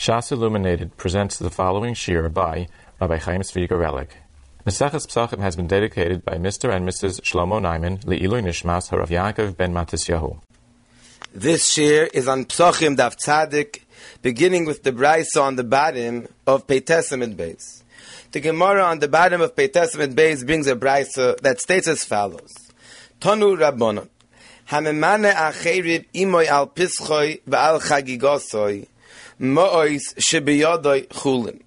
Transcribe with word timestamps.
Shas 0.00 0.32
Illuminated 0.32 0.96
presents 0.96 1.38
the 1.38 1.50
following 1.50 1.92
shir 1.92 2.30
by 2.30 2.68
Rabbi 3.02 3.18
Chaim 3.18 3.42
Tzvi 3.42 3.68
Gorelick. 3.68 4.08
Maseches 4.66 5.06
Psachim 5.06 5.40
has 5.40 5.56
been 5.56 5.66
dedicated 5.66 6.24
by 6.24 6.36
Mr. 6.36 6.74
and 6.74 6.88
Mrs. 6.88 7.20
Shlomo 7.20 7.60
Naiman 7.60 8.02
Le'ilu 8.04 8.42
Nishmas 8.42 8.88
Harav 8.88 9.08
Yaakov 9.08 9.58
ben 9.58 9.74
Matisyahu. 9.74 10.40
This 11.34 11.70
shir 11.70 12.08
is 12.14 12.28
on 12.28 12.46
Psachim 12.46 12.96
Daf 12.96 13.18
Tzadik, 13.22 13.82
beginning 14.22 14.64
with 14.64 14.84
the 14.84 14.92
brisa 14.92 15.42
on 15.42 15.56
the 15.56 15.64
bottom 15.64 16.28
of 16.46 16.66
Peitesim 16.66 17.36
Beis. 17.36 17.82
The 18.32 18.40
Gemara 18.40 18.84
on 18.84 19.00
the 19.00 19.08
bottom 19.08 19.42
of 19.42 19.54
Peitesim 19.54 20.14
Beis 20.14 20.46
brings 20.46 20.66
a 20.66 20.76
brisa 20.76 21.38
that 21.42 21.60
states 21.60 21.88
as 21.88 22.06
follows: 22.06 22.54
Tanu 23.20 23.54
Rabbanon, 23.54 24.08
Hamemane 24.70 25.34
Acherib 25.34 26.06
Imoy 26.14 26.46
al 26.46 26.68
Pischoi 26.68 27.42
V'al 27.42 27.82
Chagigosoi 27.82 28.86
Ma'ois 29.40 30.14
Shebiyadoi 30.16 31.08
Chulin. 31.08 31.62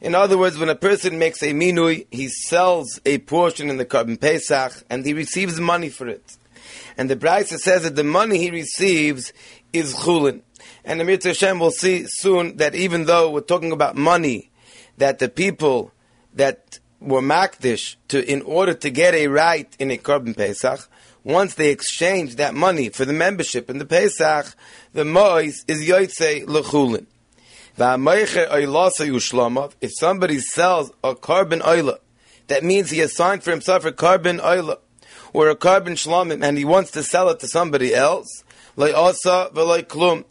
In 0.00 0.14
other 0.14 0.38
words, 0.38 0.58
when 0.58 0.68
a 0.68 0.74
person 0.74 1.18
makes 1.18 1.42
a 1.42 1.52
minui, 1.52 2.06
he 2.10 2.28
sells 2.28 3.00
a 3.04 3.18
portion 3.18 3.70
in 3.70 3.76
the 3.76 3.84
Korban 3.84 4.20
Pesach 4.20 4.82
and 4.90 5.04
he 5.04 5.12
receives 5.12 5.60
money 5.60 5.90
for 5.90 6.08
it. 6.08 6.36
And 6.96 7.10
the 7.10 7.16
Brisa 7.16 7.58
says 7.58 7.82
that 7.82 7.96
the 7.96 8.04
money 8.04 8.38
he 8.38 8.50
receives 8.50 9.32
is 9.72 9.94
chulin. 9.94 10.40
And 10.84 11.04
Mitzvah 11.06 11.30
Hashem 11.30 11.58
will 11.58 11.70
see 11.70 12.04
soon 12.08 12.56
that 12.56 12.74
even 12.74 13.04
though 13.04 13.30
we're 13.30 13.40
talking 13.42 13.72
about 13.72 13.94
money, 13.94 14.50
that 14.98 15.18
the 15.18 15.28
people 15.28 15.92
that 16.34 16.78
were 17.00 17.20
makdish 17.20 17.96
to 18.08 18.24
in 18.28 18.42
order 18.42 18.74
to 18.74 18.90
get 18.90 19.14
a 19.14 19.26
right 19.28 19.74
in 19.78 19.90
a 19.90 19.98
Korban 19.98 20.36
Pesach, 20.36 20.88
once 21.24 21.54
they 21.54 21.70
exchange 21.70 22.36
that 22.36 22.54
money 22.54 22.88
for 22.88 23.04
the 23.04 23.12
membership 23.12 23.70
in 23.70 23.78
the 23.78 23.84
Pesach, 23.84 24.54
the 24.92 25.04
mois 25.04 25.64
is 25.68 25.88
yoytze 25.88 26.44
lechulin. 26.46 27.06
If 29.80 29.90
somebody 29.98 30.38
sells 30.40 30.90
a 31.02 31.14
korban 31.14 31.62
oila, 31.62 31.98
that 32.48 32.64
means 32.64 32.90
he 32.90 33.00
assigned 33.00 33.42
for 33.42 33.50
himself 33.50 33.84
a 33.84 33.92
korban 33.92 34.40
oila 34.40 34.78
or 35.32 35.48
a 35.48 35.56
korban 35.56 35.92
shlamim, 35.92 36.44
and 36.44 36.58
he 36.58 36.66
wants 36.66 36.90
to 36.90 37.02
sell 37.02 37.30
it 37.30 37.40
to 37.40 37.48
somebody 37.48 37.94
else. 37.94 38.44
The 38.76 40.24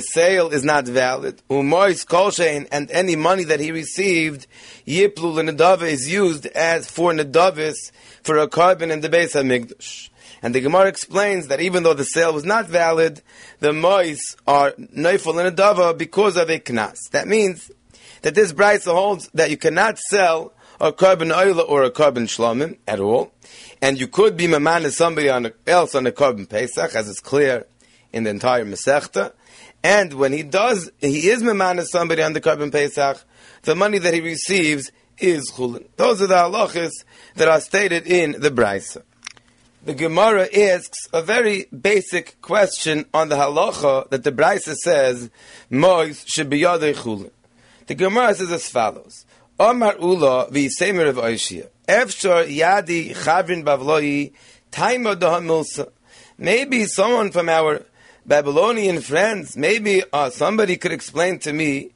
sale 0.00 0.48
is 0.50 0.64
not 0.64 0.86
valid. 0.86 1.42
And 1.50 2.90
any 2.90 3.16
money 3.16 3.44
that 3.44 3.60
he 3.60 3.72
received, 3.72 4.46
yiplu 4.86 5.34
l'nedava 5.34 5.82
is 5.82 6.10
used 6.10 6.46
as 6.46 6.90
for 6.90 7.12
nedavis 7.12 7.92
for 8.22 8.38
a 8.38 8.48
korban 8.48 8.90
in 8.90 9.00
the 9.00 9.08
base 9.08 9.34
of 9.34 9.44
Migdash. 9.44 10.07
And 10.42 10.54
the 10.54 10.60
Gemara 10.60 10.86
explains 10.86 11.48
that 11.48 11.60
even 11.60 11.82
though 11.82 11.94
the 11.94 12.04
sale 12.04 12.32
was 12.32 12.44
not 12.44 12.68
valid, 12.68 13.22
the 13.60 13.72
mois 13.72 14.36
are 14.46 14.72
neifel 14.72 15.44
and 15.44 15.56
adava 15.56 15.96
because 15.96 16.36
of 16.36 16.48
a 16.48 16.58
knas. 16.58 17.10
That 17.10 17.26
means 17.26 17.70
that 18.22 18.34
this 18.34 18.52
brisa 18.52 18.92
holds 18.92 19.28
that 19.34 19.50
you 19.50 19.56
cannot 19.56 19.98
sell 19.98 20.52
a 20.80 20.92
korban 20.92 21.34
oila 21.34 21.68
or 21.68 21.82
a 21.82 21.90
korban 21.90 22.28
shlomim 22.28 22.78
at 22.86 23.00
all, 23.00 23.32
and 23.82 23.98
you 23.98 24.06
could 24.06 24.36
be 24.36 24.46
maman 24.46 24.84
as 24.84 24.96
somebody 24.96 25.28
on 25.28 25.46
a, 25.46 25.52
else 25.66 25.94
on 25.94 26.06
a 26.06 26.12
korban 26.12 26.48
pesach, 26.48 26.94
as 26.94 27.08
is 27.08 27.18
clear 27.18 27.66
in 28.12 28.24
the 28.24 28.30
entire 28.30 28.64
masechta. 28.64 29.32
And 29.82 30.14
when 30.14 30.32
he 30.32 30.42
does, 30.44 30.90
he 30.98 31.28
is 31.30 31.42
maman 31.42 31.84
somebody 31.84 32.22
on 32.22 32.32
the 32.32 32.40
korban 32.40 32.70
pesach. 32.70 33.22
The 33.62 33.74
money 33.74 33.98
that 33.98 34.14
he 34.14 34.20
receives 34.20 34.92
is 35.18 35.50
chulin. 35.50 35.88
Those 35.96 36.22
are 36.22 36.28
the 36.28 36.36
halachas 36.36 36.92
that 37.34 37.48
are 37.48 37.60
stated 37.60 38.06
in 38.06 38.40
the 38.40 38.50
brisa 38.50 39.02
the 39.84 39.94
Gemara 39.94 40.48
asks 40.54 41.08
a 41.12 41.22
very 41.22 41.66
basic 41.66 42.40
question 42.42 43.06
on 43.14 43.28
the 43.28 43.36
halacha 43.36 44.10
that 44.10 44.24
the 44.24 44.32
Brisa 44.32 44.74
says, 44.74 45.30
Mois 45.70 46.24
should 46.26 46.50
be 46.50 46.60
chulin. 46.60 47.30
The 47.86 47.94
Gemara 47.94 48.34
says 48.34 48.50
as 48.50 48.68
follows, 48.68 49.24
Omar 49.58 49.96
Ula 49.98 50.48
v'yisemer 50.50 51.08
of 51.08 51.16
Oishia, 51.16 51.68
Efshar 51.86 52.46
yadi 52.48 53.14
chavrin 53.14 53.64
bavloi, 53.64 54.32
taima 54.72 55.16
milsa. 55.16 55.90
Maybe 56.36 56.84
someone 56.84 57.30
from 57.30 57.48
our 57.48 57.82
Babylonian 58.26 59.00
friends, 59.00 59.56
maybe 59.56 60.02
uh, 60.12 60.30
somebody 60.30 60.76
could 60.76 60.92
explain 60.92 61.38
to 61.40 61.52
me 61.52 61.92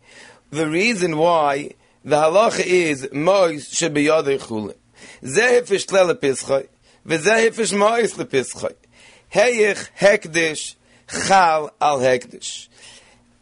the 0.51 0.69
reason 0.69 1.19
why 1.19 1.73
the 2.05 2.17
halacha 2.17 2.65
is 2.65 3.09
Mois 3.13 3.69
should 3.69 3.93
be 3.93 4.07
chulin. 4.07 4.75
Zeh 5.23 5.63
fishlele. 5.63 6.69
וזה 7.07 7.35
היפש 7.35 7.73
מויס 7.73 8.19
לפסחוי. 8.19 8.71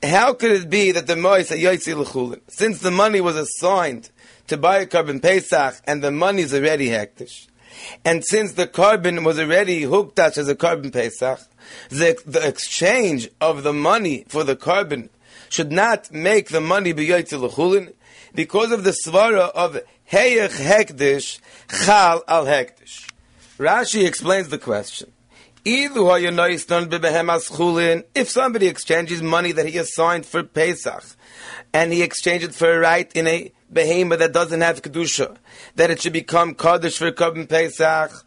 How 0.02 0.32
could 0.34 0.52
it 0.52 0.70
be 0.70 0.92
that 0.92 1.06
the 1.08 1.16
Mois 1.16 1.50
Yotzi 1.50 1.94
Lechulim, 1.94 2.40
since 2.48 2.78
the 2.78 2.92
money 2.92 3.20
was 3.20 3.36
assigned 3.36 4.10
to 4.46 4.56
buy 4.56 4.78
a 4.78 4.86
korban 4.86 5.20
Pesach 5.20 5.74
and 5.84 6.00
the 6.00 6.12
money 6.12 6.42
is 6.42 6.54
already 6.54 6.88
hektish, 6.90 7.48
and 8.04 8.24
since 8.24 8.52
the 8.52 8.68
korban 8.68 9.24
was 9.24 9.40
already 9.40 9.82
Huktash 9.82 10.38
as 10.38 10.48
a 10.48 10.54
korban 10.54 10.92
Pesach, 10.92 11.40
the, 11.88 12.16
the 12.24 12.46
exchange 12.46 13.28
of 13.40 13.64
the 13.64 13.72
money 13.72 14.24
for 14.28 14.44
the 14.44 14.54
korban 14.54 15.08
should 15.48 15.72
not 15.72 16.12
make 16.12 16.50
the 16.50 16.60
money 16.60 16.92
be 16.92 17.08
yoytzi 17.08 17.48
Lechulin 17.48 17.92
because 18.32 18.70
of 18.70 18.84
the 18.84 18.94
Svara 19.04 19.50
of 19.50 19.80
Heich 20.10 20.50
Hekdish 20.50 21.40
Chal 21.84 22.22
Al 22.28 22.46
Hekdish. 22.46 23.09
Rashi 23.60 24.06
explains 24.06 24.48
the 24.48 24.56
question. 24.56 25.12
If 25.66 25.90
somebody 28.30 28.66
exchanges 28.68 29.20
money 29.20 29.52
that 29.52 29.66
he 29.66 29.76
assigned 29.76 30.24
for 30.24 30.42
Pesach, 30.42 31.04
and 31.74 31.92
he 31.92 32.00
exchanged 32.00 32.46
it 32.46 32.54
for 32.54 32.72
a 32.72 32.78
right 32.78 33.14
in 33.14 33.26
a 33.26 33.52
behemoth 33.70 34.20
that 34.20 34.32
doesn't 34.32 34.62
have 34.62 34.80
kedusha, 34.80 35.36
that 35.76 35.90
it 35.90 36.00
should 36.00 36.14
become 36.14 36.54
kaddish 36.54 36.96
for 36.96 37.12
Korban 37.12 37.46
Pesach, 37.46 38.24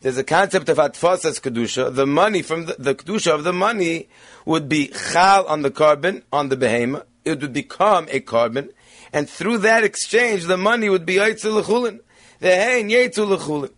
There's 0.00 0.16
a 0.16 0.24
concept 0.24 0.68
of 0.70 0.78
atfasas 0.78 1.38
kedusha. 1.38 1.94
The 1.94 2.06
money 2.06 2.40
from 2.40 2.64
the, 2.64 2.76
the 2.78 2.94
kedusha 2.94 3.34
of 3.34 3.44
the 3.44 3.52
money 3.52 4.08
would 4.46 4.70
be 4.70 4.86
chal 5.12 5.44
on 5.46 5.60
the 5.60 5.70
korban 5.70 6.22
on 6.32 6.48
the 6.48 6.56
behemoth. 6.56 7.04
It 7.26 7.42
would 7.42 7.52
become 7.52 8.06
a 8.10 8.20
korban, 8.20 8.70
and 9.12 9.28
through 9.28 9.58
that 9.58 9.84
exchange, 9.84 10.44
the 10.44 10.56
money 10.56 10.88
would 10.88 11.04
be 11.04 11.16
lechulin. 11.16 12.00
והן 12.42 12.90
יצאו 12.90 13.34
לחולי. 13.34 13.68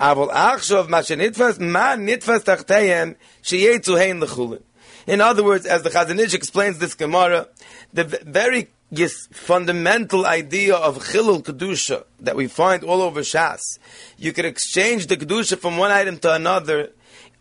אבל 0.00 0.30
עכשיו, 0.30 0.86
מה 0.88 1.02
שנתפס, 1.02 1.58
מה 1.58 1.94
נתפס 1.98 2.42
תחתיהם, 2.44 3.12
שיצאו 3.42 3.96
הן 3.96 4.22
לחולי. 4.22 4.56
In 5.06 5.20
other 5.20 5.44
words, 5.44 5.66
as 5.66 5.82
the 5.82 5.90
Chazon 5.90 6.18
Ish 6.18 6.32
explains 6.32 6.78
this 6.78 6.94
Gemara, 6.94 7.46
the 7.92 8.04
very 8.24 8.68
yes, 8.90 9.12
fundamental 9.32 10.24
idea 10.24 10.74
of 10.74 10.98
Chilul 10.98 11.42
Kedusha 11.42 12.04
that 12.20 12.36
we 12.36 12.46
find 12.46 12.82
all 12.82 13.02
over 13.02 13.20
Shas, 13.20 13.60
you 14.16 14.32
can 14.32 14.46
exchange 14.46 15.08
the 15.08 15.18
Kedusha 15.18 15.58
from 15.58 15.76
one 15.76 15.90
item 15.90 16.16
to 16.20 16.32
another, 16.32 16.90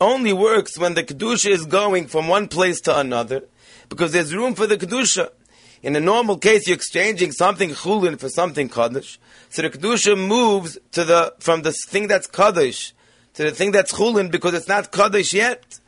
only 0.01 0.33
works 0.33 0.77
when 0.77 0.93
the 0.95 1.03
Kedusha 1.03 1.51
is 1.51 1.65
going 1.65 2.07
from 2.07 2.27
one 2.27 2.49
place 2.49 2.81
to 2.81 2.99
another, 2.99 3.43
because 3.87 4.11
there's 4.11 4.35
room 4.35 4.55
for 4.55 4.67
the 4.67 4.77
Kedusha. 4.77 5.29
In 5.83 5.97
a 5.97 5.99
normal 5.99 6.37
case, 6.37 6.65
you're 6.65 6.75
exchanging 6.75 7.33
something 7.33 7.71
chulin 7.71 8.17
for 8.17 8.29
something 8.29 8.69
kaddish. 8.69 9.19
So 9.49 9.63
the 9.63 9.69
kedusha 9.69 10.17
moves 10.17 10.77
to 10.93 11.03
the 11.03 11.33
from 11.39 11.61
the 11.61 11.73
thing 11.73 12.07
that's 12.07 12.25
kaddish 12.25 12.93
to 13.33 13.43
the 13.43 13.51
thing 13.51 13.71
that's 13.71 13.91
chulin 13.91 14.31
because 14.31 14.53
it's 14.53 14.69
not 14.69 14.93
kaddish 14.93 15.33
yet. 15.33 15.79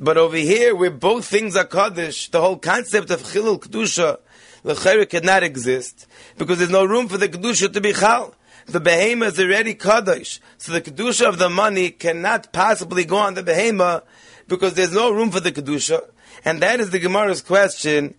But 0.00 0.16
over 0.16 0.36
here, 0.36 0.74
where 0.74 0.90
both 0.90 1.26
things 1.26 1.56
are 1.56 1.66
kaddish, 1.66 2.30
the 2.30 2.40
whole 2.40 2.56
concept 2.56 3.10
of 3.10 3.22
chilul 3.22 3.60
kedusha 3.60 4.18
lechera 4.64 5.08
cannot 5.08 5.42
exist 5.42 6.06
because 6.38 6.56
there's 6.56 6.70
no 6.70 6.86
room 6.86 7.06
for 7.06 7.18
the 7.18 7.28
kedusha 7.28 7.70
to 7.70 7.80
be 7.82 7.92
chal. 7.92 8.34
The 8.64 8.80
behemoth 8.80 9.34
is 9.34 9.40
already 9.40 9.74
kaddish, 9.74 10.40
so 10.56 10.72
the 10.72 10.80
kedusha 10.80 11.28
of 11.28 11.38
the 11.38 11.50
money 11.50 11.90
cannot 11.90 12.50
possibly 12.50 13.04
go 13.04 13.18
on 13.18 13.34
the 13.34 13.42
behemoth 13.42 14.04
because 14.48 14.72
there's 14.72 14.94
no 14.94 15.10
room 15.12 15.30
for 15.30 15.40
the 15.40 15.52
kedusha. 15.52 16.00
And 16.46 16.62
that 16.62 16.80
is 16.80 16.88
the 16.88 16.98
Gemara's 16.98 17.42
question 17.42 18.14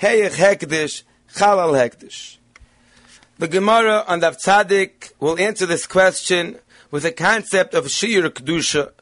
Heyech 0.00 0.36
Hekdish, 0.36 1.02
Chalal 1.34 1.72
Hekdish. 1.72 2.36
The 3.38 3.48
Gemara 3.48 4.04
on 4.06 4.20
Dav 4.20 4.36
Tzadik 4.36 5.12
will 5.18 5.36
answer 5.40 5.66
this 5.66 5.88
question 5.88 6.60
with 6.92 7.04
a 7.04 7.10
concept 7.10 7.74
of 7.74 7.90
Shir 7.90 8.30
Kedusha. 8.30 8.92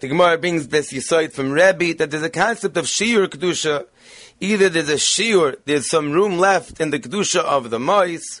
The 0.00 0.08
Gemara 0.08 0.38
brings 0.38 0.68
this 0.68 0.90
yisoid 0.90 1.32
from 1.32 1.50
Rebbe 1.52 1.98
that 1.98 2.10
there's 2.10 2.22
a 2.22 2.30
concept 2.30 2.78
of 2.78 2.88
Shir 2.88 3.26
Kedusha. 3.26 3.88
Either 4.40 4.70
there's 4.70 4.88
a 4.88 4.96
Shir, 4.96 5.56
there's 5.66 5.90
some 5.90 6.12
room 6.12 6.38
left 6.38 6.80
in 6.80 6.92
the 6.92 6.98
Kedusha 6.98 7.40
of 7.40 7.68
the 7.68 7.78
Mois, 7.78 8.40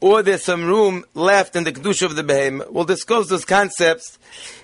or 0.00 0.22
there's 0.22 0.44
some 0.44 0.66
room 0.66 1.06
left 1.14 1.56
in 1.56 1.64
the 1.64 1.72
Kedusha 1.72 2.04
of 2.04 2.14
the 2.14 2.24
Behem. 2.24 2.70
We'll 2.70 2.84
discuss 2.84 3.28
those 3.28 3.46
concepts 3.46 4.18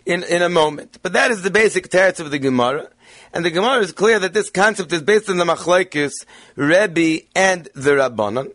in, 0.05 0.23
in 0.25 0.43
a 0.43 0.51
moment. 0.51 0.99
But 1.01 1.15
that 1.15 1.31
is 1.31 1.41
the 1.41 1.51
basic 1.51 1.89
teretz 1.89 2.21
of 2.21 2.31
the 2.31 2.39
Gemara. 2.39 2.91
And 3.35 3.45
the 3.45 3.51
Gemara 3.51 3.81
is 3.81 3.91
clear 3.91 4.21
that 4.21 4.33
this 4.33 4.49
concept 4.49 4.93
is 4.93 5.03
based 5.03 5.29
on 5.29 5.39
the 5.39 5.45
Machlaikis, 5.45 6.13
Rebbe, 6.55 7.27
and 7.35 7.69
the 7.75 7.91
Rabbanon. 7.91 8.53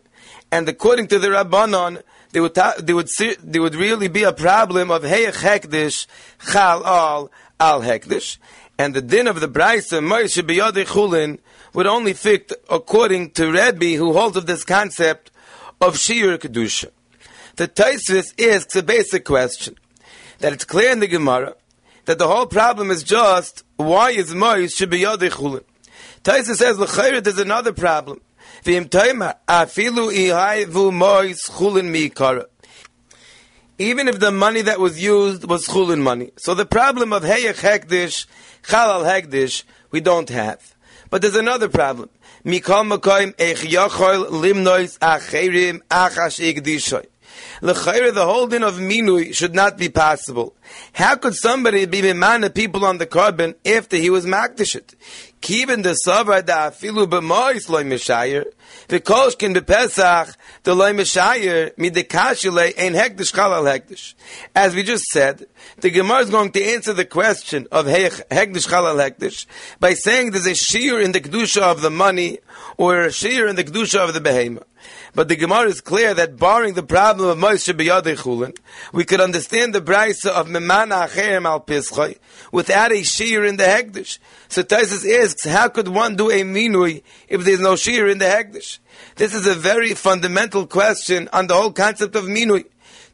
And 0.50 0.66
according 0.70 1.08
to 1.08 1.18
the 1.18 1.28
Rabbanon, 1.28 2.02
there 2.32 2.40
would, 2.40 2.54
ta- 2.54 2.76
there 2.78 2.96
would, 2.96 3.08
there 3.42 3.60
would 3.60 3.74
really 3.74 4.08
be 4.08 4.22
a 4.22 4.32
problem 4.32 4.90
of 4.90 5.02
Heyech 5.02 5.42
Hekdish, 5.42 6.06
Chal 6.50 6.86
Al, 6.86 7.30
Al 7.60 7.82
Hekdish. 7.82 8.38
And 8.78 8.94
the 8.94 9.02
din 9.02 9.26
of 9.26 9.40
the 9.40 9.48
Braisa, 9.48 10.00
Moshe 10.00 10.42
biyadei 10.42 10.86
chulin, 10.86 11.40
would 11.74 11.86
only 11.86 12.14
fit 12.14 12.50
according 12.70 13.32
to 13.32 13.52
Rebbe, 13.52 13.98
who 13.98 14.14
holds 14.14 14.38
of 14.38 14.46
this 14.46 14.64
concept 14.64 15.30
of 15.82 15.98
Shir 15.98 16.38
Kedusha. 16.38 16.90
The 17.56 17.68
Taisvis 17.68 18.32
asks 18.50 18.74
a 18.76 18.82
basic 18.82 19.26
question, 19.26 19.76
that 20.38 20.54
it's 20.54 20.64
clear 20.64 20.90
in 20.90 21.00
the 21.00 21.06
Gemara, 21.06 21.54
that 22.06 22.18
the 22.18 22.28
whole 22.28 22.46
problem 22.46 22.90
is 22.90 23.02
just, 23.02 23.62
why 23.80 24.10
is 24.10 24.32
Moshe 24.32 24.86
biyadei 24.86 25.30
chulin? 25.30 25.64
Taisvis 26.22 26.56
says, 26.56 26.78
L'chayr, 26.78 27.26
is 27.26 27.38
another 27.38 27.72
problem. 27.72 28.20
V'im 28.64 28.88
afilu 28.88 30.12
ihayvu 30.12 30.92
Moshe 30.92 31.50
chulin 31.50 31.90
mikara 31.90 32.46
even 33.80 34.08
if 34.08 34.20
the 34.20 34.30
money 34.30 34.60
that 34.60 34.78
was 34.78 35.02
used 35.02 35.48
was 35.48 35.66
chulin 35.66 36.02
money. 36.02 36.30
So 36.36 36.52
the 36.52 36.66
problem 36.66 37.14
of 37.14 37.22
heyech 37.22 37.62
hekdish, 37.62 38.26
chalal 38.62 39.04
hekdish, 39.06 39.64
we 39.90 40.00
don't 40.00 40.28
have. 40.28 40.74
But 41.08 41.22
there's 41.22 41.34
another 41.34 41.70
problem. 41.70 42.10
Mikol 42.44 42.98
makoim 42.98 43.34
yachol 43.36 44.28
limnois 44.28 44.98
acherim 44.98 45.80
achash 45.88 46.54
igdishoy. 46.54 47.06
L'chayre, 47.62 48.12
the 48.12 48.24
holding 48.24 48.62
of 48.62 48.74
minui 48.74 49.34
should 49.34 49.54
not 49.54 49.76
be 49.76 49.88
possible. 49.88 50.54
How 50.92 51.16
could 51.16 51.34
somebody 51.34 51.86
be 51.86 52.02
mimana 52.02 52.54
people 52.54 52.84
on 52.84 52.98
the 52.98 53.06
korban 53.06 53.54
after 53.66 53.96
he 53.96 54.10
was 54.10 54.24
makdishit? 54.26 54.94
Kiven 55.42 55.82
the 55.82 55.96
savar 56.06 56.44
da 56.44 56.70
afilu 56.70 57.06
b'mois 57.06 57.68
loy 57.68 57.82
mishayer. 57.84 58.44
V'kolshkin 58.88 59.56
b'pesach 59.56 60.36
the 60.64 60.74
loy 60.74 60.92
mishayer 60.92 61.74
midekashile 61.76 62.78
ein 62.78 62.94
hektish 62.94 63.32
chalal 63.32 63.64
hektish. 63.64 64.14
As 64.54 64.74
we 64.74 64.82
just 64.82 65.04
said, 65.04 65.46
the 65.78 65.90
Gemara 65.90 66.20
is 66.20 66.30
going 66.30 66.52
to 66.52 66.62
answer 66.62 66.92
the 66.92 67.04
question 67.04 67.66
of 67.72 67.86
hektish 67.86 68.68
chalal 68.68 68.96
hektish 68.96 69.46
by 69.78 69.94
saying 69.94 70.30
there's 70.30 70.46
a 70.46 70.54
shear 70.54 71.00
in 71.00 71.12
the 71.12 71.20
kedusha 71.20 71.62
of 71.62 71.80
the 71.80 71.90
money 71.90 72.38
or 72.76 73.02
a 73.02 73.12
shear 73.12 73.46
in 73.46 73.56
the 73.56 73.64
kedusha 73.64 73.98
of 74.06 74.14
the 74.14 74.20
behemoth. 74.20 74.66
But 75.14 75.28
the 75.28 75.36
Gemara 75.36 75.68
is 75.68 75.80
clear 75.80 76.14
that 76.14 76.36
barring 76.36 76.74
the 76.74 76.82
problem 76.82 77.28
of 77.28 77.38
Moshe 77.38 77.72
b'yadei 77.72 78.16
chulin, 78.16 78.56
we 78.92 79.04
could 79.04 79.20
understand 79.20 79.74
the 79.74 79.80
brisa 79.80 80.30
of 80.30 80.46
memana 80.46 81.08
acherem 81.08 81.46
al 81.46 81.60
pischoi 81.60 82.18
without 82.52 82.92
a 82.92 83.02
shear 83.02 83.44
in 83.44 83.56
the 83.56 83.64
hektish. 83.64 84.18
So 84.48 84.62
Taisus 84.62 85.04
asks, 85.20 85.44
how 85.44 85.68
could 85.68 85.88
one 85.88 86.16
do 86.16 86.30
a 86.30 86.42
minui 86.42 87.02
if 87.28 87.44
there's 87.44 87.60
no 87.60 87.76
shear 87.76 88.08
in 88.08 88.18
the 88.18 88.26
hektish? 88.26 88.78
This 89.16 89.34
is 89.34 89.46
a 89.46 89.54
very 89.54 89.94
fundamental 89.94 90.66
question 90.66 91.28
on 91.32 91.48
the 91.48 91.54
whole 91.54 91.72
concept 91.72 92.14
of 92.14 92.24
minui. 92.24 92.66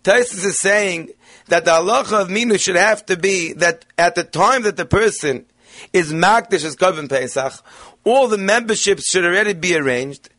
Taisus 0.05 0.45
is 0.45 0.61
saying 0.61 1.11
that 1.49 1.65
the 1.65 1.71
halacha 1.71 2.23
of 2.23 2.29
minui 2.29 2.61
should 2.61 2.77
have 2.77 3.07
to 3.07 3.17
be 3.17 3.55
that 3.55 3.87
at 3.97 4.15
the 4.15 4.25
time 4.25 4.63
that 4.63 4.77
the 4.77 4.87
person 4.87 5.47
is 5.93 6.13
makdish 6.13 6.65
as 6.65 6.77
Korban 6.77 7.09
Pesach, 7.09 7.55
all 8.05 8.29
the 8.29 8.39
memberships 8.39 9.11
should 9.11 9.25
already 9.25 9.53
be 9.53 9.77
arranged, 9.77 10.31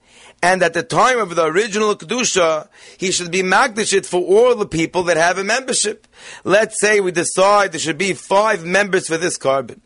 and 0.41 0.61
at 0.61 0.73
the 0.73 0.83
time 0.83 1.17
of 1.17 1.35
the 1.35 1.45
original 1.45 1.95
Kedusha, 1.95 2.67
he 2.97 3.11
should 3.11 3.31
be 3.31 3.41
Magdashit 3.41 4.05
for 4.05 4.21
all 4.21 4.55
the 4.55 4.67
people 4.67 5.03
that 5.03 5.17
have 5.17 5.39
a 5.39 5.43
membership. 5.43 6.07
Let's 6.43 6.79
say 6.79 6.99
we 6.99 7.11
decide 7.11 7.71
there 7.71 7.79
should 7.79 7.97
be 7.97 8.13
five 8.13 8.63
members 8.63 9.07
for 9.07 9.17
this 9.17 9.37
korban, 9.37 9.79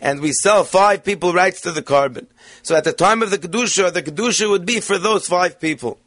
And 0.00 0.20
we 0.20 0.32
sell 0.32 0.62
five 0.62 1.02
people 1.02 1.32
rights 1.32 1.60
to 1.62 1.72
the 1.72 1.82
korban. 1.82 2.26
So 2.62 2.76
at 2.76 2.84
the 2.84 2.92
time 2.92 3.20
of 3.20 3.30
the 3.30 3.38
Kedusha, 3.38 3.92
the 3.92 4.02
Kedusha 4.02 4.48
would 4.48 4.64
be 4.64 4.80
for 4.80 4.96
those 4.96 5.26
five 5.26 5.60
people. 5.60 5.98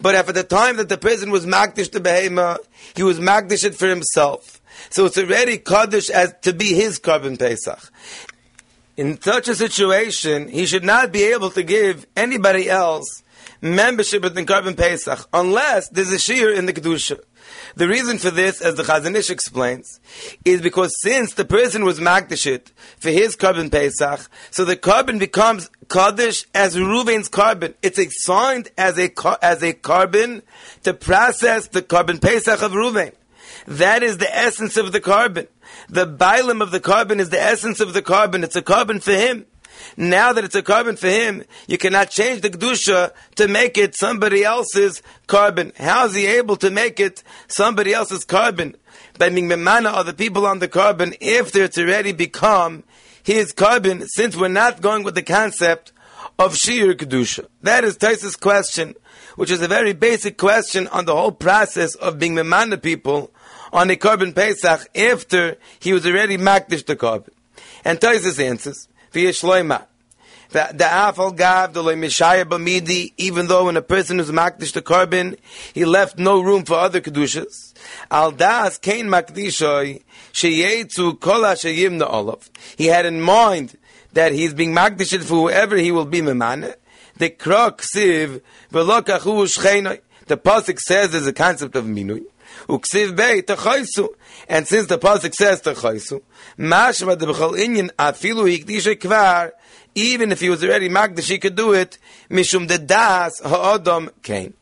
But 0.00 0.16
at 0.16 0.26
the 0.26 0.42
time 0.42 0.76
that 0.78 0.88
the 0.88 0.98
person 0.98 1.30
was 1.30 1.46
Magdish 1.46 1.92
to 1.92 2.00
Behema, 2.00 2.58
he 2.96 3.04
was 3.04 3.20
Magdashit 3.20 3.76
for 3.76 3.88
himself. 3.88 4.60
So 4.90 5.06
it's 5.06 5.18
already 5.18 5.58
Kaddish 5.58 6.10
as 6.10 6.34
to 6.42 6.52
be 6.52 6.74
his 6.74 6.98
korban 6.98 7.38
Pesach. 7.38 7.92
In 8.96 9.20
such 9.20 9.48
a 9.48 9.54
situation, 9.54 10.48
he 10.48 10.66
should 10.66 10.84
not 10.84 11.12
be 11.12 11.24
able 11.24 11.50
to 11.50 11.62
give 11.62 12.06
anybody 12.16 12.68
else 12.68 13.22
membership 13.74 14.24
in 14.24 14.34
the 14.34 14.44
Korban 14.44 14.76
Pesach 14.76 15.28
unless 15.32 15.88
there's 15.88 16.12
a 16.12 16.18
shear 16.18 16.52
in 16.52 16.66
the 16.66 16.72
Kedusha. 16.72 17.20
The 17.76 17.88
reason 17.88 18.18
for 18.18 18.30
this, 18.30 18.60
as 18.60 18.74
the 18.74 18.82
Chazon 18.82 19.16
Ish 19.16 19.30
explains, 19.30 20.00
is 20.44 20.60
because 20.60 20.92
since 21.00 21.34
the 21.34 21.44
person 21.44 21.84
was 21.84 22.00
Magdashit 22.00 22.72
for 22.98 23.10
his 23.10 23.36
Korban 23.36 23.70
Pesach, 23.70 24.28
so 24.50 24.64
the 24.64 24.76
korban 24.76 25.18
becomes 25.18 25.70
Kaddish 25.88 26.44
as 26.54 26.76
Reuven's 26.76 27.28
korban. 27.28 27.74
It's 27.82 27.98
assigned 27.98 28.70
as 28.76 28.98
a, 28.98 29.10
as 29.44 29.62
a 29.62 29.72
korban 29.72 30.42
to 30.82 30.94
process 30.94 31.68
the 31.68 31.82
Korban 31.82 32.20
Pesach 32.20 32.62
of 32.62 32.72
Reuven. 32.72 33.12
That 33.66 34.02
is 34.02 34.18
the 34.18 34.34
essence 34.34 34.76
of 34.76 34.92
the 34.92 35.00
korban. 35.00 35.48
The 35.88 36.06
bilim 36.06 36.62
of 36.62 36.70
the 36.70 36.80
korban 36.80 37.20
is 37.20 37.30
the 37.30 37.40
essence 37.40 37.80
of 37.80 37.92
the 37.92 38.02
korban. 38.02 38.42
It's 38.42 38.56
a 38.56 38.62
korban 38.62 39.02
for 39.02 39.12
him. 39.12 39.46
Now 39.96 40.32
that 40.32 40.44
it's 40.44 40.54
a 40.54 40.62
korban 40.62 40.98
for 40.98 41.08
him, 41.08 41.44
you 41.66 41.78
cannot 41.78 42.10
change 42.10 42.42
the 42.42 42.50
kedusha 42.50 43.12
to 43.36 43.48
make 43.48 43.78
it 43.78 43.96
somebody 43.96 44.44
else's 44.44 45.02
korban. 45.26 45.76
How 45.76 46.06
is 46.06 46.14
he 46.14 46.26
able 46.26 46.56
to 46.56 46.70
make 46.70 47.00
it 47.00 47.22
somebody 47.48 47.92
else's 47.92 48.24
korban? 48.24 48.76
By 49.18 49.30
being 49.30 49.48
memana 49.48 49.92
of 49.92 50.06
the 50.06 50.12
people 50.12 50.46
on 50.46 50.58
the 50.58 50.68
korban 50.68 51.14
after 51.22 51.64
it's 51.64 51.78
already 51.78 52.12
become 52.12 52.84
his 53.22 53.52
korban, 53.52 54.06
since 54.08 54.36
we're 54.36 54.48
not 54.48 54.80
going 54.80 55.02
with 55.02 55.14
the 55.14 55.22
concept 55.22 55.92
of 56.38 56.56
shir 56.56 56.94
kedusha. 56.94 57.46
That 57.62 57.84
is 57.84 57.96
Taisa's 57.96 58.36
question, 58.36 58.94
which 59.36 59.50
is 59.50 59.62
a 59.62 59.68
very 59.68 59.92
basic 59.92 60.36
question 60.36 60.86
on 60.88 61.04
the 61.06 61.16
whole 61.16 61.32
process 61.32 61.94
of 61.94 62.18
being 62.18 62.34
memana 62.34 62.80
people 62.80 63.30
on 63.72 63.88
the 63.88 63.96
korban 63.96 64.34
Pesach 64.34 64.88
after 64.96 65.56
he 65.80 65.92
was 65.92 66.06
already 66.06 66.36
makdish 66.36 66.86
the 66.86 66.96
korban. 66.96 67.30
And 67.84 68.00
Taisa's 68.00 68.38
answers 68.38 68.88
via 69.12 69.30
shloima. 69.30 69.86
The 70.50 70.68
the 70.72 70.84
afal 70.84 71.36
gav 71.36 71.72
the 71.74 71.82
mishaya 71.82 72.44
b'midi, 72.44 73.12
even 73.16 73.48
though 73.48 73.64
when 73.64 73.76
a 73.76 73.82
person 73.82 74.20
is 74.20 74.30
makdish 74.30 74.72
the 74.72 74.82
korban, 74.82 75.38
he 75.74 75.84
left 75.84 76.18
no 76.18 76.40
room 76.40 76.64
for 76.64 76.74
other 76.74 77.00
kedushas. 77.00 77.74
Al 78.10 78.30
das 78.30 78.78
kain 78.78 79.06
makdishoy 79.06 80.02
sheyetzu 80.32 81.18
kol 81.20 81.40
hashayim 81.40 82.00
olav. 82.08 82.48
He 82.76 82.86
had 82.86 83.06
in 83.06 83.20
mind 83.20 83.76
that 84.12 84.32
he's 84.32 84.54
being 84.54 84.72
makdished 84.72 85.24
for 85.24 85.34
whoever 85.34 85.76
he 85.76 85.90
will 85.90 86.06
be 86.06 86.22
memane. 86.22 86.74
The 87.16 87.30
krok 87.30 87.82
siv 87.82 88.40
v'lokachu 88.72 89.46
shcheinoi. 89.58 90.00
The 90.26 90.36
pasuk 90.36 90.78
says 90.78 91.12
there's 91.12 91.26
a 91.26 91.32
concept 91.32 91.76
of 91.76 91.84
minui. 91.84 92.24
And 92.68 92.84
since 92.84 93.12
the 94.86 94.98
pasuk 94.98 95.34
says 95.34 95.62
techaysu, 95.62 96.22
mashma 96.58 97.16
de 97.16 97.26
b'chol 97.26 97.56
inyan 97.58 97.90
afilu 97.92 98.46
hikdisha 98.58 98.96
kvar, 98.96 99.52
even 99.94 100.32
if 100.32 100.40
he 100.40 100.50
was 100.50 100.64
already 100.64 100.88
magdash, 100.88 101.30
he 101.30 101.38
could 101.38 101.54
do 101.54 101.72
it, 101.72 101.98
mishum 102.28 102.66
de 102.66 102.78
das 102.78 103.40
ha'odom 103.40 104.10
came. 104.22 104.54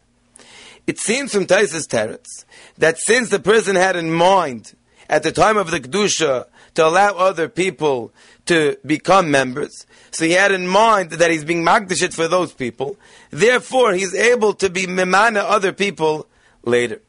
It 0.86 0.98
seems 0.98 1.32
from 1.32 1.46
Taisa's 1.46 1.86
teretz 1.86 2.44
that 2.76 2.98
since 2.98 3.30
the 3.30 3.38
person 3.38 3.74
had 3.74 3.96
in 3.96 4.12
mind 4.12 4.74
at 5.08 5.22
the 5.22 5.32
time 5.32 5.56
of 5.56 5.70
the 5.70 5.80
kedusha 5.80 6.46
to 6.74 6.86
allow 6.86 7.14
other 7.14 7.48
people 7.48 8.12
to 8.46 8.76
become 8.84 9.30
members, 9.30 9.86
so 10.10 10.26
he 10.26 10.32
had 10.32 10.52
in 10.52 10.66
mind 10.66 11.10
that 11.10 11.30
he's 11.30 11.44
being 11.44 11.64
magdashit 11.64 12.12
for 12.12 12.28
those 12.28 12.52
people. 12.52 12.98
Therefore, 13.30 13.94
he's 13.94 14.14
able 14.14 14.52
to 14.54 14.68
be 14.68 14.86
memana 14.86 15.38
other 15.38 15.72
people 15.72 16.26
later. 16.64 17.00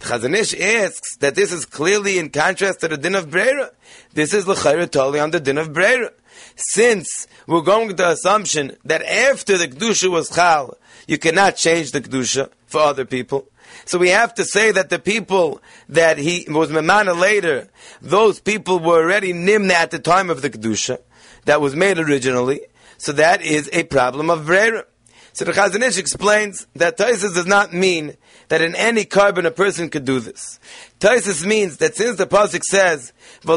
Chazon 0.00 0.34
asks 0.34 1.16
that 1.16 1.34
this 1.34 1.52
is 1.52 1.64
clearly 1.66 2.18
in 2.18 2.30
contrast 2.30 2.80
to 2.80 2.88
the 2.88 2.96
din 2.96 3.14
of 3.14 3.30
Brera. 3.30 3.70
This 4.14 4.32
is 4.34 4.48
l'chayra 4.48 4.90
totally 4.90 5.20
on 5.20 5.30
the 5.30 5.40
din 5.40 5.58
of 5.58 5.72
Brera. 5.72 6.10
Since 6.56 7.28
we're 7.46 7.60
going 7.60 7.86
with 7.86 7.98
the 7.98 8.10
assumption 8.10 8.76
that 8.84 9.02
after 9.02 9.58
the 9.58 9.68
Kedusha 9.68 10.10
was 10.10 10.30
Chal, 10.30 10.76
you 11.06 11.18
cannot 11.18 11.56
change 11.56 11.92
the 11.92 12.00
Kedusha 12.00 12.50
for 12.66 12.80
other 12.80 13.04
people. 13.04 13.48
So 13.84 13.98
we 13.98 14.08
have 14.08 14.34
to 14.34 14.44
say 14.44 14.72
that 14.72 14.90
the 14.90 14.98
people 14.98 15.60
that 15.88 16.18
he 16.18 16.46
was 16.48 16.70
Memana 16.70 17.18
later, 17.18 17.68
those 18.00 18.40
people 18.40 18.78
were 18.78 19.02
already 19.02 19.32
Nimna 19.32 19.72
at 19.72 19.90
the 19.90 19.98
time 19.98 20.30
of 20.30 20.42
the 20.42 20.50
Kedusha 20.50 20.98
that 21.44 21.60
was 21.60 21.76
made 21.76 21.98
originally. 21.98 22.62
So 22.96 23.12
that 23.12 23.42
is 23.42 23.68
a 23.72 23.84
problem 23.84 24.30
of 24.30 24.46
Brera. 24.46 24.86
So 25.32 25.44
the 25.44 25.52
Chazon 25.52 25.82
Ish 25.82 25.98
explains 25.98 26.66
that 26.74 26.98
Taisus 26.98 27.34
does 27.34 27.46
not 27.46 27.72
mean 27.72 28.16
that 28.50 28.60
in 28.60 28.74
any 28.74 29.04
korban 29.04 29.46
a 29.46 29.50
person 29.50 29.88
could 29.88 30.04
do 30.04 30.20
this. 30.20 30.60
Taisus 30.98 31.46
means 31.46 31.78
that 31.78 31.94
since 31.94 32.18
the 32.18 32.26
pasuk 32.26 32.62
says 32.64 33.12
the 33.42 33.56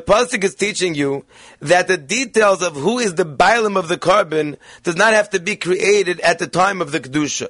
pasuk 0.00 0.44
is 0.44 0.54
teaching 0.56 0.94
you 0.96 1.24
that 1.60 1.86
the 1.88 1.96
details 1.96 2.60
of 2.60 2.74
who 2.74 2.98
is 2.98 3.14
the 3.14 3.24
bialim 3.24 3.78
of 3.78 3.86
the 3.86 3.96
korban 3.96 4.58
does 4.82 4.96
not 4.96 5.14
have 5.14 5.30
to 5.30 5.38
be 5.38 5.54
created 5.56 6.20
at 6.20 6.40
the 6.40 6.48
time 6.48 6.82
of 6.82 6.90
the 6.90 6.98
kedusha. 7.00 7.48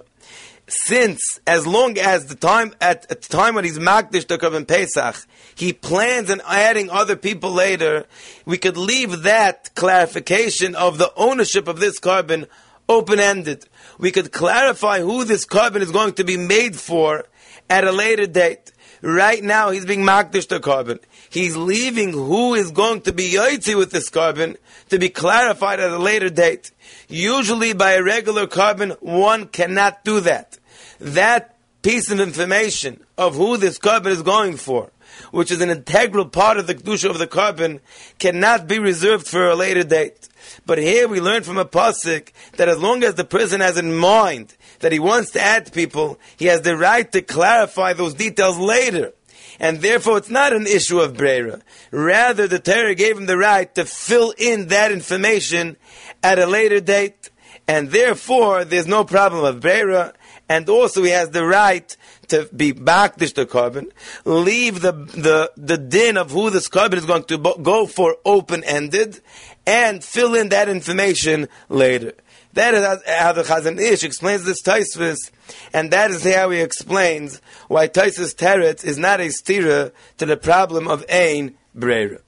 Since, 0.69 1.41
as 1.49 1.67
long 1.67 1.99
as 1.99 2.27
the 2.27 2.37
time 2.37 2.75
at, 2.81 3.11
at 3.11 3.23
the 3.23 3.29
time 3.29 3.57
when 3.57 3.65
he's 3.65 3.79
makdish 3.79 4.29
the 4.29 4.39
korban 4.39 4.69
Pesach, 4.69 5.17
he 5.57 5.73
plans 5.73 6.31
on 6.31 6.43
adding 6.47 6.91
other 6.91 7.17
people 7.17 7.51
later, 7.51 8.05
we 8.45 8.59
could 8.59 8.77
leave 8.77 9.23
that 9.23 9.75
clarification 9.75 10.77
of 10.77 10.99
the 10.99 11.11
ownership 11.17 11.67
of 11.67 11.81
this 11.81 11.99
korban 11.99 12.47
open-ended. 12.89 13.67
We 14.00 14.11
could 14.11 14.33
clarify 14.33 15.00
who 15.00 15.25
this 15.25 15.45
korban 15.45 15.83
is 15.83 15.90
going 15.90 16.14
to 16.14 16.25
be 16.25 16.38
made 16.38 16.75
for 16.75 17.26
at 17.69 17.85
a 17.85 17.92
later 17.92 18.26
date. 18.26 18.73
Right 19.02 19.42
now, 19.42 19.71
he's 19.71 19.85
being 19.85 20.00
makdish 20.00 20.49
the 20.49 20.59
korban. 20.59 21.00
He's 21.28 21.54
leaving 21.54 22.12
who 22.12 22.54
is 22.54 22.71
going 22.71 23.02
to 23.02 23.12
be 23.12 23.30
yoitzi 23.30 23.76
with 23.76 23.92
this 23.92 24.11
korban 24.11 24.57
to 24.88 24.99
be 24.99 25.11
clarified 25.11 25.80
at 25.80 25.90
a 25.90 25.99
later 25.99 26.30
date. 26.30 26.71
Usually, 27.09 27.75
by 27.75 27.92
a 27.92 28.02
regular 28.02 28.47
korban, 28.47 29.00
one 29.02 29.49
cannot 29.49 30.02
do 30.02 30.21
that. 30.21 30.59
That 30.99 31.57
piece 31.83 32.11
of 32.11 32.21
information 32.21 33.04
of 33.19 33.37
who 33.37 33.59
this 33.59 33.78
korban 33.78 34.09
is 34.09 34.23
going 34.23 34.57
for, 34.57 34.90
which 35.31 35.50
is 35.50 35.61
an 35.61 35.71
integral 35.71 36.27
part 36.27 36.59
of 36.59 36.67
the 36.67 36.75
kedusha 36.75 37.09
of 37.11 37.19
the 37.19 37.27
korban, 37.27 37.81
cannot 38.19 38.67
be 38.67 38.79
reserved 38.79 39.27
for 39.27 39.49
a 39.49 39.57
later 39.57 39.83
date. 39.83 40.29
But 40.67 40.79
here 40.79 41.09
we 41.09 41.21
learn 41.21 41.43
from 41.43 41.59
a 41.59 41.65
pasuk 41.65 42.33
that 42.57 42.69
as 42.69 42.79
long 42.79 43.05
as 43.05 43.15
the 43.15 43.25
person 43.25 43.61
has 43.61 43.77
in 43.77 43.95
mind 43.95 44.57
that 44.81 44.93
he 44.93 44.99
wants 44.99 45.31
to 45.33 45.41
add 45.41 45.73
people, 45.73 46.19
he 46.37 46.47
has 46.47 46.62
the 46.62 46.77
right 46.77 47.11
to 47.12 47.23
clarify 47.23 47.93
those 47.93 48.15
details 48.15 48.59
later. 48.59 49.12
And 49.59 49.81
therefore 49.81 50.19
it's 50.19 50.31
not 50.31 50.55
an 50.55 50.67
issue 50.67 51.00
of 51.00 51.17
Brera. 51.17 51.61
Rather, 51.91 52.47
the 52.47 52.59
Torah 52.59 52.95
gave 52.95 53.19
him 53.19 53.27
the 53.27 53.37
right 53.37 53.73
to 53.75 53.85
fill 53.85 54.33
in 54.39 54.69
that 54.69 54.91
information 54.91 55.77
at 56.23 56.39
a 56.39 56.47
later 56.47 56.81
date. 56.81 57.31
And 57.69 57.91
therefore, 57.91 58.65
there's 58.65 58.87
no 58.87 59.05
problem 59.05 59.45
of 59.45 59.61
Brera. 59.61 60.15
And 60.50 60.69
also 60.69 61.04
he 61.04 61.11
has 61.11 61.30
the 61.30 61.47
right 61.47 61.97
to 62.26 62.50
be 62.54 62.73
bakdish 62.73 63.35
the 63.35 63.47
korban, 63.47 63.92
leave 64.25 64.80
the, 64.80 64.90
the, 64.90 65.52
the 65.57 65.78
din 65.78 66.16
of 66.16 66.33
who 66.33 66.50
this 66.50 66.69
korban 66.69 66.95
is 66.95 67.07
going 67.07 67.23
to 67.25 67.38
go 67.38 67.87
for 67.87 68.16
open-ended, 68.25 69.21
and 69.64 70.02
fill 70.02 70.35
in 70.35 70.49
that 70.49 70.69
information 70.69 71.49
later. 71.69 72.14
That 72.54 72.75
is 72.75 72.85
how 73.07 73.33
the 73.33 73.45
Chazon 73.45 73.80
Ish 73.80 74.02
explains 74.02 74.42
this 74.42 74.61
Taisvis, 74.61 75.30
and 75.73 75.92
that 75.92 76.11
is 76.11 76.25
how 76.25 76.50
he 76.50 76.59
explains 76.59 77.40
why 77.69 77.87
Taisvis 77.87 78.35
Teretz 78.35 78.85
is 78.85 78.99
not 78.99 79.21
a 79.21 79.28
stira 79.28 79.92
to 80.19 80.26
the 80.26 80.37
problem 80.37 80.88
of 80.88 81.04
Ein 81.09 81.54
Breira. 81.78 82.23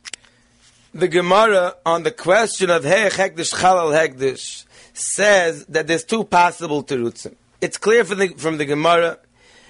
The 0.95 1.09
Gemara 1.09 1.75
on 1.85 2.05
the 2.05 2.12
question 2.12 2.71
of 2.71 2.85
Hey 2.85 3.09
Hekdish 3.11 3.52
Chalal 3.52 3.93
Hekdish 3.93 4.64
says 4.95 5.67
that 5.67 5.88
there's 5.88 6.05
two 6.05 6.23
possible 6.23 6.85
terutzim. 6.85 7.35
It's 7.62 7.78
clear 7.78 8.04
from 8.04 8.19
the, 8.19 8.26
from 8.26 8.59
the 8.59 8.64
Gemara, 8.64 9.21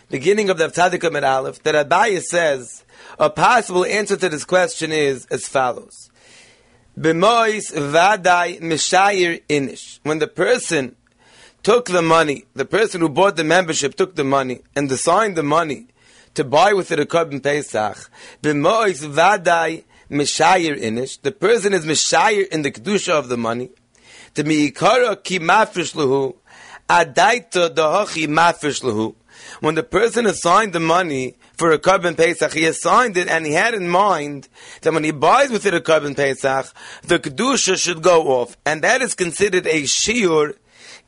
beginning 0.08 0.48
of 0.48 0.56
the 0.56 0.68
Tzadikim 0.68 1.14
at 1.14 1.24
Aleph, 1.24 1.62
that 1.64 1.74
Abaye 1.86 2.22
says 2.22 2.84
a 3.18 3.28
possible 3.28 3.84
answer 3.84 4.16
to 4.16 4.30
this 4.30 4.46
question 4.46 4.90
is 4.92 5.26
as 5.26 5.46
follows. 5.46 6.10
B'mois 6.98 7.70
vadai 7.70 8.62
mishayir 8.62 9.42
inish. 9.46 10.00
When 10.04 10.20
the 10.20 10.26
person 10.26 10.96
took 11.62 11.84
the 11.84 12.00
money, 12.00 12.44
the 12.54 12.64
person 12.64 13.02
who 13.02 13.10
bought 13.10 13.36
the 13.36 13.44
membership 13.44 13.94
took 13.94 14.16
the 14.16 14.24
money 14.24 14.62
and 14.74 14.90
assigned 14.90 15.36
the 15.36 15.42
money 15.42 15.88
to 16.32 16.44
buy 16.44 16.72
with 16.72 16.92
it 16.92 16.98
a 16.98 17.04
korban 17.04 17.42
pesach. 17.42 18.08
B'mois 18.42 19.04
vadai 19.04 19.84
mishayir 20.10 20.80
inish. 20.80 21.20
The 21.20 21.32
person 21.32 21.74
is 21.74 21.84
mishayir 21.84 22.48
in 22.48 22.62
the 22.62 22.70
kedusha 22.70 23.12
of 23.12 23.28
the 23.28 23.36
money. 23.36 23.68
To 24.36 24.44
miikara 24.44 25.22
ki 25.22 25.40
lehu. 25.40 26.36
Adaita 26.92 27.70
dahachi 27.70 28.28
lehu. 28.28 29.14
When 29.60 29.76
the 29.76 29.82
person 29.82 30.26
assigned 30.26 30.74
the 30.74 30.80
money 30.80 31.36
for 31.54 31.72
a 31.72 31.78
korban 31.78 32.18
Pesach, 32.18 32.52
he 32.52 32.66
assigned 32.66 33.16
it 33.16 33.28
and 33.28 33.46
he 33.46 33.54
had 33.54 33.72
in 33.72 33.88
mind 33.88 34.48
that 34.82 34.92
when 34.92 35.02
he 35.02 35.10
buys 35.10 35.50
with 35.50 35.64
it 35.64 35.72
a 35.72 35.80
korban 35.80 36.14
Pesach, 36.14 36.66
the 37.02 37.18
kedusha 37.18 37.82
should 37.82 38.02
go 38.02 38.40
off, 38.40 38.58
and 38.66 38.82
that 38.82 39.00
is 39.00 39.14
considered 39.14 39.66
a 39.66 39.84
shiur 39.84 40.54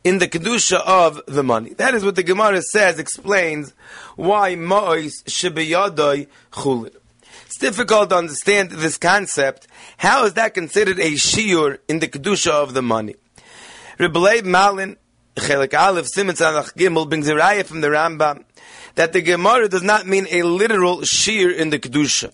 in 0.03 0.21
the 0.21 0.27
kedusha 0.27 0.81
of 0.87 1.21
the 1.27 1.43
money. 1.43 1.75
That 1.75 1.95
is 1.95 2.03
what 2.03 2.17
the 2.17 2.23
Gemara 2.23 2.63
says 2.63 2.99
explains 2.99 3.75
why 4.17 4.57
mois 4.57 5.23
shebeyadoi 5.25 6.29
chulin. 6.53 6.97
It's 7.45 7.59
difficult 7.59 8.09
to 8.09 8.17
understand 8.17 8.71
this 8.71 8.97
concept. 8.97 9.69
How 9.99 10.25
is 10.25 10.33
that 10.33 10.55
considered 10.55 10.99
a 10.99 11.13
shiur 11.13 11.79
in 11.89 11.99
the 11.99 12.09
kedusha 12.09 12.53
of 12.53 12.73
the 12.73 12.83
money? 12.83 13.17
Rebbe 13.99 14.43
Malin 14.45 14.97
Chelik 15.37 15.79
Aleph 15.79 16.07
Simon 16.07 16.35
Tzanach 16.35 16.75
Gimel 16.75 17.09
brings 17.09 17.29
a 17.29 17.35
raya 17.35 17.65
from 17.65 17.81
the 17.81 17.89
Rambam 17.89 18.45
that 18.95 19.13
the 19.13 19.21
Gemara 19.21 19.69
does 19.69 19.83
not 19.83 20.07
mean 20.07 20.27
a 20.31 20.43
literal 20.43 21.03
shear 21.03 21.51
in 21.51 21.71
the 21.71 21.79
Kedusha. 21.79 22.33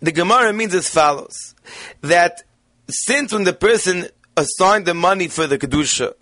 The 0.00 0.12
Gemara 0.12 0.52
means 0.52 0.74
as 0.74 0.88
follows, 0.88 1.54
that 2.02 2.42
since 2.88 3.32
when 3.32 3.44
the 3.44 3.52
person 3.52 4.08
assigned 4.36 4.86
the 4.86 4.94
money 4.94 5.28
for 5.28 5.46
the 5.46 5.58
Kedusha, 5.58 6.14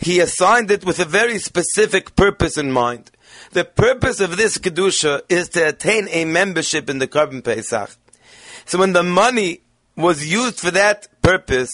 he 0.00 0.20
assigned 0.20 0.70
it 0.70 0.84
with 0.84 0.98
a 0.98 1.04
very 1.04 1.38
specific 1.38 2.16
purpose 2.16 2.58
in 2.58 2.72
mind. 2.72 3.10
The 3.52 3.64
purpose 3.64 4.20
of 4.20 4.36
this 4.36 4.58
Kedusha 4.58 5.22
is 5.28 5.48
to 5.50 5.68
attain 5.68 6.08
a 6.10 6.24
membership 6.24 6.90
in 6.90 6.98
the 6.98 7.08
Korban 7.08 7.44
Pesach. 7.44 7.90
So 8.64 8.78
when 8.78 8.92
the 8.92 9.02
money 9.02 9.60
was 9.96 10.26
used 10.30 10.60
for 10.60 10.70
that 10.70 11.08
purpose, 11.22 11.70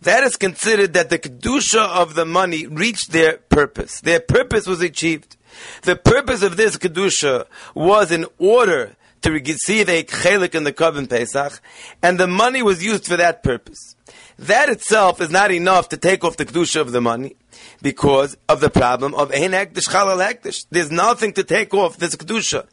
that 0.00 0.24
is 0.24 0.36
considered 0.36 0.94
that 0.94 1.10
the 1.10 1.18
kedusha 1.18 1.86
of 1.86 2.14
the 2.14 2.24
money 2.24 2.66
reached 2.66 3.12
their 3.12 3.38
purpose. 3.38 4.00
Their 4.00 4.20
purpose 4.20 4.66
was 4.66 4.80
achieved. 4.80 5.36
The 5.82 5.96
purpose 5.96 6.42
of 6.42 6.56
this 6.56 6.76
kedusha 6.76 7.46
was 7.74 8.10
in 8.10 8.26
order 8.38 8.96
to 9.22 9.32
receive 9.32 9.88
a 9.88 10.02
chelik 10.04 10.54
in 10.54 10.64
the 10.64 10.72
korban 10.72 11.08
pesach, 11.08 11.60
and 12.02 12.18
the 12.18 12.26
money 12.26 12.62
was 12.62 12.84
used 12.84 13.06
for 13.06 13.16
that 13.16 13.42
purpose. 13.42 13.96
That 14.38 14.68
itself 14.68 15.20
is 15.20 15.30
not 15.30 15.50
enough 15.50 15.88
to 15.90 15.96
take 15.96 16.24
off 16.24 16.36
the 16.36 16.46
kedusha 16.46 16.80
of 16.80 16.92
the 16.92 17.00
money 17.00 17.36
because 17.82 18.36
of 18.48 18.60
the 18.60 18.70
problem 18.70 19.14
of 19.14 19.32
ein 19.32 19.50
hektish 19.50 19.88
chalal 19.88 20.24
hektish. 20.24 20.66
There's 20.70 20.92
nothing 20.92 21.32
to 21.34 21.44
take 21.44 21.74
off 21.74 21.98
this 21.98 22.14
kedusha 22.14 22.66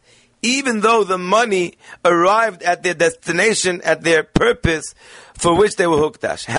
even 0.45 0.81
though 0.81 1.03
the 1.03 1.17
money 1.17 1.73
arrived 2.03 2.61
at 2.61 2.83
their 2.83 2.93
destination, 2.93 3.81
at 3.83 4.03
their 4.03 4.23
purpose 4.23 4.93
for 5.33 5.57
which 5.57 5.75
they 5.75 5.87
were 5.87 5.97
hukdash. 5.97 6.55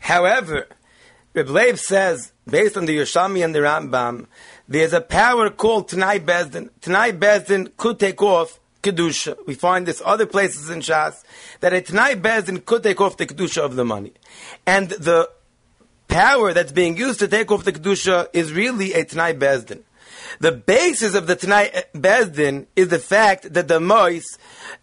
However, 0.00 0.66
Reb 1.32 1.48
Leib 1.48 1.78
says, 1.78 2.32
based 2.48 2.76
on 2.76 2.86
the 2.86 2.96
Yerushalmi 2.98 3.44
and 3.44 3.54
the 3.54 3.60
Rambam, 3.60 4.26
there's 4.66 4.92
a 4.92 5.00
power 5.00 5.50
called 5.50 5.88
Tanai 5.88 6.18
Bezdin. 6.18 6.70
Tanai 6.80 7.12
Bezdin 7.12 7.76
could 7.76 8.00
take 8.00 8.20
off 8.20 8.58
Kedusha. 8.82 9.36
We 9.46 9.54
find 9.54 9.86
this 9.86 10.02
other 10.04 10.26
places 10.26 10.68
in 10.68 10.80
Shas, 10.80 11.22
that 11.60 11.72
a 11.72 11.80
Tanai 11.80 12.16
Bezdin 12.16 12.64
could 12.64 12.82
take 12.82 13.00
off 13.00 13.16
the 13.16 13.26
Kedusha 13.26 13.62
of 13.62 13.76
the 13.76 13.84
money. 13.84 14.14
And 14.66 14.88
the 14.88 15.30
power 16.08 16.52
that's 16.52 16.72
being 16.72 16.96
used 16.96 17.20
to 17.20 17.28
take 17.28 17.52
off 17.52 17.64
the 17.64 17.72
Kedusha 17.72 18.28
is 18.32 18.52
really 18.52 18.94
a 18.94 19.04
Tanai 19.04 19.34
Bezdin. 19.34 19.82
The 20.40 20.52
basis 20.52 21.14
of 21.14 21.26
the 21.26 21.36
Tanai 21.36 21.84
Bezdin 21.94 22.66
is 22.74 22.88
the 22.88 22.98
fact 22.98 23.52
that 23.52 23.68
the 23.68 23.80
Mois 23.80 24.24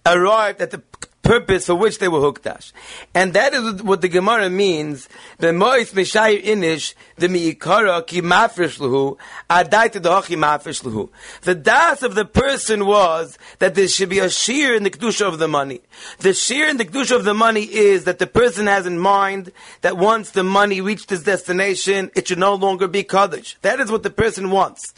arrived 0.06 0.62
at 0.62 0.72
the 0.72 0.82
purpose 1.24 1.66
for 1.66 1.76
which 1.76 2.00
they 2.00 2.08
were 2.08 2.20
hukdash. 2.20 2.72
And 3.16 3.34
that 3.34 3.54
is 3.54 3.82
what 3.82 4.02
the 4.02 4.10
Gemara 4.10 4.50
means. 4.50 5.10
The 5.40 5.54
mois 5.54 5.92
mishayir 5.94 6.44
inish, 6.44 6.94
the 7.16 7.28
miikara 7.28 8.06
ki 8.06 8.22
mafresh 8.22 8.78
luhu, 8.78 9.18
adaita 9.50 10.02
dochi 10.02 10.38
mafresh 10.38 10.84
luhu. 10.84 11.10
The 11.42 11.56
das 11.56 12.04
of 12.04 12.16
the 12.16 12.26
person 12.26 12.86
was 12.86 13.38
that 13.60 13.74
there 13.74 13.88
should 13.88 14.10
be 14.10 14.20
a 14.20 14.30
shear 14.30 14.76
in 14.76 14.84
the 14.84 14.92
kedusha 14.92 15.26
of 15.26 15.40
the 15.40 15.48
money. 15.48 15.82
The 16.20 16.34
shear 16.34 16.68
in 16.68 16.78
the 16.78 16.86
kedusha 16.86 17.16
of 17.16 17.24
the 17.24 17.34
money 17.34 17.64
is 17.64 18.04
that 18.04 18.20
the 18.20 18.28
person 18.28 18.68
has 18.68 18.86
in 18.86 19.00
mind 19.00 19.52
that 19.82 19.98
once 19.98 20.32
the 20.32 20.44
money 20.44 20.82
reached 20.82 21.12
its 21.12 21.24
destination, 21.24 22.12
it 22.16 22.28
should 22.28 22.40
no 22.40 22.54
longer 22.54 22.88
be 22.88 23.04
kaddish. 23.04 23.58
That 23.62 23.80
is 23.80 23.90
what 23.90 24.04
the 24.04 24.10
person 24.10 24.52
wants. 24.52 24.94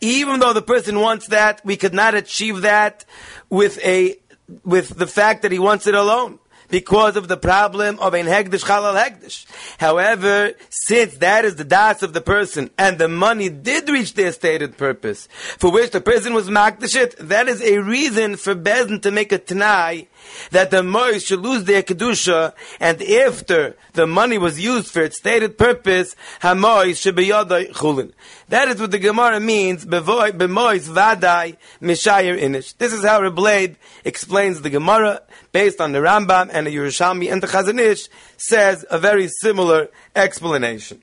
Even 0.00 0.40
though 0.40 0.54
the 0.54 0.62
person 0.62 1.00
wants 1.00 1.28
that, 1.28 1.60
we 1.64 1.76
could 1.76 1.94
not 1.94 2.14
achieve 2.14 2.62
that 2.62 3.04
with 3.50 3.78
a 3.84 4.16
with 4.64 4.96
the 4.96 5.06
fact 5.06 5.42
that 5.42 5.52
he 5.52 5.58
wants 5.58 5.86
it 5.86 5.94
alone 5.94 6.38
because 6.68 7.16
of 7.16 7.28
the 7.28 7.36
problem 7.36 7.98
of 8.00 8.14
ein 8.14 8.26
hegdish 8.26 8.64
chalal 8.64 9.00
hegdish. 9.00 9.46
However, 9.78 10.52
since 10.70 11.16
that 11.18 11.44
is 11.44 11.56
the 11.56 11.64
das 11.64 12.02
of 12.02 12.12
the 12.12 12.20
person 12.20 12.70
and 12.78 12.98
the 12.98 13.08
money 13.08 13.48
did 13.48 13.88
reach 13.88 14.14
their 14.14 14.32
stated 14.32 14.76
purpose 14.76 15.28
for 15.58 15.70
which 15.70 15.90
the 15.90 16.00
person 16.00 16.34
was 16.34 16.48
makdashit, 16.48 17.16
that 17.18 17.48
is 17.48 17.62
a 17.62 17.78
reason 17.78 18.36
for 18.36 18.54
Bezin 18.54 19.00
to 19.02 19.10
make 19.10 19.32
a 19.32 19.38
tanai 19.38 20.08
that 20.50 20.70
the 20.70 20.82
mois 20.82 21.24
should 21.24 21.40
lose 21.40 21.64
their 21.64 21.82
kedusha, 21.82 22.52
and 22.80 23.02
after 23.02 23.76
the 23.92 24.06
money 24.06 24.38
was 24.38 24.60
used 24.60 24.90
for 24.90 25.02
its 25.02 25.18
stated 25.18 25.58
purpose, 25.58 26.14
hamois 26.40 27.00
should 27.00 27.16
be 27.16 27.28
yodai 27.28 27.70
chulin. 27.72 28.12
That 28.48 28.68
is 28.68 28.80
what 28.80 28.90
the 28.90 28.98
Gemara 28.98 29.40
means. 29.40 29.84
Bemois 29.84 30.88
vadai 30.88 31.56
mishayir 31.80 32.40
inish. 32.40 32.76
This 32.76 32.92
is 32.92 33.04
how 33.04 33.20
Reb 33.20 33.38
Leib 33.38 33.76
explains 34.04 34.62
the 34.62 34.70
Gemara 34.70 35.22
based 35.52 35.80
on 35.80 35.92
the 35.92 35.98
Rambam 35.98 36.50
and 36.52 36.66
the 36.66 36.74
Yerushalmi 36.74 37.32
and 37.32 37.42
the 37.42 37.46
Chazon 37.46 37.80
Ish 37.80 38.08
says 38.36 38.84
a 38.90 38.98
very 38.98 39.28
similar 39.40 39.88
explanation. 40.14 41.02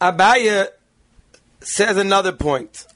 Abaya 0.00 0.68
says 1.60 1.96
another 1.96 2.32
point. 2.32 2.86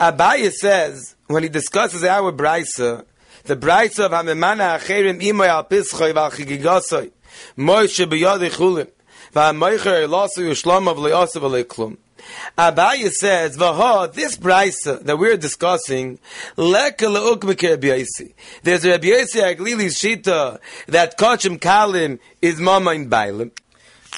Abaya 0.00 0.50
says 0.50 1.14
when 1.26 1.42
he 1.42 1.48
discusses 1.48 2.02
our 2.02 2.32
brisa 2.32 3.04
the 3.46 3.56
brights 3.56 3.98
of 3.98 4.10
Hamemana 4.10 4.78
Acherim 4.78 5.22
Imoy 5.22 5.46
Al 5.46 5.64
Pischoi 5.64 6.12
Val 6.12 6.30
Chigigosoi. 6.30 7.10
Moishe 7.56 8.06
B'yod 8.06 8.48
Echulin 8.48 8.88
V'amoicher 9.32 10.06
Elosu 10.06 10.38
Yushlom 10.38 10.88
Av 10.88 10.96
Leosu 10.96 11.40
V'leiklum 11.40 11.96
Abaye 12.58 13.10
says, 13.10 13.56
Vaha, 13.56 14.12
this 14.12 14.36
brisa 14.36 15.02
that 15.04 15.18
we're 15.18 15.36
discussing, 15.36 16.18
Leka 16.56 17.06
le'uk 17.06 17.44
Rabbi 17.44 18.04
There's 18.62 18.84
a 18.84 18.90
Rabbi 18.90 19.06
Yossi 19.06 19.56
Aglili's 19.56 19.96
shita 19.96 20.58
that 20.88 21.16
Kachim 21.18 21.58
Kalim 21.58 22.18
is 22.42 22.58
Mama 22.58 22.92
in 22.92 23.08
Bailim. 23.08 23.52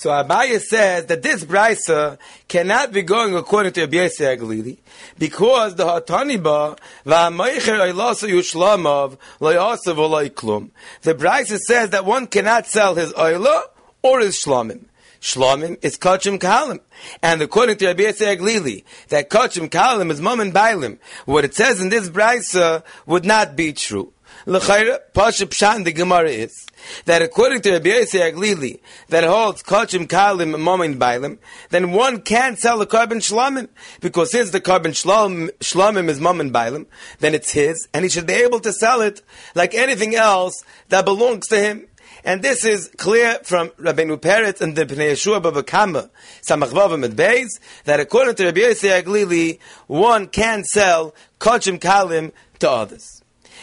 So 0.01 0.11
Abaye 0.11 0.61
says 0.61 1.07
that 1.07 1.23
this 1.23 1.45
brisa 1.45 2.19
cannot 2.47 2.93
be 2.93 3.03
going 3.03 3.35
according 3.35 3.73
to 3.73 3.81
Rabbi 3.81 3.97
Yossi 3.97 4.39
Aglili 4.39 4.79
because 5.19 5.75
the 5.75 5.85
Hataniba 5.85 6.79
va'amaycher 7.05 7.81
oilasa 7.81 8.29
yushlamav 8.29 9.19
loyasav 9.41 10.31
klum. 10.31 10.71
The 11.03 11.17
brisa 11.17 11.59
says 11.59 11.91
that 11.91 12.05
one 12.05 12.29
cannot 12.29 12.69
sell 12.69 12.95
his 12.95 13.13
oila 13.15 13.63
or 14.03 14.21
his 14.21 14.37
shlamim. 14.37 14.85
Shlomim 15.21 15.83
is 15.83 15.99
kachim 15.99 16.39
kalim. 16.39 16.79
And 17.21 17.43
according 17.43 17.79
to 17.79 17.89
Rabbi 17.89 18.05
Yossi 18.05 18.37
Aglili, 18.37 18.85
that 19.09 19.31
kachim 19.31 19.69
kalim 19.69 20.13
is 20.13 20.21
mum 20.21 20.39
and 20.39 20.55
bailim. 20.55 20.99
What 21.25 21.45
it 21.45 21.57
says 21.57 21.81
in 21.81 21.89
this 21.89 22.09
brisa 22.09 22.85
would 23.07 23.25
not 23.25 23.57
be 23.57 23.73
true. 23.73 24.13
L'chayra, 24.47 25.01
pasha 25.13 25.47
pshan 25.47 25.85
the 25.85 25.93
Gemara 25.93 26.31
is, 26.31 26.67
that 27.05 27.23
according 27.23 27.61
to 27.63 27.73
Rabbi 27.73 27.91
Yossi 27.91 28.21
Aglili, 28.21 28.81
that 29.09 29.25
holds 29.25 29.63
kachim 29.63 30.07
kalim 30.07 30.59
mum 30.59 30.81
and 30.81 30.97
bailim, 30.97 31.39
then 31.71 31.93
one 31.93 32.21
can't 32.21 32.59
sell 32.59 32.79
the 32.79 32.87
carbon 32.87 33.19
shlomim, 33.19 33.69
because 34.01 34.31
since 34.31 34.51
the 34.51 34.61
carbon 34.61 34.93
shlomim 34.93 36.09
is 36.09 36.21
mum 36.21 36.41
and 36.41 36.53
bailim, 36.53 36.87
then 37.19 37.35
it's 37.35 37.53
his, 37.53 37.89
and 37.93 38.05
he 38.05 38.09
should 38.09 38.27
be 38.27 38.33
able 38.33 38.61
to 38.61 38.73
sell 38.73 39.01
it 39.01 39.23
like 39.55 39.75
anything 39.75 40.15
else 40.15 40.65
that 40.89 41.05
belongs 41.05 41.47
to 41.49 41.59
him. 41.59 41.87
And 42.25 42.43
this 42.43 42.65
is 42.65 42.91
clear 42.97 43.39
from 43.45 43.69
Rabbeinu 43.71 44.19
Peretz 44.19 44.61
and 44.61 44.75
the 44.75 44.85
Pnei 44.85 45.13
Yeshua 45.13 45.41
Baba 45.43 45.63
Kama, 45.63 46.11
Samachvav 46.43 47.15
Beis, 47.15 47.61
that 47.85 48.01
according 48.01 48.35
to 48.37 48.45
Rabbi 48.47 48.61
Yossi 48.61 49.03
Aglili, 49.03 49.59
one 49.87 50.27
can 50.27 50.65
sell 50.65 51.15
Kochim 51.39 51.79
Kalim 51.79 52.33
to 52.59 52.71
others. 52.71 53.18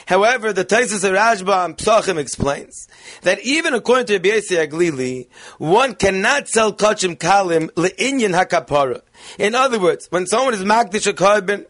However, 0.08 0.54
the 0.54 0.66
Taisus 0.66 1.10
Rashba 1.10 1.66
and 1.66 1.78
Psachim 1.78 2.18
explains 2.18 2.88
that 3.22 3.40
even 3.42 3.74
according 3.74 4.06
to 4.08 4.14
Rabbi 4.14 4.30
Yossi 4.30 4.68
Aglili, 4.68 5.28
one 5.58 5.96
cannot 5.96 6.48
sell 6.48 6.74
Kachim 6.74 7.18
Kalim 7.18 7.72
le'inyan 7.72 8.40
hakapara. 8.40 9.02
In 9.40 9.56
other 9.56 9.80
words, 9.80 10.08
when 10.12 10.28
someone 10.28 10.54
is 10.54 10.64
Magdish 10.64 11.08
a 11.08 11.14
korban, 11.14 11.66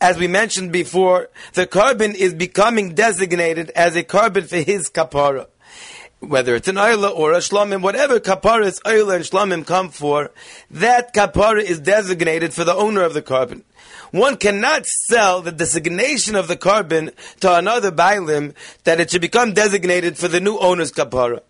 as 0.00 0.18
we 0.18 0.28
mentioned 0.28 0.70
before, 0.70 1.30
the 1.54 1.66
korban 1.66 2.14
is 2.14 2.34
becoming 2.34 2.94
designated 2.94 3.70
as 3.70 3.96
a 3.96 4.04
korban 4.04 4.46
for 4.46 4.56
his 4.56 4.90
kapara 4.90 5.46
whether 6.20 6.56
it's 6.56 6.68
an 6.68 6.76
Ayla 6.76 7.14
or 7.14 7.32
a 7.32 7.38
Shlamim, 7.38 7.82
whatever 7.82 8.18
Kaparas 8.18 8.82
Ayla 8.82 9.16
and 9.16 9.24
Shlamim 9.24 9.66
come 9.66 9.88
for, 9.88 10.32
that 10.70 11.14
Kapara 11.14 11.62
is 11.62 11.80
designated 11.80 12.52
for 12.52 12.64
the 12.64 12.74
owner 12.74 13.02
of 13.02 13.14
the 13.14 13.22
korban. 13.22 13.62
One 14.10 14.36
cannot 14.36 14.86
sell 14.86 15.42
the 15.42 15.52
designation 15.52 16.34
of 16.34 16.48
the 16.48 16.56
korban 16.56 17.12
to 17.40 17.54
another 17.54 17.92
Bailim 17.92 18.54
that 18.84 19.00
it 19.00 19.10
should 19.10 19.20
become 19.20 19.52
designated 19.52 20.16
for 20.16 20.28
the 20.28 20.40
new 20.40 20.58
owner's 20.58 20.92
Kapara. 20.92 21.42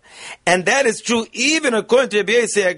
And 0.45 0.65
that 0.65 0.85
is 0.85 1.01
true 1.01 1.25
even 1.31 1.73
according 1.73 2.09
to 2.09 2.17
Rabbi 2.17 2.33
Yossi 2.33 2.75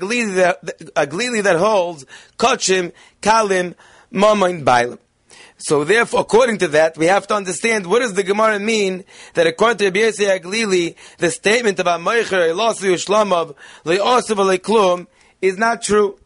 Aglili 0.95 1.43
that, 1.43 1.55
holds 1.57 2.05
Kochim, 2.37 2.91
Kalim, 3.21 3.75
Mamain 4.13 4.63
Bailim. 4.63 4.99
So 5.57 5.83
therefore, 5.83 6.21
according 6.21 6.57
to 6.59 6.69
that, 6.69 6.97
we 6.97 7.05
have 7.05 7.27
to 7.27 7.35
understand 7.35 7.85
what 7.85 7.99
does 7.99 8.13
the 8.13 8.23
Gemara 8.23 8.59
mean 8.59 9.03
that 9.35 9.45
according 9.47 9.77
to 9.77 9.85
Rabbi 9.85 9.99
Yossi 9.99 10.39
Aglili, 10.39 10.95
the 11.17 11.31
statement 11.31 11.79
about 11.79 12.01
Meicher 12.01 12.49
Elosu 12.51 12.93
Shlamav 12.93 13.55
Le'osav 13.85 14.57
Klum 14.59 15.07
is 15.41 15.57
not 15.57 15.81
true. 15.81 16.19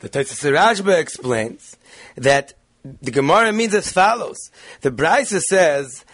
The 0.00 0.08
Taisus 0.08 0.50
Rashba 0.50 0.98
explains 0.98 1.76
that 2.16 2.54
the 2.84 3.10
Gemara 3.10 3.52
means 3.52 3.74
as 3.74 3.92
follows. 3.92 4.50
The 4.80 4.90
Brisa 4.90 5.40
says, 5.40 6.04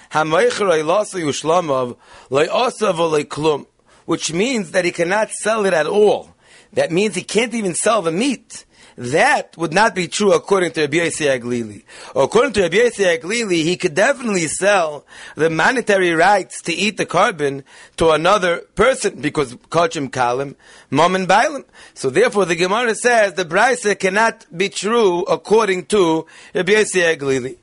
which 4.05 4.33
means 4.33 4.71
that 4.73 4.85
he 4.85 4.93
cannot 4.93 5.31
sell 5.31 5.67
it 5.67 5.73
at 5.73 5.87
all. 5.87 6.35
That 6.73 6.93
means 6.93 7.15
he 7.15 7.23
can't 7.23 7.55
even 7.55 7.75
sell 7.75 8.03
the 8.03 8.13
meat. 8.13 8.66
That 8.99 9.55
would 9.59 9.75
not 9.75 9.95
be 9.95 10.09
true 10.09 10.33
according 10.33 10.73
to 10.73 10.83
Rabbi 10.83 10.97
Yossi 10.97 11.27
Aglili. 11.27 11.83
According 12.15 12.55
to 12.55 12.63
Rabbi 12.63 12.77
Yossi 12.77 13.19
Aglili, 13.19 13.63
he 13.63 13.77
could 13.77 13.95
definitely 13.95 14.47
sell 14.49 15.05
the 15.35 15.51
monetary 15.51 16.13
rights 16.13 16.63
to 16.63 16.73
eat 16.73 16.97
the 16.97 17.05
korban 17.05 17.63
to 17.99 18.11
another 18.11 18.61
person 18.75 19.21
because 19.21 19.55
Kachim 19.55 20.09
Kalim, 20.09 20.55
Mom 20.91 21.15
and 21.15 21.29
Bailim. 21.29 21.67
So 21.93 22.09
therefore 22.09 22.47
the 22.47 22.57
Gemara 22.57 22.95
says 22.95 23.35
the 23.35 23.45
Brisa 23.45 23.99
cannot 23.99 24.47
be 24.57 24.71
true 24.71 25.25
according 25.25 25.87
to 25.87 26.25
Rabbi 26.55 26.73
Yossi 26.73 27.17
Aglili. 27.17 27.59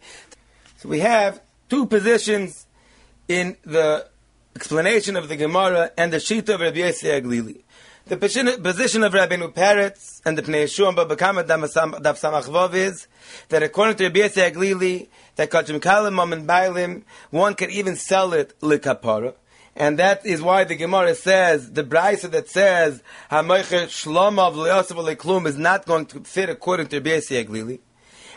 So 0.78 0.90
we 0.90 1.00
have 1.00 1.42
two 1.68 1.88
positions 1.88 2.68
in 3.28 3.58
the 3.66 4.08
explanation 4.56 5.16
of 5.16 5.30
the 5.30 5.36
Gemara 5.36 5.90
and 5.98 6.14
the 6.14 6.20
sheet 6.20 6.48
of 6.50 6.62
Rabbi 6.62 6.78
Yossi 6.78 7.22
Aglili. 7.22 7.64
The 8.06 8.18
position 8.18 8.50
of 8.50 9.14
Rabbeinu 9.14 9.54
Peretz 9.54 10.20
and 10.26 10.38
the 10.38 10.42
Pnei 10.42 10.66
Yeshua 10.66 10.88
and 10.88 10.96
Baba 10.98 11.16
Kama 11.16 11.46
Daf 11.46 12.20
Samach 12.20 12.74
is 12.74 13.08
that 13.48 13.64
according 13.64 13.96
to 13.96 14.04
Rabbi 14.04 14.20
Aglili, 14.20 15.08
that 15.38 15.50
Kachim 15.50 15.80
Kalim 15.80 16.34
and 16.34 16.46
Bailim, 16.46 17.04
one 17.30 17.56
can 17.56 17.70
even 17.72 17.96
sell 17.96 18.34
it 18.34 18.60
likapara. 18.60 19.36
And 19.78 19.98
that 20.00 20.26
is 20.26 20.42
why 20.42 20.66
the 20.66 20.76
Gemara 20.76 21.16
says, 21.16 21.72
the 21.72 21.86
Brisa 21.86 22.30
that 22.32 22.50
says, 22.50 23.02
HaMoicher 23.32 23.86
Shlomav 23.86 24.56
Le'osav 24.56 25.16
Le'klum 25.16 25.48
is 25.48 25.58
not 25.58 25.86
going 25.86 26.06
to 26.08 26.20
fit 26.26 26.50
according 26.50 26.88
to 26.88 26.98
Rabbi 26.98 27.12
Aglili. 27.12 27.80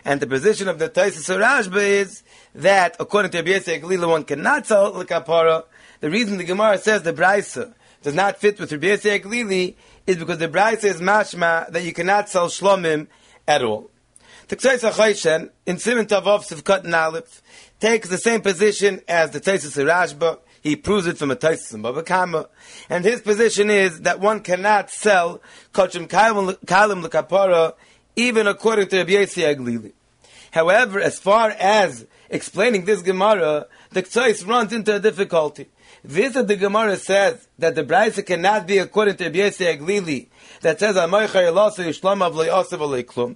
And 0.05 0.21
the 0.21 0.29
position 0.29 0.69
of 0.69 0.79
the 0.79 0.89
Taisus 0.89 1.29
Rashba 1.37 1.83
is 1.83 2.23
that 2.55 2.95
according 3.01 3.33
to 3.33 3.39
Rabbi 3.39 3.59
Aglili, 3.59 4.09
one 4.09 4.23
cannot 4.23 4.69
sell 4.69 4.93
likapara. 4.93 5.65
The 5.99 6.09
reason 6.09 6.39
the 6.39 6.45
Gemara 6.45 6.79
says 6.79 7.03
the 7.03 7.13
Brisa 7.13 7.75
does 8.07 8.15
not 8.15 8.37
fit 8.37 8.61
with 8.61 8.71
Rabbi 8.71 8.87
Yossi 8.87 9.21
Glili 9.21 9.75
is 10.07 10.17
because 10.17 10.39
the 10.39 10.47
Bride 10.47 10.81
says 10.81 11.01
mashma 11.01 11.69
that 11.73 11.83
you 11.83 11.93
cannot 11.93 12.29
sell 12.29 12.47
shlomim 12.47 13.09
at 13.49 13.65
all. 13.65 13.91
The 14.47 14.55
Ksais 14.55 14.89
HaChayshen, 14.89 15.51
in 15.67 15.79
Simon 15.79 16.07
Tavov 16.07 16.47
Sivkat 16.47 16.85
and 16.85 17.25
takes 17.81 18.09
the 18.09 18.17
same 18.17 18.43
position 18.43 19.01
as 19.09 19.33
the 19.33 19.41
Taisus 19.41 19.75
Rashba. 19.85 20.39
He 20.63 20.77
proves 20.77 21.09
it 21.09 21.19
from 21.19 21.33
a 21.33 21.37
Taisus 21.37 21.75
and 21.75 21.83
Baba 21.83 22.05
Kama. 22.05 22.49
And 22.89 23.05
his 23.05 23.23
position 23.23 23.71
is 23.71 24.03
that 24.03 24.21
one 24.21 24.39
cannot 24.39 24.93
sell 24.93 25.43
Kochim 25.75 26.07
Kalim 26.07 27.03
L'Kapara 27.03 27.75
even 28.15 28.47
according 28.47 28.87
to 28.87 28.99
Rabbi 28.99 29.15
Yossi 29.15 29.57
Glili. 29.57 29.95
However, 30.53 31.01
as 31.01 31.19
far 31.19 31.51
as 31.51 32.07
explaining 32.31 32.85
this 32.85 33.03
Gemara, 33.03 33.67
the 33.91 34.05
Ksais 34.05 34.47
runs 34.47 34.73
into 34.73 34.95
a 34.95 35.01
difficulty. 35.01 35.67
This 36.09 36.35
the 36.35 36.55
Gemara 36.55 36.97
says 36.99 37.49
that 37.59 37.75
the 37.75 37.83
Brisa 37.83 38.25
cannot 38.25 38.69
be 38.69 38.79
according 38.79 39.17
to 39.17 39.25
Rabbi 39.25 39.39
Aglili 39.39 40.29
that 40.61 40.79
says 40.79 40.95
Amoichar 40.95 41.51
Yelasu 41.51 41.85
Yishlam 41.85 42.23
of 42.23 42.35
Le'osav 42.35 42.79
Le'klum. 42.79 43.35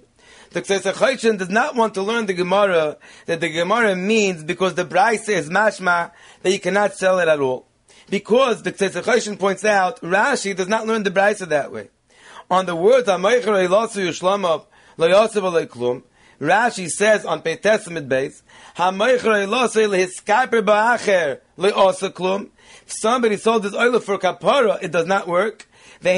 The 0.51 0.61
Ksesachaychin 0.61 1.37
does 1.37 1.49
not 1.49 1.75
want 1.75 1.95
to 1.95 2.01
learn 2.01 2.27
the 2.27 2.33
Gemara 2.33 2.95
that 3.25 3.41
the 3.41 3.49
Gemara 3.49 3.97
means 3.97 4.45
because 4.45 4.75
the 4.75 4.85
Brisa 4.85 5.33
is 5.33 5.49
mashma 5.49 6.11
that 6.43 6.51
you 6.53 6.61
cannot 6.61 6.95
sell 6.95 7.19
it 7.19 7.27
at 7.27 7.41
all. 7.41 7.67
Because 8.09 8.63
the 8.63 8.71
Ksesachaychin 8.71 9.37
points 9.37 9.65
out 9.65 9.99
Rashi 9.99 10.55
does 10.55 10.69
not 10.69 10.87
learn 10.87 11.03
the 11.03 11.11
Brisa 11.11 11.49
that 11.49 11.73
way. 11.73 11.89
On 12.49 12.65
the 12.65 12.75
words 12.77 13.09
Amoichar 13.09 13.67
Yelasu 13.67 14.07
Yishlam 14.07 14.45
of 14.45 14.65
Le'osav 14.97 15.67
Le'klum, 15.67 16.03
Rashi 16.41 16.89
says 16.89 17.23
on 17.23 17.43
Pei 17.43 17.55
Testament 17.55 18.09
base. 18.09 18.41
If 18.75 19.21
somebody 22.87 23.37
sold 23.37 23.63
his 23.63 23.75
oil 23.75 23.99
for 23.99 24.17
kapara, 24.17 24.81
it 24.81 24.91
does 24.91 25.05
not 25.05 25.27
work. 25.27 25.67
So 26.01 26.09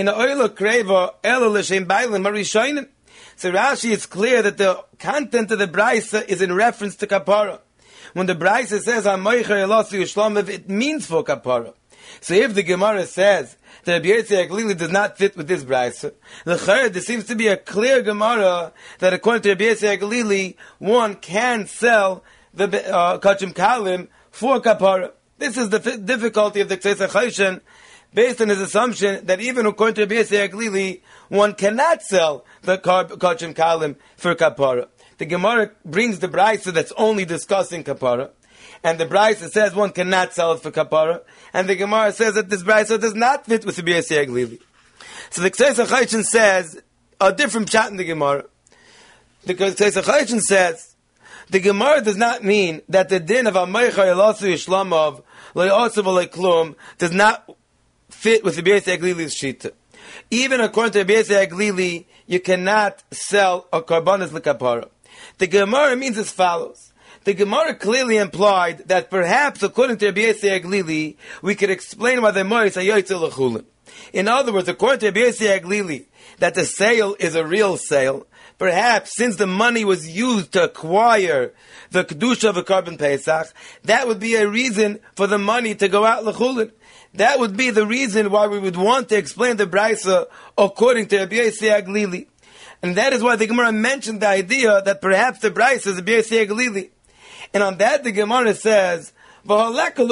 Rashi 3.51 3.91
is 3.91 4.05
clear 4.05 4.41
that 4.41 4.57
the 4.57 4.85
content 4.97 5.51
of 5.51 5.59
the 5.59 5.67
brisa 5.67 6.25
is 6.25 6.41
in 6.41 6.53
reference 6.53 6.95
to 6.97 7.05
kapara. 7.05 7.59
When 8.13 8.27
the 8.27 8.35
brisa 8.35 8.79
says 8.79 9.05
it 9.05 10.69
means 10.69 11.05
for 11.05 11.23
kapara. 11.25 11.73
So 12.21 12.33
if 12.33 12.53
the 12.53 12.63
Gemara 12.63 13.05
says 13.05 13.57
that 13.85 13.93
Rabbi 13.93 14.07
Yossi 14.07 14.47
Aglili 14.47 14.77
does 14.77 14.91
not 14.91 15.17
fit 15.17 15.35
with 15.35 15.47
this 15.47 15.63
brisa, 15.63 16.13
the 16.45 16.89
there 16.91 17.01
seems 17.01 17.25
to 17.25 17.35
be 17.35 17.47
a 17.47 17.57
clear 17.57 18.01
Gemara 18.01 18.73
that 18.99 19.13
according 19.13 19.43
to 19.43 19.49
Rabbi 19.49 19.65
Yossi 19.65 19.97
Aglili, 19.97 20.55
one 20.79 21.15
can 21.15 21.67
sell 21.67 22.23
the 22.53 22.65
uh, 22.93 23.19
kachim 23.19 23.53
kalim 23.53 24.07
for 24.31 24.59
kapara. 24.61 25.11
This 25.37 25.57
is 25.57 25.69
the 25.69 25.77
f- 25.77 26.05
difficulty 26.05 26.61
of 26.61 26.69
the 26.69 26.77
Ksesa 26.77 27.09
Chayshin, 27.09 27.61
based 28.13 28.41
on 28.41 28.49
his 28.49 28.61
assumption 28.61 29.25
that 29.25 29.41
even 29.41 29.65
according 29.65 29.95
to 29.95 30.01
Rabbi 30.01 30.15
Yossi 30.15 30.49
Aglili, 30.49 31.01
one 31.29 31.53
cannot 31.53 32.01
sell 32.01 32.45
the 32.61 32.77
kachim 32.77 33.53
kalim 33.53 33.95
for 34.17 34.35
kapara. 34.35 34.87
The 35.17 35.25
Gemara 35.25 35.71
brings 35.85 36.19
the 36.19 36.27
brisa 36.27 36.73
that's 36.73 36.93
only 36.97 37.25
discussing 37.25 37.83
kapara 37.83 38.31
and 38.83 38.99
the 38.99 39.05
Brisa 39.05 39.49
says 39.49 39.73
one 39.73 39.91
cannot 39.91 40.33
sell 40.33 40.53
it 40.53 40.61
for 40.61 40.71
kapara, 40.71 41.21
and 41.53 41.67
the 41.67 41.75
Gemara 41.75 42.11
says 42.11 42.35
that 42.35 42.49
this 42.49 42.63
Brisa 42.63 42.99
does 42.99 43.15
not 43.15 43.45
fit 43.45 43.65
with 43.65 43.75
the 43.75 43.83
Biyasi 43.83 44.25
Aglili. 44.25 44.59
So 45.29 45.41
the 45.41 45.51
Ksesa 45.51 45.85
Chayshin 45.85 46.23
says 46.23 46.81
a 47.19 47.31
different 47.31 47.69
chat 47.69 47.89
in 47.89 47.97
the 47.97 48.03
Gemara. 48.03 48.45
The 49.45 49.55
Ksesachayishin 49.55 50.41
says, 50.41 50.95
the 51.49 51.59
Gemara 51.59 52.01
does 52.01 52.17
not 52.17 52.43
mean 52.43 52.81
that 52.87 53.09
the 53.09 53.19
din 53.19 53.47
of 53.47 53.55
Amaycha 53.55 53.91
Elasu 53.91 54.53
Yishlamov, 54.53 55.23
Le'osav 55.53 56.27
Klum, 56.27 56.75
does 56.97 57.11
not 57.11 57.49
fit 58.09 58.43
with 58.43 58.55
the 58.55 58.63
Beis 58.63 58.83
Aglili's 58.83 59.35
Shita. 59.35 59.73
Even 60.31 60.61
according 60.61 60.93
to 60.93 61.03
the 61.03 61.13
Beis 61.13 61.29
Aglili, 61.29 62.05
you 62.25 62.39
cannot 62.39 63.03
sell 63.11 63.67
a 63.73 63.81
Karbanis 63.81 64.29
Lekapara. 64.29 64.87
The 65.37 65.47
Gemara 65.47 65.97
means 65.97 66.17
as 66.17 66.31
follows. 66.31 66.92
The 67.23 67.33
Gemara 67.33 67.75
clearly 67.75 68.17
implied 68.17 68.89
that 68.89 69.09
perhaps, 69.09 69.63
according 69.63 69.97
to 69.97 70.07
Rabbi 70.07 70.21
Aglili, 70.21 71.15
we 71.41 71.55
could 71.55 71.69
explain 71.69 72.21
why 72.21 72.31
the 72.31 72.43
Mois 72.43 72.75
Hayoytzel 72.75 73.29
Lechulin. 73.29 73.65
In 74.11 74.27
other 74.27 74.51
words, 74.51 74.67
according 74.67 74.99
to 74.99 75.05
Rabbi 75.07 75.31
Aglili, 75.31 76.05
that 76.39 76.55
the 76.55 76.65
sale 76.65 77.15
is 77.19 77.35
a 77.35 77.45
real 77.45 77.77
sale, 77.77 78.25
Perhaps 78.57 79.15
since 79.15 79.35
the 79.35 79.47
money 79.47 79.83
was 79.83 80.09
used 80.09 80.53
to 80.53 80.63
acquire 80.63 81.53
the 81.91 82.05
kedusha 82.05 82.49
of 82.49 82.55
a 82.57 82.63
korban 82.63 82.97
pesach, 82.97 83.53
that 83.83 84.07
would 84.07 84.19
be 84.19 84.35
a 84.35 84.47
reason 84.47 84.99
for 85.15 85.27
the 85.27 85.37
money 85.37 85.75
to 85.75 85.87
go 85.87 86.05
out 86.05 86.23
lechulin. 86.23 86.71
That 87.15 87.39
would 87.39 87.57
be 87.57 87.71
the 87.71 87.85
reason 87.85 88.31
why 88.31 88.47
we 88.47 88.59
would 88.59 88.77
want 88.77 89.09
to 89.09 89.17
explain 89.17 89.57
the 89.57 89.67
brisa 89.67 90.27
according 90.57 91.07
to 91.07 91.19
Rabbi 91.19 91.35
Aglili. 91.35 92.27
And 92.81 92.95
that 92.95 93.13
is 93.13 93.21
why 93.21 93.35
the 93.35 93.47
Gemara 93.47 93.71
mentioned 93.71 94.21
the 94.21 94.27
idea 94.27 94.81
that 94.81 95.01
perhaps 95.01 95.39
the 95.39 95.51
brisa 95.51 95.87
is 95.87 95.95
Rabbi 95.95 96.21
Aglili. 96.21 96.89
And 97.53 97.63
on 97.63 97.77
that 97.77 98.03
the 98.03 98.11
Gemara 98.11 98.53
says, 98.55 99.13
you're 99.45 99.73
not 99.73 99.95
going 99.95 100.07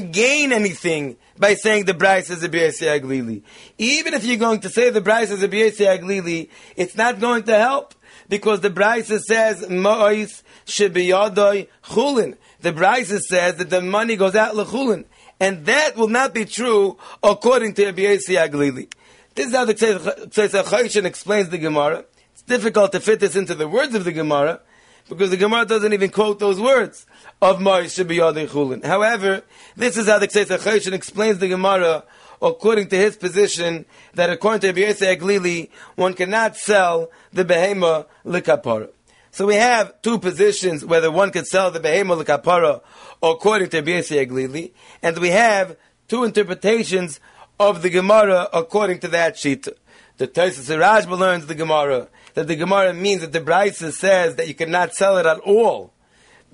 to 0.00 0.08
gain 0.10 0.52
anything 0.52 1.16
by 1.36 1.54
saying 1.54 1.84
the 1.84 1.92
Bryce 1.92 2.30
is 2.30 2.42
a 2.42 2.48
B'yesi 2.48 2.98
Aglili. 2.98 3.42
Even 3.76 4.14
if 4.14 4.24
you're 4.24 4.38
going 4.38 4.60
to 4.60 4.70
say 4.70 4.88
the 4.88 5.02
Bryce 5.02 5.30
is 5.30 5.42
a 5.42 5.48
B'yesi 5.48 5.86
Aglili, 5.86 6.48
it's 6.76 6.96
not 6.96 7.20
going 7.20 7.42
to 7.42 7.58
help 7.58 7.94
because 8.30 8.60
the 8.60 8.70
Bryce 8.70 9.12
says 9.26 9.68
Mois 9.68 10.42
Shebiyadoi 10.64 11.68
Chulin. 11.84 12.38
The 12.62 12.72
Bryce 12.72 13.28
says 13.28 13.56
that 13.56 13.68
the 13.68 13.82
money 13.82 14.16
goes 14.16 14.34
out 14.34 14.54
lechulin, 14.54 15.04
and 15.38 15.66
that 15.66 15.96
will 15.96 16.08
not 16.08 16.32
be 16.32 16.46
true 16.46 16.96
according 17.22 17.74
to 17.74 17.92
B'yesi 17.92 18.38
Aglili. 18.38 18.90
This 19.34 19.48
is 19.48 19.54
how 19.54 19.66
the 19.66 19.74
Tzeitzachayishin 19.74 21.04
explains 21.04 21.50
the 21.50 21.58
Gemara. 21.58 22.06
It's 22.32 22.40
difficult 22.42 22.92
to 22.92 23.00
fit 23.00 23.20
this 23.20 23.36
into 23.36 23.54
the 23.54 23.68
words 23.68 23.94
of 23.94 24.04
the 24.04 24.12
Gemara 24.12 24.62
because 25.08 25.30
the 25.30 25.36
Gemara 25.36 25.66
doesn't 25.66 25.92
even 25.92 26.10
quote 26.10 26.38
those 26.38 26.60
words 26.60 27.06
of 27.42 27.58
Ma'is 27.58 28.04
Shebiyadei 28.04 28.48
Chulin. 28.48 28.84
However, 28.84 29.42
this 29.76 29.96
is 29.96 30.06
how 30.06 30.18
the 30.18 30.28
Ksesa 30.28 30.58
Chayishin 30.58 30.92
explains 30.92 31.38
the 31.38 31.48
Gemara 31.48 32.04
according 32.40 32.88
to 32.88 32.96
his 32.96 33.16
position 33.16 33.84
that 34.14 34.30
according 34.30 34.60
to 34.60 34.68
Rabbi 34.68 34.92
Aglili, 34.92 35.70
one 35.96 36.14
cannot 36.14 36.56
sell 36.56 37.10
the 37.32 37.44
behema 37.44 38.06
likapara. 38.24 38.90
So 39.30 39.46
we 39.46 39.56
have 39.56 40.00
two 40.02 40.18
positions 40.18 40.84
whether 40.84 41.10
one 41.10 41.30
can 41.30 41.44
sell 41.44 41.70
the 41.70 41.80
behema 41.80 42.22
likapara 42.22 42.80
according 43.22 43.70
to 43.70 43.78
Rabbi 43.78 43.90
Aglili, 44.00 44.72
and 45.02 45.18
we 45.18 45.30
have 45.30 45.76
two 46.08 46.24
interpretations 46.24 47.20
of 47.58 47.82
the 47.82 47.90
Gemara 47.90 48.48
according 48.52 49.00
to 49.00 49.08
that 49.08 49.38
sheet. 49.38 49.68
The 50.16 50.28
Taisus 50.28 50.74
Rajba 50.76 51.18
learns 51.18 51.46
the 51.46 51.54
Gemara 51.54 52.08
that 52.34 52.48
the 52.48 52.56
Gemara 52.56 52.92
means 52.92 53.22
that 53.22 53.32
the 53.32 53.40
Brisa 53.40 53.92
says 53.92 54.36
that 54.36 54.48
you 54.48 54.54
cannot 54.54 54.94
sell 54.94 55.16
it 55.18 55.26
at 55.26 55.38
all, 55.40 55.92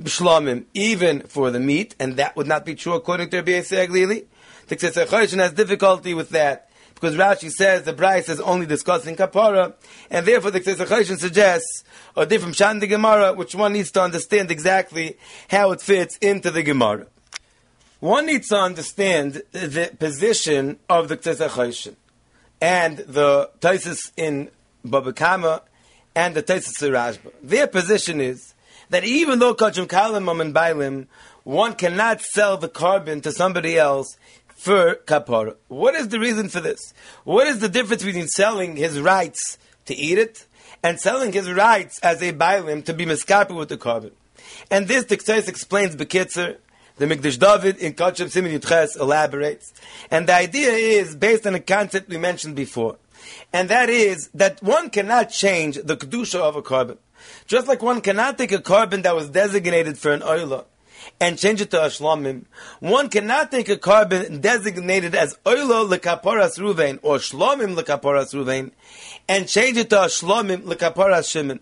b'shlamim, 0.00 0.66
even 0.74 1.20
for 1.22 1.50
the 1.50 1.60
meat, 1.60 1.94
and 1.98 2.16
that 2.16 2.36
would 2.36 2.46
not 2.46 2.64
be 2.64 2.74
true 2.74 2.94
according 2.94 3.30
to 3.30 3.38
Rabbi 3.38 3.52
Aglili. 3.52 4.26
The 4.68 4.76
Ksesach 4.76 5.36
has 5.36 5.52
difficulty 5.52 6.14
with 6.14 6.30
that 6.30 6.70
because 6.94 7.16
Rashi 7.16 7.50
says 7.50 7.84
the 7.84 7.94
Brisa 7.94 8.28
is 8.28 8.40
only 8.40 8.66
discussing 8.66 9.16
kapara, 9.16 9.74
and 10.10 10.26
therefore 10.26 10.50
the 10.50 10.60
Ksesach 10.60 11.18
suggests 11.18 11.82
a 12.14 12.26
different 12.26 12.56
shan 12.56 12.78
the 12.78 12.86
Gemara, 12.86 13.32
which 13.32 13.54
one 13.54 13.72
needs 13.72 13.90
to 13.92 14.02
understand 14.02 14.50
exactly 14.50 15.16
how 15.48 15.72
it 15.72 15.80
fits 15.80 16.18
into 16.18 16.50
the 16.50 16.62
Gemara. 16.62 17.06
One 18.00 18.26
needs 18.26 18.48
to 18.48 18.56
understand 18.56 19.42
the 19.52 19.94
position 19.98 20.78
of 20.88 21.08
the 21.08 21.16
Ksesach 21.16 21.94
and 22.60 22.98
the 22.98 23.50
Taisus 23.60 24.12
in 24.16 24.50
Baba 24.84 25.12
Kama 25.12 25.62
and 26.14 26.34
the 26.34 26.42
Tesis 26.42 26.88
Rashba. 26.88 27.32
Their 27.42 27.66
position 27.66 28.20
is 28.20 28.54
that 28.90 29.04
even 29.04 29.38
though 29.38 29.54
Kachim 29.54 29.86
Kalimam 29.86 30.40
and 30.40 30.54
Bailim, 30.54 31.06
one 31.44 31.74
cannot 31.74 32.20
sell 32.20 32.56
the 32.56 32.68
korban 32.68 33.22
to 33.22 33.32
somebody 33.32 33.78
else 33.78 34.16
for 34.48 34.96
kapara. 35.06 35.56
What 35.68 35.94
is 35.94 36.08
the 36.08 36.20
reason 36.20 36.48
for 36.48 36.60
this? 36.60 36.92
What 37.24 37.46
is 37.46 37.60
the 37.60 37.68
difference 37.68 38.04
between 38.04 38.28
selling 38.28 38.76
his 38.76 39.00
rights 39.00 39.58
to 39.86 39.96
eat 39.96 40.18
it 40.18 40.46
and 40.82 41.00
selling 41.00 41.32
his 41.32 41.50
rights 41.50 41.98
as 42.02 42.22
a 42.22 42.32
bailim 42.32 42.84
to 42.84 42.92
be 42.92 43.06
miskapi 43.06 43.56
with 43.56 43.70
the 43.70 43.78
korban? 43.78 44.12
And 44.70 44.86
this 44.86 45.04
the 45.04 45.16
Ktais 45.16 45.48
explains 45.48 45.96
Bekitzer, 45.96 46.58
the 46.96 47.06
Mikdash 47.06 47.38
David 47.38 47.78
in 47.78 47.94
Kachem 47.94 48.30
Simin 48.30 48.58
Yutches 48.58 49.00
elaborates. 49.00 49.72
And 50.10 50.26
the 50.26 50.34
idea 50.34 50.72
is 50.72 51.16
based 51.16 51.46
on 51.46 51.54
a 51.54 51.60
concept 51.60 52.10
we 52.10 52.18
mentioned 52.18 52.56
before 52.56 52.96
and 53.52 53.68
that 53.68 53.88
is 53.88 54.28
that 54.34 54.62
one 54.62 54.90
cannot 54.90 55.30
change 55.30 55.76
the 55.76 55.96
kedusha 55.96 56.40
of 56.40 56.56
a 56.56 56.62
korban. 56.62 56.98
Just 57.46 57.68
like 57.68 57.82
one 57.82 58.00
cannot 58.00 58.38
take 58.38 58.52
a 58.52 58.58
korban 58.58 59.02
that 59.02 59.14
was 59.14 59.28
designated 59.30 59.98
for 59.98 60.12
an 60.12 60.20
oila 60.20 60.64
and 61.20 61.38
change 61.38 61.60
it 61.60 61.70
to 61.70 61.82
a 61.82 61.88
shlomim, 61.88 62.44
one 62.80 63.08
cannot 63.08 63.50
take 63.50 63.68
a 63.68 63.76
korban 63.76 64.40
designated 64.40 65.14
as 65.14 65.38
oila 65.44 65.88
lekaparas 65.88 66.58
ruvain 66.58 66.98
or 67.02 67.16
shlomim 67.16 67.76
lekaparas 67.76 68.34
ruvain 68.34 68.70
and 69.28 69.48
change 69.48 69.76
it 69.76 69.90
to 69.90 69.96
shlomim 69.96 70.62
lekaparas 70.62 71.30
shimon. 71.30 71.60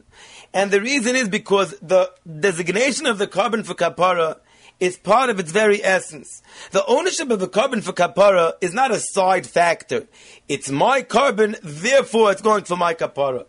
And 0.55 0.71
the 0.71 0.81
reason 0.81 1.15
is 1.15 1.29
because 1.29 1.77
the 1.83 2.11
designation 2.41 3.07
of 3.07 3.19
the 3.19 3.27
korban 3.27 3.65
for 3.65 3.75
kapara 3.75 4.39
is 4.81 4.97
part 4.97 5.29
of 5.29 5.41
its 5.41 5.51
very 5.51 5.83
essence. 5.83 6.43
The 6.71 6.85
ownership 6.87 7.31
of 7.31 7.43
a 7.43 7.49
korban 7.49 7.83
for 7.83 7.93
kapara 7.93 8.53
is 8.61 8.73
not 8.73 8.91
a 8.91 9.01
side 9.01 9.47
factor. 9.47 10.07
It's 10.49 10.71
my 10.71 11.03
korban, 11.03 11.59
therefore 11.63 12.31
it's 12.33 12.43
going 12.43 12.65
for 12.65 12.77
my 12.77 12.95
kapara. 12.95 13.47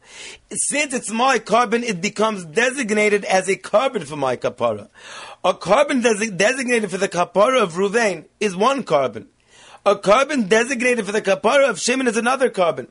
Since 0.52 0.94
it's 0.94 1.12
my 1.12 1.38
korban, 1.38 1.84
it 1.84 2.02
becomes 2.02 2.46
designated 2.46 3.26
as 3.26 3.48
a 3.48 3.56
korban 3.56 4.06
for 4.06 4.16
my 4.16 4.38
kapara. 4.38 4.90
A 5.44 5.54
korban 5.54 6.02
des- 6.02 6.32
designated 6.32 6.90
for 6.90 6.98
the 6.98 7.10
kapara 7.10 7.62
of 7.62 7.74
Ruvain 7.74 8.26
is 8.40 8.56
one 8.56 8.84
korban. 8.84 9.28
A 9.86 9.96
korban 9.96 10.50
designated 10.50 11.06
for 11.06 11.12
the 11.12 11.22
kapara 11.22 11.70
of 11.70 11.80
Shimon 11.80 12.08
is 12.08 12.18
another 12.18 12.50
korban. 12.50 12.88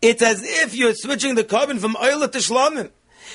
It's 0.00 0.22
as 0.22 0.42
if 0.42 0.74
you're 0.74 0.94
switching 0.94 1.34
the 1.34 1.44
korban 1.44 1.78
from 1.80 1.94
Oila 1.94 2.30
to 2.32 2.38
Shlamim. 2.38 2.90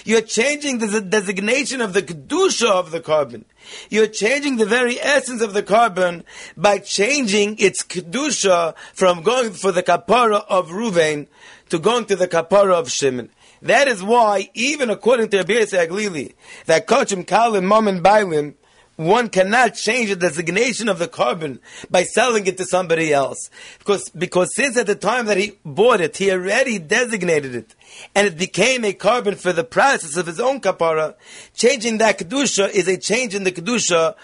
You're 0.05 0.21
changing 0.21 0.77
the 0.77 1.01
designation 1.01 1.81
of 1.81 1.93
the 1.93 2.03
kedusha 2.03 2.69
of 2.69 2.91
the 2.91 2.99
korban. 3.01 3.43
You're 3.89 4.05
changing 4.05 4.57
the 4.57 4.65
very 4.67 5.01
essence 5.01 5.41
of 5.41 5.53
the 5.53 5.63
korban 5.63 6.23
by 6.55 6.77
changing 6.77 7.57
its 7.57 7.83
kedusha 7.83 8.77
from 8.93 9.23
going 9.23 9.53
for 9.53 9.71
the 9.71 9.81
kapara 9.81 10.45
of 10.47 10.69
Ruvain 10.69 11.25
to 11.69 11.79
going 11.79 12.05
to 12.05 12.15
the 12.15 12.27
kapara 12.27 12.73
of 12.73 12.91
Shimon. 12.91 13.31
That 13.63 13.87
is 13.87 14.03
why, 14.03 14.51
even 14.53 14.91
according 14.91 15.29
to 15.29 15.37
Rabbi 15.37 15.53
Aglili, 15.53 16.35
that 16.67 16.85
Kochim 16.85 17.25
Kalim 17.25 17.63
Mom 17.63 17.87
and 17.87 18.03
Bailim 18.03 18.53
one 18.95 19.29
cannot 19.29 19.75
change 19.75 20.09
the 20.09 20.15
designation 20.15 20.87
of 20.87 20.99
the 20.99 21.07
korban 21.07 21.59
by 21.89 22.03
selling 22.03 22.47
it 22.47 22.57
to 22.57 22.65
somebody 22.65 23.13
else. 23.13 23.49
Because, 23.79 24.09
because 24.09 24.55
since 24.55 24.77
at 24.77 24.87
the 24.87 24.95
time 24.95 25.25
that 25.25 25.37
he 25.37 25.57
bought 25.65 26.01
it, 26.01 26.17
he 26.17 26.31
already 26.31 26.79
designated 26.79 27.55
it, 27.55 27.75
and 28.13 28.27
it 28.27 28.37
became 28.37 28.85
a 28.85 28.93
korban 28.93 29.37
for 29.37 29.51
the 29.51 29.63
process 29.63 30.15
of 30.15 30.27
his 30.27 30.39
own 30.39 30.61
kapara, 30.61 31.15
changing 31.53 31.97
that 31.97 32.19
kedusha 32.19 32.69
is 32.69 32.87
a 32.87 32.97
change 32.97 33.35
in 33.35 33.43
the 33.43 33.51
kedusha, 33.51 34.15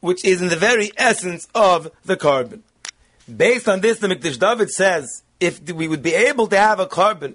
which 0.00 0.24
is 0.24 0.40
in 0.40 0.48
the 0.48 0.56
very 0.56 0.92
essence 0.96 1.48
of 1.54 1.90
the 2.04 2.16
korban. 2.16 2.60
Based 3.34 3.68
on 3.68 3.80
this, 3.80 3.98
the 3.98 4.08
Mikdash 4.08 4.38
David 4.38 4.70
says, 4.70 5.22
if 5.40 5.60
we 5.72 5.88
would 5.88 6.02
be 6.02 6.14
able 6.14 6.46
to 6.48 6.56
have 6.56 6.80
a 6.80 6.86
korban 6.86 7.34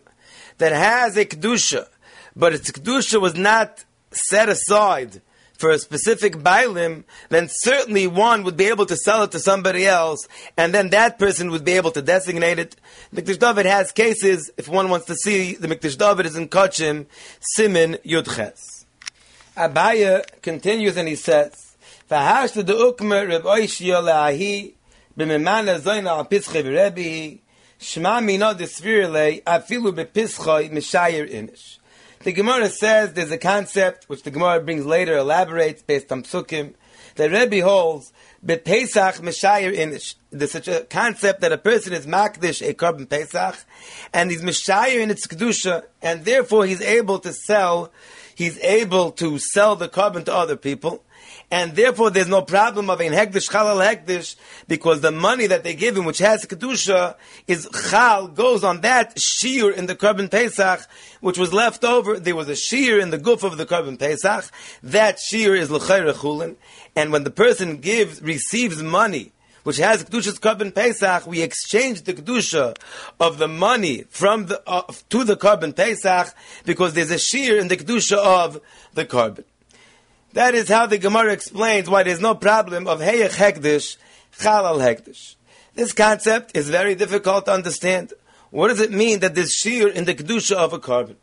that 0.57 0.71
has 0.71 1.17
a 1.17 1.25
kedusha, 1.25 1.87
but 2.35 2.53
its 2.53 2.71
kedusha 2.71 3.19
was 3.19 3.35
not 3.35 3.83
set 4.11 4.47
aside 4.47 5.21
for 5.57 5.69
a 5.69 5.79
specific 5.79 6.37
bailim, 6.37 7.03
then 7.29 7.47
certainly 7.49 8.07
one 8.07 8.43
would 8.43 8.57
be 8.57 8.65
able 8.65 8.85
to 8.85 8.97
sell 8.97 9.23
it 9.23 9.31
to 9.31 9.39
somebody 9.39 9.85
else, 9.85 10.27
and 10.57 10.73
then 10.73 10.89
that 10.89 11.17
person 11.17 11.51
would 11.51 11.63
be 11.63 11.73
able 11.73 11.91
to 11.91 12.01
designate 12.01 12.59
it. 12.59 12.75
Mikdash 13.13 13.39
David 13.39 13.65
has 13.65 13.91
cases, 13.91 14.51
if 14.57 14.67
one 14.67 14.89
wants 14.89 15.05
to 15.07 15.15
see, 15.15 15.55
the 15.55 15.67
Mikdash 15.67 15.97
David 15.97 16.25
is 16.25 16.35
in 16.35 16.49
Kachim, 16.49 17.05
Simin 17.55 17.97
Yudches. 18.05 18.85
Abaya 19.55 20.25
continues 20.41 20.97
and 20.97 21.07
he 21.07 21.15
says, 21.15 21.77
V'hashta 22.09 22.65
de 22.65 22.73
ukmer 22.73 23.27
Reb 23.27 23.43
Oishio 23.43 24.03
le'ahi, 24.03 24.73
b'memana 25.17 25.79
zoyna 25.79 26.17
al 26.17 26.25
pischei 26.25 26.63
v'rebihi, 26.63 27.39
shma 27.79 28.23
mino 28.23 28.53
desvirle, 28.53 29.41
afilu 29.43 29.95
bepischoi 29.95 30.69
mishayer 30.69 31.25
inish. 31.27 31.79
The 32.25 32.33
Gemara 32.33 32.69
says 32.69 33.13
there's 33.13 33.29
a 33.29 33.37
concept 33.37 34.09
which 34.09 34.23
the 34.23 34.31
Gemara 34.31 34.59
brings 34.59 34.83
later, 34.83 35.15
elaborates 35.15 35.83
based 35.83 36.11
on 36.11 36.23
psukim, 36.23 36.73
that 37.17 37.29
Rebbe 37.29 37.63
holds 37.63 38.11
Pesach 38.43 39.17
Meshayir 39.17 39.77
Inish. 39.77 40.15
There's 40.31 40.49
such 40.49 40.67
a 40.67 40.87
concept 40.89 41.41
that 41.41 41.51
a 41.51 41.57
person 41.59 41.93
is 41.93 42.07
Makdish 42.07 42.67
a 42.67 42.73
korban 42.73 43.07
Pesach, 43.07 43.63
and 44.11 44.31
he's 44.31 44.41
Meshayir 44.41 45.01
in 45.01 45.11
its 45.11 45.27
Kedusha, 45.27 45.83
and 46.01 46.25
therefore 46.25 46.65
he's 46.65 46.81
able 46.81 47.19
to 47.19 47.31
sell, 47.31 47.91
he's 48.33 48.57
able 48.63 49.11
to 49.11 49.37
sell 49.37 49.75
the 49.75 49.87
korban 49.87 50.25
to 50.25 50.33
other 50.33 50.55
people 50.55 51.03
and 51.55 51.73
therefore 51.73 52.09
there's 52.09 52.27
no 52.27 52.41
problem 52.41 52.89
of 52.89 52.99
ein 52.99 53.13
hekdesh 53.13 53.49
chalal 53.49 53.79
hekdesh 53.79 54.35
because 54.67 54.99
the 54.99 55.09
money 55.09 55.47
that 55.47 55.63
they 55.63 55.73
give 55.73 55.95
him, 55.95 56.03
which 56.03 56.17
has 56.17 56.45
kedusha, 56.45 57.15
is 57.47 57.69
chal 57.89 58.27
goes 58.27 58.61
on 58.65 58.81
that 58.81 59.17
shear 59.17 59.71
in 59.71 59.85
the 59.85 59.95
korban 59.95 60.29
pesach, 60.29 60.85
which 61.21 61.37
was 61.37 61.53
left 61.53 61.85
over. 61.85 62.19
There 62.19 62.35
was 62.35 62.49
a 62.49 62.57
shear 62.57 62.99
in 62.99 63.09
the 63.09 63.17
goof 63.17 63.43
of 63.43 63.55
the 63.55 63.65
korban 63.65 63.97
pesach. 63.97 64.51
That 64.83 65.17
shear 65.17 65.55
is 65.55 65.71
l'chayre 65.71 66.11
chulin, 66.11 66.57
and 66.93 67.13
when 67.13 67.23
the 67.23 67.31
person 67.31 67.77
gives 67.77 68.21
receives 68.21 68.83
money 68.83 69.31
which 69.63 69.77
has 69.77 70.03
Kedusha's 70.03 70.37
korban 70.37 70.75
Pesach, 70.75 71.25
we 71.25 71.41
exchange 71.41 72.03
the 72.03 72.13
Kedusha 72.13 72.77
of 73.19 73.39
the 73.39 73.47
money 73.47 74.03
from 74.09 74.45
the, 74.45 74.61
uh, 74.67 74.83
to 75.09 75.23
the 75.23 75.35
korban 75.35 75.75
Pesach 75.75 76.35
because 76.65 76.93
there's 76.93 77.09
a 77.09 77.17
shear 77.17 77.57
in 77.57 77.67
the 77.67 77.77
Kedusha 77.77 78.17
of 78.17 78.61
the 78.93 79.05
korban. 79.05 79.43
That 80.35 80.53
is 80.53 80.67
how 80.67 80.85
the 80.85 80.97
Gemara 80.97 81.31
explains 81.31 81.89
why 81.89 82.03
there's 82.03 82.19
no 82.19 82.35
problem 82.35 82.89
of 82.89 82.99
Heyech 82.99 83.37
Hekdish, 83.37 83.95
Chalal 84.37 84.79
Hekdish. 84.81 85.35
This 85.75 85.93
concept 85.93 86.57
is 86.57 86.69
very 86.69 86.93
difficult 86.93 87.45
to 87.45 87.53
understand. 87.53 88.11
What 88.51 88.67
does 88.67 88.81
it 88.81 88.91
mean 88.91 89.21
that 89.21 89.33
there's 89.33 89.53
shear 89.53 89.87
in 89.87 90.03
the 90.03 90.13
Kedusha 90.13 90.57
of 90.57 90.73
a 90.73 90.79
korban? 90.79 91.15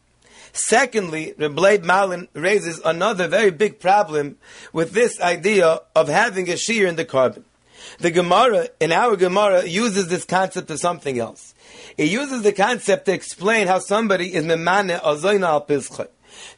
Secondly, 0.55 1.35
Rebbe 1.37 1.85
Malin 1.85 2.29
raises 2.33 2.81
another 2.87 3.29
very 3.29 3.51
big 3.51 3.81
problem 3.81 4.38
with 4.72 4.92
this 4.92 5.20
idea 5.20 5.81
of 5.94 6.09
having 6.09 6.48
a 6.48 6.57
shear 6.57 6.87
in 6.87 6.96
the 6.96 7.05
korban. 7.05 7.44
The 7.98 8.12
Gemara, 8.12 8.68
in 8.81 8.92
our 8.92 9.16
Gemara, 9.16 9.66
uses 9.66 10.09
this 10.09 10.25
concept 10.25 10.70
of 10.70 10.81
something 10.81 11.18
else. 11.18 11.55
It 11.98 12.09
uses 12.09 12.40
the 12.44 12.53
concept 12.53 13.05
to 13.07 13.12
explain 13.12 13.66
how 13.66 13.79
somebody 13.79 14.33
is 14.33 14.46
memane 14.46 14.88
azoina 14.88 15.48
al 15.48 16.07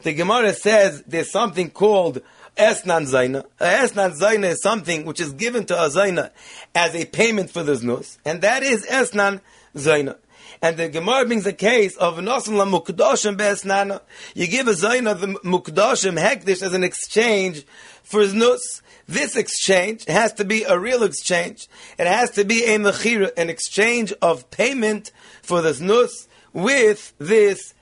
The 0.03 0.13
Gemara 0.13 0.53
says 0.53 1.03
there's 1.03 1.33
something 1.33 1.71
called 1.71 2.23
Esnan 2.57 3.07
Zaina. 3.07 3.45
Esnan 3.61 4.19
Zaina 4.19 4.51
is 4.51 4.63
something 4.63 5.05
which 5.05 5.21
is 5.21 5.33
given 5.33 5.65
to 5.67 5.75
a 5.75 5.89
Zaina 5.89 6.31
as 6.75 6.95
a 6.95 7.05
payment 7.05 7.51
for 7.51 7.63
the 7.63 7.73
znus, 7.73 8.19
and 8.25 8.43
that 8.43 8.63
is 8.63 8.87
Esnan 8.87 9.41
Zaina. 9.75 10.17
And 10.63 10.77
the 10.77 10.89
Gemara 10.89 11.27
brings 11.27 11.47
a 11.47 11.53
case 11.53 11.97
of 11.97 12.17
Nosan 12.17 12.57
la 12.57 12.65
Mukdashim 12.65 13.37
Be'esnana. 13.37 14.01
You 14.35 14.47
give 14.47 14.69
a 14.69 14.73
Zaina 14.73 15.19
the 15.19 15.27
Mukdashim 15.27 16.19
Hekdish 16.19 16.63
as 16.63 16.73
an 16.73 16.85
exchange 16.85 17.65
for 18.03 18.21
znus. 18.23 18.81
This 19.07 19.37
exchange 19.37 20.05
has 20.07 20.33
to 20.35 20.45
be 20.45 20.63
a 20.63 20.79
real 20.79 21.03
exchange. 21.03 21.69
It 21.99 22.07
has 22.07 22.31
to 22.33 22.45
be 22.45 22.65
a 22.65 22.79
mechira, 22.79 23.33
an 23.37 23.51
exchange 23.51 24.15
of 24.23 24.51
payment 24.51 25.11
for 25.43 25.61
the 25.61 25.73
znus 25.73 26.29
with 26.53 27.13
this 27.19 27.75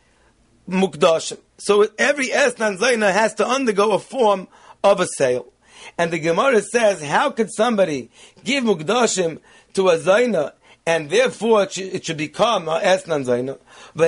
mukdashim. 0.69 1.39
So 1.59 1.87
every 1.99 2.29
esnan 2.29 2.79
zayna 2.79 3.13
has 3.13 3.35
to 3.35 3.47
undergo 3.47 3.93
a 3.93 3.99
form 4.01 4.49
of 4.85 5.01
a 5.01 5.07
sale. 5.07 5.47
And 5.99 6.13
the 6.13 6.19
Gemara 6.19 6.63
says, 6.63 7.03
how 7.03 7.31
could 7.31 7.53
somebody 7.53 8.11
give 8.45 8.65
mukdashim 8.65 9.41
to 9.75 9.89
a 9.89 9.99
zayna 9.99 10.53
and 10.87 11.11
therefore 11.11 11.65
it 11.65 12.05
should, 12.05 12.17
become 12.17 12.69
a 12.69 12.81
esnan 12.81 13.25
zayna? 13.25 13.59
The 13.95 14.05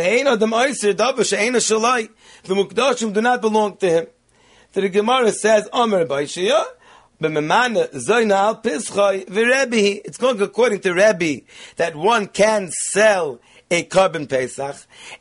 mukdashim 2.55 3.13
do 3.13 3.21
not 3.21 3.41
belong 3.41 3.77
to 3.79 3.91
him. 3.91 4.07
So 4.73 4.81
the 4.81 4.89
Gemara 4.89 5.33
says, 5.33 5.69
Amr 5.73 6.07
Baishiyah, 6.07 6.65
it's 7.21 8.19
going 10.19 10.43
according 10.43 10.81
to 10.81 10.93
Rebbe 10.93 11.43
that 11.77 11.95
one 11.95 12.27
can 12.27 12.73
sell 12.91 13.39
a 13.75 13.85
korban 13.85 14.29
Pesach, 14.29 14.77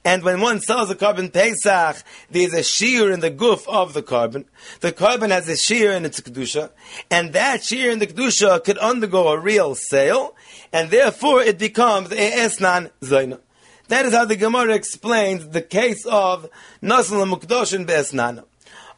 and 0.06 0.22
when 0.24 0.40
one 0.40 0.60
sells 0.60 0.92
a 0.92 0.96
korban 0.96 1.34
Pesach, 1.34 2.04
there's 2.30 2.54
a 2.54 2.64
shear 2.64 3.12
in 3.12 3.20
the 3.20 3.32
goof 3.32 3.68
of 3.68 3.94
the 3.94 4.04
korban. 4.04 4.46
The 4.82 4.92
korban 4.92 5.32
has 5.32 5.50
a 5.50 5.58
shear 5.58 5.92
in 5.92 6.06
its 6.06 6.22
kedusha, 6.22 6.70
and 7.10 7.34
that 7.34 7.64
shear 7.64 7.90
in 7.90 7.98
the 7.98 8.08
kedusha 8.08 8.64
could 8.64 8.78
undergo 8.78 9.30
a 9.30 9.40
real 9.40 9.74
sale, 9.74 10.36
and 10.72 10.92
therefore 10.92 11.42
it 11.42 11.58
becomes 11.58 12.12
a 12.12 12.32
esnan 12.32 12.92
zaina. 13.02 13.40
That 13.88 14.06
is 14.06 14.14
how 14.14 14.26
the 14.26 14.36
Gemara 14.36 14.76
explains 14.76 15.50
the 15.50 15.62
case 15.62 16.06
of 16.06 16.48
Nasal 16.82 17.26
Mukdoshin 17.26 17.86
Be'esnana. 17.86 18.46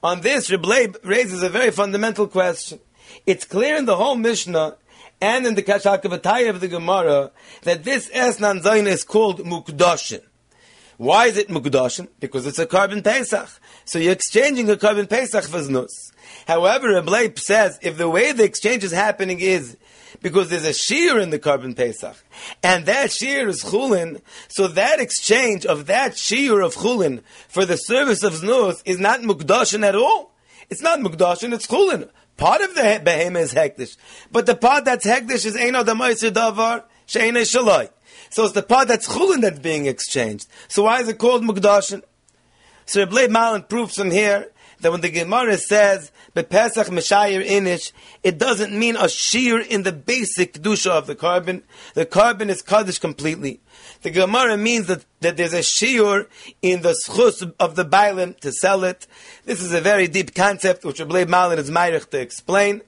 On 0.03 0.21
this, 0.21 0.51
Rebbe 0.51 0.99
raises 1.03 1.41
a 1.41 1.49
very 1.49 1.71
fundamental 1.71 2.27
question. 2.27 2.79
It's 3.25 3.45
clear 3.45 3.75
in 3.77 3.85
the 3.85 3.95
whole 3.95 4.15
Mishnah 4.15 4.75
and 5.21 5.45
in 5.45 5.55
the 5.55 5.63
Kashakavataya 5.63 6.49
of 6.49 6.59
the 6.59 6.67
Gemara 6.67 7.31
that 7.63 7.83
this 7.83 8.09
Esnan 8.09 8.61
Zayin 8.61 8.87
is 8.87 9.03
called 9.03 9.39
Mukdashin. 9.39 10.21
Why 10.97 11.27
is 11.27 11.37
it 11.37 11.49
Mukdashin? 11.49 12.07
Because 12.19 12.47
it's 12.47 12.59
a 12.59 12.65
korban 12.65 13.03
Pesach. 13.03 13.49
So 13.85 13.99
you're 13.99 14.13
exchanging 14.13 14.69
a 14.69 14.75
korban 14.75 15.09
Pesach 15.09 15.43
for 15.45 15.59
Znus. 15.59 15.91
However, 16.47 16.89
Rabbi 16.89 17.29
says 17.35 17.77
if 17.81 17.97
the 17.97 18.09
way 18.09 18.31
the 18.31 18.43
exchange 18.43 18.83
is 18.83 18.91
happening 18.91 19.39
is 19.39 19.77
because 20.21 20.49
there's 20.49 20.65
a 20.65 20.73
shear 20.73 21.19
in 21.19 21.29
the 21.29 21.39
korban 21.39 21.75
Pesach, 21.75 22.15
and 22.63 22.85
that 22.85 23.11
shear 23.11 23.47
is 23.49 23.63
chulin, 23.63 24.21
so 24.47 24.67
that 24.67 24.99
exchange 24.99 25.65
of 25.65 25.87
that 25.87 26.17
shear 26.17 26.61
of 26.61 26.75
chulin 26.75 27.21
for 27.47 27.65
the 27.65 27.75
service 27.75 28.23
of 28.23 28.33
znus 28.33 28.81
is 28.85 28.99
not 28.99 29.21
mukdashin 29.21 29.85
at 29.85 29.95
all. 29.95 30.31
It's 30.69 30.81
not 30.81 30.99
mukdashin, 30.99 31.53
it's 31.53 31.67
chulin. 31.67 32.09
Part 32.37 32.61
of 32.61 32.75
the 32.75 33.01
behemoth 33.03 33.43
is 33.43 33.53
hektish, 33.53 33.97
but 34.31 34.45
the 34.45 34.55
part 34.55 34.85
that's 34.85 35.05
hektish 35.05 35.45
is 35.45 35.55
eino 35.55 35.83
damaiser 35.83 36.31
davar 36.31 36.83
she'ene 37.05 37.35
shaloi. 37.35 37.89
So 38.29 38.43
it's 38.43 38.53
the 38.53 38.63
part 38.63 38.89
that's 38.89 39.07
chulin 39.07 39.41
that's 39.41 39.59
being 39.59 39.85
exchanged. 39.85 40.47
So 40.67 40.83
why 40.83 41.01
is 41.01 41.07
it 41.07 41.17
called 41.17 41.43
mukdashin? 41.43 42.03
So 42.85 43.05
Rebbe 43.05 43.31
Malin 43.31 43.63
proves 43.63 43.95
from 43.95 44.11
here 44.11 44.51
that 44.81 44.91
when 44.91 45.01
the 45.01 45.09
Gemara 45.09 45.57
says 45.57 46.11
Pesach 46.33 46.87
Meshayir 46.87 47.45
Inish, 47.47 47.91
it 48.21 48.37
doesn't 48.37 48.77
mean 48.77 48.95
a 48.97 49.07
shear 49.07 49.59
in 49.59 49.83
the 49.83 49.91
basic 49.91 50.53
kedusha 50.53 50.91
of 50.91 51.07
the 51.07 51.15
korban. 51.15 51.63
The 51.93 52.05
korban 52.05 52.49
is 52.49 52.61
kaddish 52.61 52.99
completely. 52.99 53.61
The 54.01 54.11
Gemara 54.11 54.57
means 54.57 54.87
that, 54.87 55.05
that 55.21 55.37
there's 55.37 55.53
a 55.53 55.59
shiur 55.59 56.27
in 56.61 56.81
the 56.81 56.95
schus 57.07 57.53
of 57.59 57.75
the 57.75 57.85
bailim 57.85 58.39
to 58.41 58.51
sell 58.51 58.83
it. 58.83 59.07
This 59.45 59.61
is 59.61 59.73
a 59.73 59.81
very 59.81 60.07
deep 60.07 60.35
concept 60.35 60.85
which 60.85 60.99
Rabbi 60.99 61.25
Malin 61.25 61.59
is 61.59 61.71
myrich 61.71 62.09
to 62.11 62.19
explain. 62.19 62.81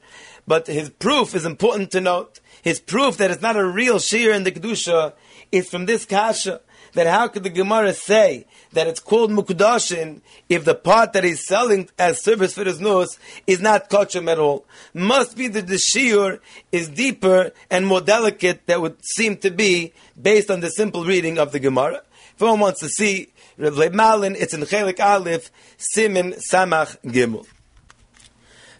But 0.46 0.67
his 0.67 0.89
proof 0.89 1.36
is 1.36 1.46
important 1.46 1.91
to 1.91 2.02
note. 2.02 2.39
His 2.62 2.80
proof 2.80 3.17
that 3.17 3.32
it's 3.32 3.41
not 3.41 3.58
a 3.58 3.65
real 3.65 3.96
shiur 3.96 4.36
in 4.36 4.43
the 4.43 4.52
kedusha 4.52 5.13
is 5.52 5.70
from 5.70 5.86
this 5.86 6.06
kasha 6.06 6.62
that 6.93 7.08
how 7.08 7.28
could 7.28 7.43
the 7.43 7.50
Gemara 7.50 7.93
say 7.93 8.46
that 8.74 8.88
it's 8.88 9.00
called 9.00 9.32
mukdashin 9.32 10.22
if 10.50 10.65
the 10.65 10.76
part 10.76 11.13
that 11.13 11.24
he's 11.24 11.46
selling 11.46 11.89
as 11.98 12.24
service 12.24 12.54
for 12.56 12.63
his 12.63 12.80
nose 12.80 13.20
is 13.46 13.62
not 13.62 13.89
kosher 13.89 14.28
at 14.30 14.39
all? 14.39 14.65
Must 14.93 15.38
be 15.38 15.48
that 15.48 15.67
the 15.67 15.76
shiur 15.76 16.39
is 16.72 16.89
deeper 16.89 17.52
and 17.70 17.86
more 17.86 18.02
delicate 18.02 18.65
that 18.65 18.82
would 18.82 18.98
seem 19.06 19.38
to 19.38 19.52
be 19.52 19.93
based 20.20 20.50
on 20.50 20.60
the 20.60 20.70
simple 20.70 21.06
reading 21.06 21.38
of 21.38 21.52
the 21.52 21.60
Gemara. 21.60 22.02
If 22.36 22.42
one 22.42 22.60
wants 22.60 22.80
to 22.82 22.90
see 22.90 23.34
Rav 23.58 23.94
Malin, 23.94 24.36
it's 24.36 24.54
in 24.54 24.62
Chelik 24.62 25.00
Aleph, 25.00 25.52
Simin 25.78 26.36
Samach 26.52 26.98
Gimel. 27.04 27.46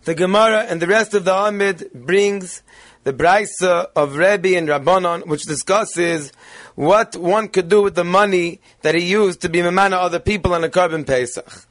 The 0.04 0.16
Gemara 0.16 0.66
and 0.70 0.82
the 0.82 0.88
rest 0.88 1.14
of 1.14 1.26
the 1.26 1.36
Amid 1.36 1.92
brings 1.94 2.62
the 3.04 3.14
Brisa 3.14 3.88
of 3.96 4.16
Rebbe 4.16 4.56
and 4.58 4.68
Rabbanon, 4.68 5.28
which 5.28 5.44
discusses 5.44 6.32
what 6.76 7.16
one 7.16 7.48
could 7.48 7.70
do 7.70 7.82
with 7.82 7.96
the 7.96 8.04
money 8.04 8.62
that 8.82 8.96
he 8.96 9.06
used 9.06 9.42
to 9.42 9.50
be 9.50 9.60
mamana 9.60 9.94
other 9.94 10.20
people 10.20 10.54
on 10.54 10.64
a 10.64 10.70
korban 10.70 11.06
Pesach. 11.06 11.66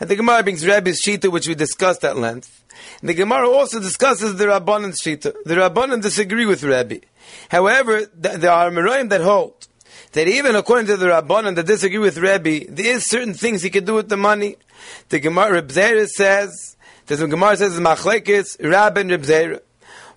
And 0.00 0.08
the 0.08 0.16
Gemara 0.16 0.42
brings 0.42 0.66
Rebbe's 0.66 1.02
Shita, 1.02 1.30
which 1.30 1.48
we 1.48 1.54
discussed 1.54 2.04
at 2.04 2.16
length. 2.16 2.64
And 3.00 3.08
the 3.08 3.14
Gemara 3.14 3.48
also 3.48 3.80
discusses 3.80 4.36
the 4.36 4.46
Rabbanon's 4.46 5.00
Shita. 5.00 5.34
The 5.44 5.54
Rabbanon 5.54 6.02
disagree 6.02 6.46
with 6.46 6.62
Rebbe. 6.62 7.00
However, 7.50 8.06
there 8.14 8.50
are 8.50 8.70
Meroim 8.70 9.08
that 9.10 9.20
hold 9.20 9.68
that 10.12 10.28
even 10.28 10.56
according 10.56 10.86
to 10.86 10.96
the 10.96 11.06
Rabbanon 11.06 11.54
that 11.56 11.66
disagree 11.66 11.98
with 11.98 12.18
Rebbe, 12.18 12.70
there 12.70 12.94
is 12.94 13.08
certain 13.08 13.34
things 13.34 13.62
he 13.62 13.70
could 13.70 13.84
do 13.84 13.94
with 13.94 14.08
the 14.08 14.16
money. 14.16 14.56
The 15.08 15.20
Gemara 15.20 15.52
Reb 15.52 15.70
says, 15.70 16.76
the 17.06 17.26
Gemara 17.26 17.56
says, 17.56 17.78
Machlekes, 17.78 18.58
Rabban 18.58 19.10
Reb 19.10 19.60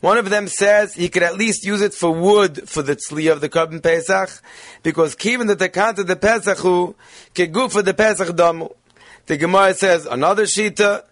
one 0.02 0.18
of 0.18 0.32
them 0.32 0.48
says 0.48 0.96
he 0.96 1.10
could 1.10 1.22
at 1.22 1.36
least 1.36 1.64
use 1.64 1.82
it 1.82 1.94
for 1.94 2.12
wood 2.12 2.68
for 2.68 2.82
the 2.82 2.96
tzli 2.96 3.32
of 3.32 3.40
the 3.40 3.50
korban 3.50 3.84
Pesach, 3.84 4.42
because 4.82 5.14
that 5.48 5.60
the 5.60 5.70
of 6.00 6.08
the 6.08 6.16
Pesach 6.16 6.58
who 6.58 6.96
good 7.52 7.72
for 7.72 7.84
the 7.84 7.94
Pesach 7.94 8.30
damu. 8.30 8.74
The 9.28 9.38
Gemara 9.38 9.76
says 9.76 10.08
another 10.08 10.46
shita 10.46 11.04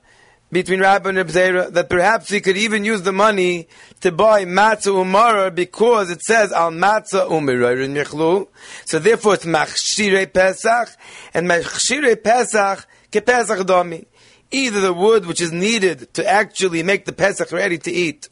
between 0.51 0.79
Rabbi 0.79 1.09
and 1.09 1.17
Reb 1.17 1.73
that 1.73 1.89
perhaps 1.89 2.29
he 2.29 2.41
could 2.41 2.57
even 2.57 2.83
use 2.83 3.03
the 3.03 3.11
money 3.11 3.67
to 4.01 4.11
buy 4.11 4.45
matzah 4.45 4.93
umara 4.93 5.53
because 5.53 6.09
it 6.09 6.21
says 6.21 6.51
al 6.51 6.71
matzah 6.71 7.27
michlu. 7.29 8.47
So 8.85 8.99
therefore 8.99 9.35
it's 9.35 9.45
machshire 9.45 10.31
Pesach 10.33 10.89
and 11.33 11.47
machshire 11.47 12.21
Pesach 12.23 12.87
ke 13.11 13.25
Pesach 13.25 13.59
dami. 13.59 14.05
either 14.51 14.81
the 14.81 14.93
wood 14.93 15.25
which 15.25 15.41
is 15.41 15.51
needed 15.51 16.11
to 16.15 16.25
actually 16.27 16.81
make 16.81 17.05
the 17.05 17.13
Pesach 17.13 17.51
ready 17.51 17.77
to 17.77 17.91
eat, 17.91 18.29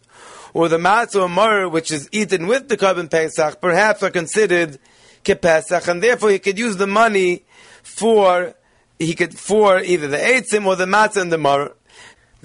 or 0.54 0.68
the 0.68 0.78
matzah 0.78 1.30
mar 1.30 1.70
which 1.70 1.92
is 1.92 2.10
eaten 2.12 2.48
with 2.48 2.68
the 2.68 2.78
korban 2.78 3.10
Pesach, 3.10 3.62
perhaps 3.62 4.02
are 4.02 4.10
considered 4.10 4.80
kepesach, 5.24 5.88
and 5.88 6.02
therefore 6.02 6.32
he 6.32 6.40
could 6.40 6.58
use 6.58 6.78
the 6.78 6.88
money 6.88 7.44
for 7.84 8.56
he 8.98 9.14
could 9.14 9.38
for 9.38 9.80
either 9.80 10.08
the 10.08 10.18
eitzim 10.18 10.66
or 10.66 10.76
the 10.76 10.86
matzah 10.86 11.22
and 11.22 11.32
the 11.32 11.38
mar. 11.38 11.74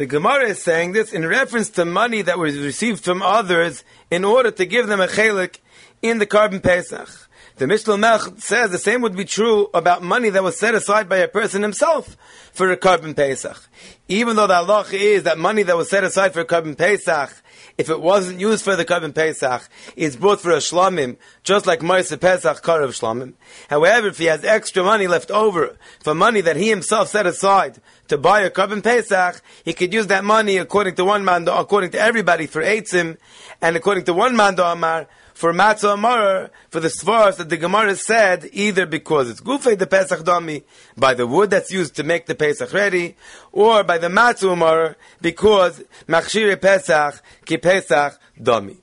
The 0.02 0.06
Gemara 0.06 0.48
is 0.48 0.60
saying 0.60 0.94
this 0.94 1.12
in 1.12 1.24
reference 1.24 1.70
to 1.70 1.84
money 1.84 2.22
that 2.22 2.36
was 2.36 2.58
received 2.58 3.04
from 3.04 3.22
others 3.22 3.84
in 4.10 4.24
order 4.24 4.50
to 4.50 4.66
give 4.66 4.88
them 4.88 5.00
a 5.00 5.06
chelik 5.06 5.60
in 6.02 6.18
the 6.18 6.26
korban 6.26 6.60
Pesach. 6.60 7.08
The 7.54 7.68
Mishnah 7.68 7.94
Melch 7.94 8.40
says 8.40 8.72
the 8.72 8.78
same 8.78 9.00
would 9.02 9.14
be 9.14 9.24
true 9.24 9.68
about 9.72 10.02
money 10.02 10.28
that 10.30 10.42
was 10.42 10.58
set 10.58 10.74
aside 10.74 11.08
by 11.08 11.18
a 11.18 11.28
person 11.28 11.62
himself 11.62 12.16
for 12.52 12.72
a 12.72 12.76
korban 12.76 13.14
Pesach. 13.14 13.68
Even 14.08 14.34
though 14.34 14.48
the 14.48 14.54
halacha 14.54 14.94
is 14.94 15.22
that 15.22 15.38
money 15.38 15.62
that 15.62 15.76
was 15.76 15.88
set 15.88 16.02
aside 16.02 16.32
for 16.32 16.40
a 16.40 16.46
korban 16.46 16.76
Pesach, 16.76 17.40
if 17.78 17.90
it 17.90 18.00
wasn't 18.00 18.40
used 18.40 18.64
for 18.64 18.76
the 18.76 18.84
korban 18.84 19.14
Pesach, 19.14 19.68
it's 19.96 20.16
brought 20.16 20.40
for 20.40 20.50
a 20.50 20.56
shlamim, 20.56 21.16
just 21.42 21.66
like 21.66 21.80
Marisa 21.80 22.20
Pesach 22.20 22.62
Karav 22.62 22.88
shlamim. 22.88 23.34
However, 23.68 24.08
if 24.08 24.18
he 24.18 24.26
has 24.26 24.44
extra 24.44 24.82
money 24.82 25.06
left 25.06 25.30
over 25.30 25.76
for 26.00 26.14
money 26.14 26.40
that 26.40 26.56
he 26.56 26.68
himself 26.68 27.08
set 27.08 27.26
aside 27.26 27.80
to 28.08 28.18
buy 28.18 28.40
a 28.42 28.50
korban 28.50 28.82
Pesach, 28.82 29.40
he 29.64 29.72
could 29.72 29.92
use 29.92 30.08
that 30.08 30.24
money 30.24 30.56
according 30.56 30.94
to 30.96 31.04
one 31.04 31.24
man, 31.24 31.48
according 31.48 31.90
to 31.90 32.00
everybody 32.00 32.46
for 32.46 32.62
Eitzim, 32.62 33.16
and 33.60 33.76
according 33.76 34.04
to 34.04 34.12
one 34.12 34.36
man 34.36 34.58
Amar, 34.58 35.06
for 35.34 35.52
matzah 35.52 35.94
amar, 35.94 36.50
for 36.70 36.80
the 36.80 36.88
svaras 36.88 37.36
that 37.36 37.48
the 37.48 37.56
Gemara 37.56 37.96
said, 37.96 38.48
either 38.52 38.86
because 38.86 39.30
it's 39.30 39.40
gufei 39.40 39.78
the 39.78 39.86
Pesach 39.86 40.20
dami, 40.20 40.62
by 40.96 41.14
the 41.14 41.26
wood 41.26 41.50
that's 41.50 41.70
used 41.70 41.96
to 41.96 42.02
make 42.02 42.26
the 42.26 42.34
Pesach 42.34 42.72
ready, 42.72 43.16
or 43.50 43.84
by 43.84 43.98
the 43.98 44.08
matzah 44.08 44.52
amar, 44.52 44.96
because 45.20 45.82
machshire 46.06 46.60
Pesach 46.60 47.22
ki 47.44 47.58
Pesach 47.58 48.18
dami. 48.40 48.76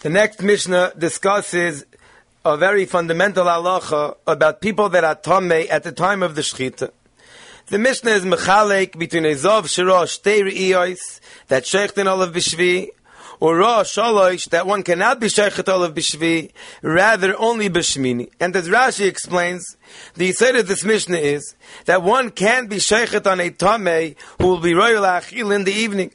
The 0.00 0.10
next 0.10 0.42
Mishnah 0.42 0.94
discusses 0.98 1.84
a 2.44 2.56
very 2.56 2.86
fundamental 2.86 3.46
halacha 3.46 4.16
about 4.26 4.60
people 4.60 4.88
that 4.88 5.04
are 5.04 5.14
tamei 5.14 5.70
at 5.70 5.84
the 5.84 5.92
time 5.92 6.22
of 6.22 6.34
the 6.34 6.42
shechita. 6.42 6.90
The 7.66 7.78
Mishnah 7.78 8.10
is 8.10 8.24
mechalek 8.24 8.98
between 8.98 9.24
a 9.24 9.34
zov 9.34 9.68
shiro 9.72 10.02
shtei 10.02 11.10
that 11.46 11.62
shechten 11.62 12.10
olav 12.10 12.32
b'shvi 12.32 12.88
or 13.42 13.56
Ra 13.56 13.82
Shalosh, 13.82 14.50
that 14.50 14.68
one 14.68 14.84
cannot 14.84 15.18
be 15.18 15.26
Sheikhet 15.26 15.68
Olav 15.68 15.94
Bishvi, 15.94 16.52
rather 16.80 17.34
only 17.36 17.68
Bishmini. 17.68 18.30
And 18.38 18.54
as 18.54 18.68
Rashi 18.68 19.08
explains, 19.08 19.76
the 20.14 20.30
Yisrael 20.30 20.60
of 20.60 20.68
this 20.68 20.84
Mishnah 20.84 21.16
is 21.16 21.56
that 21.86 22.04
one 22.04 22.30
can 22.30 22.68
be 22.68 22.76
Sheikhet 22.76 23.26
on 23.28 23.40
a 23.40 23.50
Tameh 23.50 24.14
who 24.38 24.46
will 24.46 24.60
be 24.60 24.74
Royal 24.74 25.02
Achil 25.02 25.52
in 25.52 25.64
the 25.64 25.72
evening. 25.72 26.12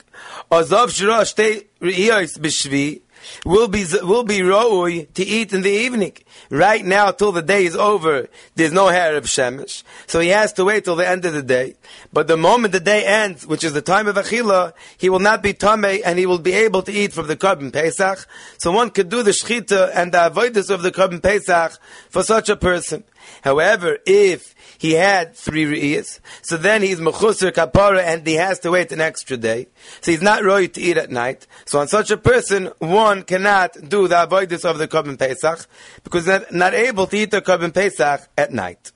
Azav 0.49 0.89
Shira 0.89 1.23
Shtei 1.23 1.65
Riyos 1.81 2.39
Bishvi, 2.39 3.01
will 3.45 3.67
be 3.67 3.85
will 4.01 4.23
be 4.23 4.41
roi 4.41 5.07
to 5.13 5.23
eat 5.23 5.53
in 5.53 5.61
the 5.61 5.71
evening. 5.71 6.13
Right 6.49 6.85
now, 6.85 7.11
till 7.11 7.31
the 7.31 7.41
day 7.41 7.65
is 7.65 7.75
over, 7.75 8.27
there's 8.55 8.71
no 8.71 8.87
of 8.87 9.25
shemesh, 9.25 9.83
so 10.05 10.19
he 10.19 10.29
has 10.29 10.53
to 10.53 10.65
wait 10.65 10.85
till 10.85 10.95
the 10.95 11.07
end 11.07 11.25
of 11.25 11.33
the 11.33 11.41
day. 11.41 11.75
But 12.11 12.27
the 12.27 12.37
moment 12.37 12.71
the 12.71 12.79
day 12.79 13.05
ends, 13.05 13.45
which 13.45 13.63
is 13.63 13.73
the 13.73 13.81
time 13.81 14.07
of 14.07 14.15
achila, 14.15 14.73
he 14.97 15.09
will 15.09 15.19
not 15.19 15.43
be 15.43 15.53
tamei 15.53 16.01
and 16.05 16.17
he 16.17 16.25
will 16.25 16.39
be 16.39 16.53
able 16.53 16.81
to 16.83 16.91
eat 16.91 17.13
from 17.13 17.27
the 17.27 17.35
korban 17.35 17.71
pesach. 17.71 18.25
So 18.57 18.71
one 18.71 18.89
could 18.89 19.09
do 19.09 19.23
the 19.23 19.31
shchita 19.31 19.91
and 19.93 20.11
the 20.11 20.27
avoidance 20.27 20.69
of 20.69 20.81
the 20.81 20.91
korban 20.91 21.21
pesach 21.21 21.79
for 22.09 22.23
such 22.23 22.49
a 22.49 22.55
person. 22.55 23.03
However, 23.41 23.97
if 24.05 24.55
he 24.77 24.93
had 24.93 25.35
three 25.35 25.65
re'iyas. 25.65 26.19
So 26.41 26.57
then 26.57 26.81
he's 26.81 26.99
mechusar 26.99 27.51
kapara 27.51 28.03
and 28.03 28.25
he 28.25 28.35
has 28.35 28.59
to 28.59 28.71
wait 28.71 28.91
an 28.91 29.01
extra 29.01 29.37
day. 29.37 29.67
So 30.01 30.11
he's 30.11 30.21
not 30.21 30.43
ready 30.43 30.67
to 30.69 30.81
eat 30.81 30.97
at 30.97 31.11
night. 31.11 31.47
So 31.65 31.79
on 31.79 31.87
such 31.87 32.11
a 32.11 32.17
person, 32.17 32.71
one 32.79 33.23
cannot 33.23 33.77
do 33.89 34.07
the 34.07 34.23
avoidance 34.23 34.65
of 34.65 34.77
the 34.77 34.87
Korban 34.87 35.17
Pesach 35.17 35.67
because 36.03 36.25
they're 36.25 36.45
not 36.51 36.73
able 36.73 37.07
to 37.07 37.17
eat 37.17 37.31
the 37.31 37.41
Korban 37.41 37.73
Pesach 37.73 38.27
at 38.37 38.53
night. 38.53 38.91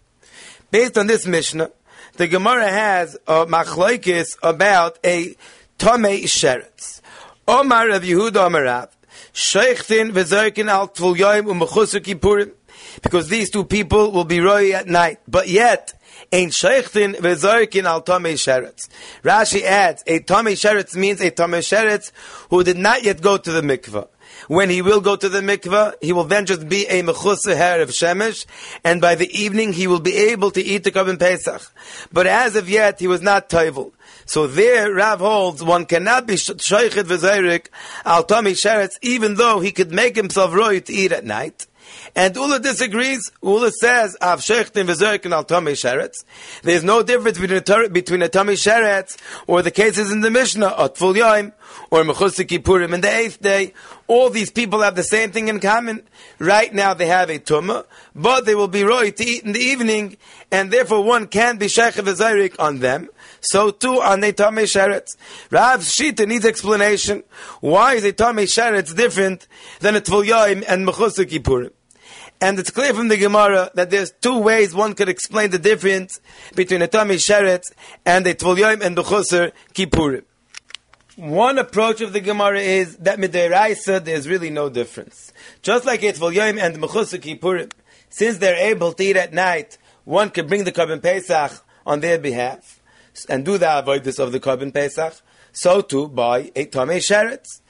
Based 0.70 0.98
on 0.98 1.08
this 1.08 1.26
Mishnah, 1.26 1.72
the 2.18 2.28
Gemara 2.28 2.70
has 2.70 3.16
a 3.28 3.46
machloikis 3.46 4.38
about 4.44 5.00
a 5.04 5.36
tomei 5.80 6.24
sheretz. 6.24 7.02
Omar 7.48 7.90
of 7.90 8.04
Yehuda 8.04 8.50
Omarav, 8.50 8.90
Sheichtin 9.34 10.12
v'zerkin 10.12 10.70
al 10.70 10.90
tvul 10.90 11.16
yoim 11.16 11.46
u'mechusar 11.46 12.02
kippurim 12.02 12.52
because 13.02 13.30
these 13.30 13.50
two 13.50 13.64
people 13.64 14.12
will 14.12 14.26
be 14.26 14.40
roi 14.40 14.72
at 14.72 14.88
night. 14.88 15.20
But 15.28 15.48
yet, 15.48 15.94
Ein 16.34 16.50
sheichtin 16.50 17.16
v'zorkin 17.16 17.84
al 17.84 18.04
tomei 18.04 18.36
sheretz. 18.36 18.88
Rashi 19.24 19.64
adds, 19.64 20.04
a 20.08 20.20
tomei 20.22 20.54
sheretz 20.54 20.96
means 20.96 21.20
a 21.20 21.32
tomei 21.32 21.60
sheretz 21.60 22.12
who 22.50 22.64
did 22.64 22.78
not 22.78 23.04
yet 23.04 23.22
go 23.22 23.38
to 23.38 23.52
the 23.52 23.62
mikveh. 23.62 24.08
When 24.48 24.70
he 24.70 24.82
will 24.82 25.02
go 25.02 25.18
to 25.18 25.28
the 25.28 25.42
mikveh, 25.42 25.96
he 26.02 26.14
will 26.14 26.24
then 26.24 26.46
just 26.46 26.70
be 26.70 26.86
a 26.88 27.04
mechusa 27.04 27.56
hair 27.56 27.82
of 27.82 27.90
shemesh, 27.90 28.46
and 28.84 29.02
by 29.02 29.16
the 29.16 29.30
evening 29.38 29.74
he 29.74 29.88
will 29.88 30.00
be 30.00 30.16
able 30.16 30.52
to 30.52 30.62
eat 30.62 30.84
the 30.84 30.92
korban 30.92 31.20
pesach. 31.20 31.62
But 32.14 32.28
as 32.28 32.56
of 32.56 32.70
yet, 32.70 33.00
he 33.00 33.08
was 33.08 33.22
not 33.22 33.50
toivel. 33.50 33.92
So 34.26 34.48
there, 34.48 34.94
Rav 34.94 35.20
holds 35.20 35.62
one 35.62 35.86
cannot 35.86 36.28
be 36.28 36.36
shoichet 36.36 37.04
v'zayrik 37.04 37.68
al 38.06 38.24
tomei 38.24 38.54
sheretz, 38.54 38.94
even 39.02 39.36
though 39.36 39.60
he 39.60 39.72
could 39.72 39.92
make 39.92 40.16
himself 40.16 40.54
roy 40.54 40.80
to 40.80 40.94
eat 40.94 41.12
at 41.12 41.26
night. 41.26 41.68
And 42.16 42.36
Ula 42.36 42.60
disagrees. 42.60 43.32
Ula 43.42 43.72
says, 43.72 44.18
Av 44.22 44.40
Shechtin 44.40 44.88
V'Zerkin 44.88 45.32
Al 45.32 45.46
Tomei 45.46 45.74
Sheretz. 45.74 46.24
There's 46.64 46.84
no 46.84 47.04
difference 47.04 47.40
between 47.40 47.92
between 47.92 48.22
a 48.22 48.30
Tomei 48.30 48.54
Sheretz 48.54 49.18
or 49.48 49.62
the 49.62 49.72
cases 49.72 50.12
in 50.12 50.22
the 50.22 50.32
Mishnah, 50.32 50.76
Atful 50.78 51.16
Yom, 51.16 51.54
or 51.90 52.04
Mechusik 52.04 52.48
Kippurim 52.48 52.94
in 52.94 53.02
the 53.02 53.16
eighth 53.16 53.42
day. 53.42 53.74
All 54.08 54.30
these 54.30 54.52
people 54.52 54.82
have 54.82 54.96
the 54.96 55.04
same 55.04 55.32
thing 55.32 55.48
in 55.48 55.60
common. 55.60 56.04
Right 56.40 56.74
now 56.74 56.94
they 56.94 57.08
have 57.08 57.30
a 57.30 57.40
Tumah, 57.40 57.86
but 58.14 58.46
they 58.46 58.56
will 58.56 58.68
be 58.68 58.84
roy 58.84 59.12
to 59.12 59.24
eat 59.24 59.44
in 59.44 59.54
the 59.54 59.60
evening, 59.60 60.18
and 60.52 60.72
therefore 60.72 61.04
one 61.04 61.28
can't 61.28 61.60
be 61.60 61.68
Sheikh 61.68 61.96
V'Zayrik 61.96 62.56
on 62.60 62.80
them. 62.80 63.10
So 63.42 63.72
too 63.72 64.02
on 64.02 64.24
a 64.24 64.32
Tomei 64.32 64.64
Sheretz. 64.64 65.18
Rav 65.50 65.82
Shita 65.82 66.28
needs 66.28 66.46
explanation. 66.46 67.24
Why 67.60 67.96
is 67.96 68.06
a 68.06 68.14
Tomei 68.14 68.44
Sheretz 68.44 68.96
different 68.96 69.48
than 69.80 69.96
a 69.96 70.02
Tvul 70.02 70.64
and 70.68 70.88
Mechusik 70.88 71.30
Kippurim? 71.30 71.72
And 72.40 72.58
it's 72.60 72.70
clear 72.70 72.94
from 72.94 73.08
the 73.08 73.18
Gemara 73.18 73.72
that 73.74 73.90
there's 73.90 74.12
two 74.22 74.38
ways 74.38 74.76
one 74.76 74.94
could 74.94 75.10
explain 75.10 75.50
the 75.50 75.60
difference 75.60 76.20
between 76.56 76.84
a 76.84 76.88
Tomei 76.88 77.16
Sheretz 77.16 77.72
and 78.06 78.26
a 78.28 78.36
Tvul 78.36 78.82
and 78.82 78.96
Bechusar 78.96 79.52
Kippurim. 79.74 80.24
One 81.16 81.58
approach 81.58 82.02
of 82.02 82.14
the 82.14 82.20
Gemara 82.20 82.62
is 82.62 82.98
that 82.98 83.20
midiraisa 83.20 84.04
there's 84.04 84.28
really 84.28 84.50
no 84.52 84.70
difference. 84.70 85.34
Just 85.64 85.86
like 85.86 86.04
Yom 86.04 86.14
and 86.60 86.78
Mechusar 86.78 87.20
Kippurim, 87.20 87.72
since 88.10 88.38
they're 88.38 88.56
able 88.56 88.94
to 88.94 89.04
eat 89.04 89.18
at 89.18 89.34
night, 89.34 89.80
one 90.04 90.30
could 90.30 90.48
bring 90.48 90.64
the 90.64 90.72
Korban 90.72 91.02
Pesach 91.02 91.64
on 91.86 92.02
their 92.02 92.20
behalf 92.20 92.81
and 93.30 93.46
do 93.46 93.58
the 93.58 93.80
avoidance 93.80 94.20
of 94.20 94.32
the 94.32 94.40
Korban 94.40 94.74
Pesach. 94.74 95.16
So 95.52 95.82
too 95.82 96.08
by 96.08 96.52
a 96.56 96.66
Tomei 96.66 96.98
Sheretz. 96.98 97.62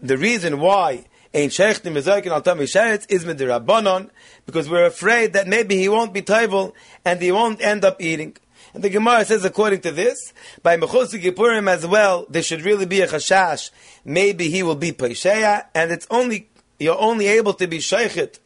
The 0.00 0.16
reason 0.16 0.60
why 0.60 1.06
Ein 1.34 1.50
Shechtim 1.50 1.92
Mezoikin 1.92 2.32
Al 2.32 2.42
Tomei 2.42 2.62
Sheretz 2.62 3.04
is 3.10 3.24
Midirabbanon, 3.24 4.10
because 4.46 4.68
we're 4.68 4.86
afraid 4.86 5.34
that 5.34 5.46
maybe 5.46 5.76
he 5.76 5.88
won't 5.88 6.14
be 6.14 6.22
Toivel 6.22 6.72
and 7.04 7.20
he 7.20 7.30
won't 7.30 7.60
end 7.60 7.84
up 7.84 8.00
eating. 8.00 8.36
And 8.74 8.82
the 8.82 8.90
Gemara 8.90 9.24
says, 9.24 9.44
according 9.44 9.80
to 9.82 9.90
this, 9.90 10.32
by 10.62 10.76
Mechosu 10.76 11.22
Kippurim 11.22 11.68
as 11.68 11.86
well, 11.86 12.26
there 12.28 12.42
should 12.42 12.62
really 12.62 12.86
be 12.86 13.00
a 13.00 13.06
chashash. 13.06 13.70
Maybe 14.04 14.50
he 14.50 14.62
will 14.62 14.74
be 14.76 14.92
Pesheya, 14.92 15.66
and 15.74 15.90
it's 15.90 16.06
only, 16.10 16.48
you're 16.78 16.98
only 16.98 17.26
able 17.28 17.54
to 17.54 17.66
be 17.66 17.78
Sheikhet 17.78 18.38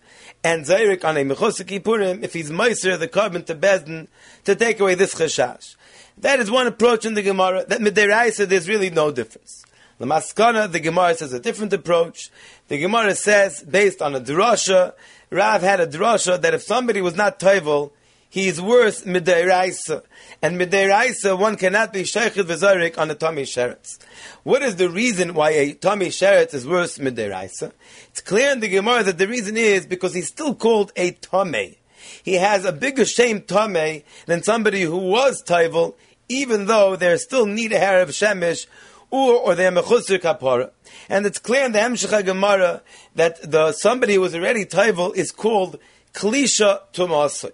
and 0.44 0.64
Zairik 0.64 1.04
on 1.04 1.16
a 1.16 1.24
Mechosu 1.24 1.64
Kippurim 1.64 2.22
if 2.22 2.32
he's 2.32 2.50
Meiser, 2.50 2.98
the 2.98 3.08
korban 3.08 3.44
to 3.46 3.54
Bezdin, 3.54 4.08
to 4.44 4.54
take 4.56 4.80
away 4.80 4.94
this 4.94 5.14
chashash. 5.14 5.76
That 6.18 6.40
is 6.40 6.50
one 6.50 6.66
approach 6.66 7.04
in 7.04 7.14
the 7.14 7.22
Gemara, 7.22 7.64
that 7.66 7.80
Midiraisa, 7.80 8.46
there's 8.46 8.68
really 8.68 8.90
no 8.90 9.10
difference. 9.10 9.64
The 9.98 10.06
Maskana, 10.06 10.70
the 10.70 10.80
Gemara 10.80 11.14
says 11.14 11.32
a 11.32 11.40
different 11.40 11.72
approach. 11.72 12.30
The 12.68 12.78
Gemara 12.78 13.14
says, 13.14 13.62
based 13.62 14.02
on 14.02 14.14
a 14.14 14.20
drasha, 14.20 14.94
Rav 15.30 15.62
had 15.62 15.80
a 15.80 15.86
drasha 15.86 16.40
that 16.40 16.54
if 16.54 16.62
somebody 16.62 17.00
was 17.00 17.16
not 17.16 17.38
toivel, 17.38 17.92
he 18.28 18.48
is 18.48 18.60
worse 18.60 19.02
midairaisa. 19.02 20.02
And 20.40 20.58
midairaisa, 20.58 21.38
one 21.38 21.56
cannot 21.56 21.92
be 21.92 22.02
sheikhet 22.02 22.44
v'zarik 22.44 22.96
on 22.96 23.10
a 23.10 23.14
tummy 23.14 23.42
sheretz. 23.42 23.98
What 24.42 24.62
is 24.62 24.76
the 24.76 24.88
reason 24.88 25.34
why 25.34 25.50
a 25.50 25.74
tummy 25.74 26.08
sheretz 26.08 26.54
is 26.54 26.66
worse 26.66 26.96
midairaisa? 26.98 27.72
It's 28.08 28.22
clear 28.22 28.50
in 28.52 28.60
the 28.60 28.68
Gemara 28.68 29.02
that 29.02 29.18
the 29.18 29.28
reason 29.28 29.58
is 29.58 29.86
because 29.86 30.14
he's 30.14 30.28
still 30.28 30.54
called 30.54 30.92
a 30.96 31.10
tummy. 31.10 31.78
He 32.22 32.34
has 32.34 32.64
a 32.64 32.72
bigger 32.72 33.04
shame 33.04 33.42
tummy 33.42 34.04
than 34.26 34.42
somebody 34.42 34.80
who 34.82 34.96
was 34.96 35.42
toivel, 35.42 35.94
even 36.28 36.66
though 36.66 36.96
there 36.96 37.16
still 37.18 37.46
need 37.46 37.72
a 37.72 37.78
hair 37.78 38.00
of 38.00 38.10
shemesh, 38.10 38.66
or, 39.10 39.34
or 39.34 39.54
they're 39.54 39.70
mechusir 39.70 40.18
kapara. 40.18 40.70
And 41.08 41.26
it's 41.26 41.38
clear 41.38 41.66
in 41.66 41.72
the 41.72 41.78
Hemshech 41.78 42.24
Gemara 42.24 42.82
that 43.14 43.50
the 43.50 43.72
somebody 43.72 44.14
who 44.14 44.22
was 44.22 44.34
already 44.34 44.64
toivel 44.64 45.14
is 45.14 45.30
called 45.32 45.78
klisha 46.14 46.80
tumasai. 46.92 47.52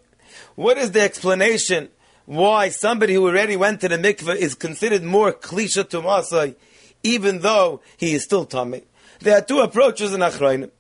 What 0.55 0.79
is 0.79 0.93
the 0.93 1.01
explanation 1.01 1.89
why 2.27 2.69
somebody 2.69 3.15
who 3.15 3.27
already 3.27 3.57
went 3.57 3.81
to 3.81 3.89
the 3.89 3.97
mikveh 3.97 4.37
is 4.37 4.55
considered 4.55 5.03
more 5.03 5.33
klisha 5.33 5.85
tumasai, 5.85 6.55
even 7.03 7.41
though 7.41 7.81
he 7.97 8.15
is 8.15 8.25
still 8.25 8.45
tummy. 8.45 8.83
There 9.21 9.37
are 9.37 9.43
two 9.43 9.61
approaches 9.61 10.15
in 10.15 10.21
Achrayim. 10.21 10.71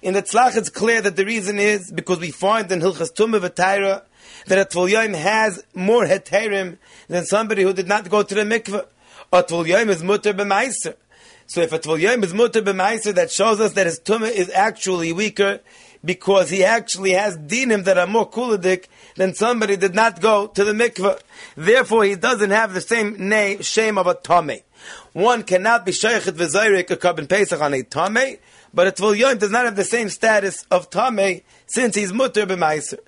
In 0.00 0.14
the 0.14 0.22
Tzlach, 0.22 0.56
it's 0.56 0.70
clear 0.70 1.02
that 1.02 1.16
the 1.16 1.24
reason 1.24 1.58
is 1.58 1.90
because 1.90 2.20
we 2.20 2.30
find 2.30 2.70
in 2.70 2.80
Hilchas 2.80 3.12
Tumah 3.12 4.04
that 4.48 4.58
a 4.58 4.64
Tvul 4.64 5.14
has 5.14 5.64
more 5.74 6.04
heterim 6.04 6.78
than 7.08 7.24
somebody 7.24 7.62
who 7.62 7.72
did 7.72 7.88
not 7.88 8.08
go 8.10 8.22
to 8.22 8.34
the 8.34 8.42
mikveh. 8.42 8.86
A 9.32 9.42
Tvul 9.42 9.88
is 9.88 10.02
mutter 10.02 10.34
b'maiser. 10.34 10.96
So 11.46 11.60
if 11.62 11.72
a 11.72 11.78
Tvul 11.78 12.24
is 12.24 12.34
mutter 12.34 12.62
b'maiser, 12.62 13.14
that 13.14 13.30
shows 13.30 13.60
us 13.60 13.72
that 13.74 13.86
his 13.86 14.00
Tumah 14.00 14.30
is 14.30 14.50
actually 14.50 15.12
weaker 15.12 15.60
because 16.04 16.50
he 16.50 16.64
actually 16.64 17.12
has 17.12 17.36
dinim 17.36 17.84
that 17.84 17.98
are 17.98 18.06
more 18.06 18.28
kuladik 18.28 18.86
than 19.16 19.34
somebody 19.34 19.76
did 19.76 19.94
not 19.94 20.20
go 20.20 20.46
to 20.46 20.64
the 20.64 20.72
mikveh. 20.72 21.20
Therefore, 21.56 22.04
he 22.04 22.14
doesn't 22.14 22.50
have 22.50 22.74
the 22.74 22.80
same 22.80 23.28
name, 23.28 23.62
shame 23.62 23.98
of 23.98 24.06
a 24.06 24.14
tame. 24.14 24.60
One 25.12 25.42
cannot 25.42 25.84
be 25.84 25.92
sheikhet 25.92 26.32
v'zayrik 26.32 26.90
a 26.90 26.96
korban 26.96 27.28
pesach 27.28 27.60
on 27.60 27.74
a 27.74 27.82
tame, 27.82 28.38
but 28.72 28.86
a 28.86 28.92
tvul 28.92 29.38
does 29.38 29.50
not 29.50 29.64
have 29.64 29.76
the 29.76 29.84
same 29.84 30.08
status 30.08 30.66
of 30.70 30.90
tame 30.90 31.42
since 31.66 31.96
he's 31.96 32.12
mutter 32.12 32.46
b'maiser. 32.46 32.98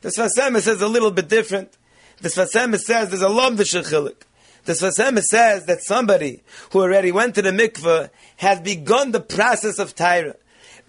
The 0.00 0.10
Sfas 0.10 0.36
Emes 0.38 0.62
says 0.62 0.80
a 0.80 0.88
little 0.88 1.10
bit 1.10 1.28
different. 1.28 1.76
The 2.20 2.28
Sfas 2.28 2.54
Emes 2.54 2.80
says 2.80 3.10
there's 3.10 3.22
a 3.22 3.26
the 3.26 3.64
shechilik. 3.64 4.22
The 4.64 4.72
Sfas 4.72 4.98
Emes 4.98 5.24
says 5.24 5.66
that 5.66 5.82
somebody 5.82 6.42
who 6.72 6.80
already 6.80 7.12
went 7.12 7.34
to 7.36 7.42
the 7.42 7.50
mikveh 7.50 8.10
has 8.36 8.60
begun 8.60 9.12
the 9.12 9.20
process 9.20 9.78
of 9.78 9.94
Tyra 9.94 10.36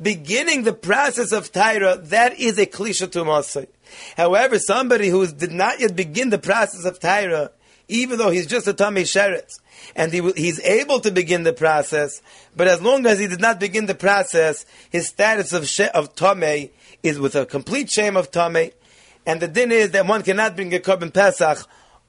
beginning 0.01 0.64
the 0.64 0.74
process 0.74 1.32
of 1.32 1.51
Tyra, 1.51 2.07
that 2.10 2.39
is 2.39 2.57
a 2.57 2.66
klisha 2.66 3.12
to 3.12 3.26
Masai. 3.26 3.68
However, 4.16 4.60
somebody 4.60 5.10
who 5.10 5.26
did 5.28 5.51
not 5.51 5.80
yet 5.80 5.95
begin 5.95 6.30
the 6.30 6.38
process 6.38 6.86
of 6.86 6.99
Tyra, 6.99 7.49
even 7.88 8.18
though 8.18 8.30
he's 8.30 8.47
just 8.47 8.68
a 8.68 8.74
Tamei 8.74 9.01
Sheretz, 9.01 9.60
and 9.95 10.14
he, 10.14 10.22
he's 10.34 10.60
able 10.62 10.99
to 10.99 11.12
begin 11.12 11.43
the 11.43 11.53
process, 11.53 12.22
but 12.55 12.68
as 12.68 12.82
long 12.82 13.05
as 13.05 13.20
he 13.20 13.28
did 13.28 13.41
not 13.41 13.60
begin 13.60 13.88
the 13.88 13.95
process, 13.95 14.66
his 14.89 15.07
status 15.07 15.53
of, 15.53 15.68
she, 15.68 15.86
of 15.86 16.16
Tamei 16.16 16.70
is 17.01 17.20
with 17.20 17.36
a 17.36 17.45
complete 17.45 17.89
shame 17.89 18.16
of 18.16 18.32
Tamei, 18.32 18.74
and 19.30 19.39
the 19.39 19.47
din 19.47 19.71
is 19.71 19.91
that 19.91 20.07
one 20.07 20.23
cannot 20.23 20.55
bring 20.55 20.73
a 20.73 20.80
Korban 20.80 21.13
Pesach 21.13 21.59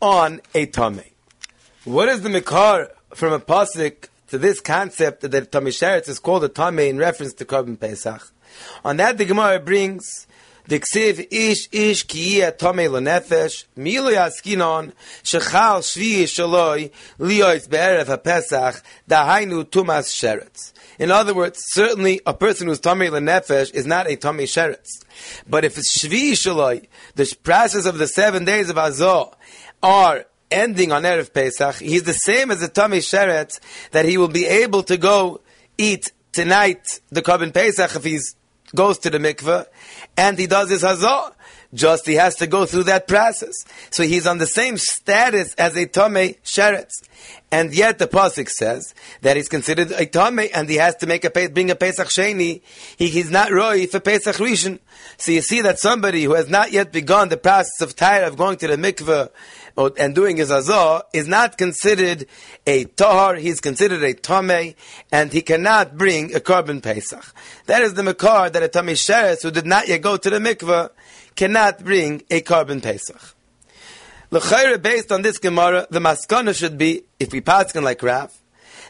on 0.01 0.41
a 0.55 0.66
Tamei. 0.66 1.11
What 1.85 2.09
is 2.09 2.23
the 2.23 2.31
Mikar 2.31 2.89
from 3.14 3.35
a 3.35 3.39
Pasik 3.39 4.09
to 4.29 4.39
this 4.39 4.59
concept 4.59 5.31
that 5.31 5.53
Tommy 5.53 5.71
Sheretz 5.71 6.09
is 6.09 6.18
called 6.18 6.45
a 6.45 6.49
Tommy 6.49 6.89
in 6.89 6.97
reference 6.97 7.35
to 7.35 7.45
Korban 7.45 7.79
Pesach. 7.79 8.33
On 8.87 8.97
that, 8.97 9.18
the 9.18 9.27
Gemara 9.27 9.61
brings 9.61 10.27
the 10.66 10.81
Ksiv 10.81 11.27
Ish 11.31 11.68
Ish 11.73 12.07
Kiyeh 12.07 12.57
Tomei 12.57 12.89
Lenefesh 12.89 13.64
Milu 13.77 14.14
Yaskinon 14.14 14.93
Shechal 15.23 15.81
Shvi 15.81 16.23
Shaloi 16.23 16.91
Liois 17.18 17.68
Be'erev 17.68 18.07
HaPesach 18.07 18.83
Dahainu 19.07 19.64
Tumas 19.64 20.09
Sheretz. 20.09 20.73
In 21.01 21.11
other 21.11 21.33
words, 21.33 21.59
certainly 21.69 22.21
a 22.27 22.35
person 22.35 22.69
who's 22.69 22.79
Tomei 22.79 23.09
Lenefesh 23.09 23.73
is 23.73 23.87
not 23.87 24.07
a 24.07 24.17
Tomei 24.17 24.43
Sheretz. 24.43 25.03
But 25.49 25.65
if 25.65 25.79
it's 25.79 25.99
Shvi 25.99 26.33
Shaloi, 26.33 26.89
the 27.15 27.35
process 27.43 27.87
of 27.87 27.97
the 27.97 28.07
seven 28.07 28.45
days 28.45 28.69
of 28.69 28.77
Azor 28.77 29.31
are 29.83 30.27
ending 30.51 30.93
on 30.93 31.05
Erev 31.05 31.33
Pesach, 31.33 31.77
he's 31.77 32.03
the 32.03 32.13
same 32.13 32.51
as 32.51 32.61
the 32.61 32.69
Tomei 32.69 32.99
Sheretz 32.99 33.61
that 33.93 34.05
he 34.05 34.19
will 34.19 34.29
be 34.29 34.45
able 34.45 34.83
to 34.83 34.99
go 34.99 35.41
eat 35.79 36.13
tonight 36.33 37.01
the 37.09 37.23
Korban 37.23 37.55
Pesach 37.55 37.97
if 37.97 38.05
he 38.05 38.19
goes 38.75 38.99
to 38.99 39.09
the 39.09 39.19
mikveh 39.19 39.65
and 40.19 40.39
he 40.39 40.47
does 40.47 40.69
his 40.69 40.83
Hazor. 40.83 41.31
Just 41.73 42.07
he 42.07 42.14
has 42.14 42.35
to 42.37 42.47
go 42.47 42.66
through 42.66 42.85
that 42.85 43.07
process. 43.07 43.55
So 43.91 44.03
he's 44.03 44.27
on 44.27 44.39
the 44.39 44.47
same 44.47 44.77
status 44.77 45.55
as 45.55 45.77
a 45.77 45.87
Tomei 45.87 46.41
Sheretz. 46.43 46.93
And 47.53 47.75
yet 47.75 47.99
the 47.99 48.09
Pasuk 48.09 48.49
says 48.49 48.95
that 49.23 49.37
he's 49.37 49.49
considered 49.49 49.93
a 49.93 50.07
Tomei 50.07 50.51
and 50.53 50.68
he 50.68 50.77
has 50.77 50.97
to 50.97 51.07
make 51.07 51.25
a 51.25 51.31
bring 51.31 51.71
a 51.71 51.77
Pesach 51.77 52.09
Sheni. 52.09 52.62
He, 52.97 53.09
he's 53.09 53.31
not 53.31 53.53
Roy 53.53 53.87
for 53.87 54.01
Pesach 54.01 54.37
Rishon. 54.37 54.81
So 55.16 55.33
you 55.33 55.43
see 55.43 55.61
that 55.61 55.79
somebody 55.79 56.25
who 56.25 56.35
has 56.35 56.49
not 56.49 56.73
yet 56.73 56.93
begun 56.93 57.29
the 57.29 57.37
process 57.37 57.81
of 57.81 57.95
Tyre 57.95 58.25
of 58.25 58.37
going 58.37 58.57
to 58.59 58.66
the 58.66 58.77
mikveh 58.77 59.31
and 59.97 60.14
doing 60.14 60.37
his 60.37 60.51
azor 60.51 61.03
is 61.12 61.27
not 61.29 61.57
considered 61.57 62.27
a 62.66 62.85
tahar, 62.85 63.37
he's 63.37 63.61
considered 63.61 64.03
a 64.03 64.14
tameh, 64.14 64.75
and 65.11 65.33
he 65.33 65.43
cannot 65.43 65.97
bring 65.97 66.35
a 66.35 66.41
korban 66.41 66.83
pesach. 66.83 67.25
That 67.66 67.83
is 67.83 67.95
the 67.95 68.03
makar 68.03 68.51
that 68.51 68.62
a 68.62 68.68
tameh 68.68 68.93
sheretz 68.93 69.43
who 69.43 69.51
did 69.51 69.66
not 69.66 69.89
yet 69.89 70.03
go 70.03 70.16
to 70.16 70.31
the 70.31 70.39
mikveh 70.39 70.91
cannot 71.37 71.85
bring 71.85 72.22
a 72.31 72.41
korban 72.41 72.83
pesach. 72.83 73.20
L'chayre, 74.31 74.78
based 74.78 75.11
on 75.11 75.22
this 75.22 75.39
Gemara, 75.39 75.87
the 75.91 75.99
maskana 75.99 76.55
should 76.55 76.78
be, 76.78 77.03
if 77.18 77.33
we 77.33 77.41
pass 77.41 77.74
like 77.74 78.03
Rav, 78.03 78.33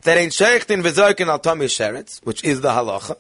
that 0.03 0.19
ein 0.19 0.29
sheichtin 0.29 0.83
v'zorkin 0.83 1.29
al 1.29 1.39
tameh 1.39 1.65
sheretz, 1.65 2.25
which 2.25 2.45
is 2.45 2.61
the 2.61 2.69
halacha, 2.69 3.17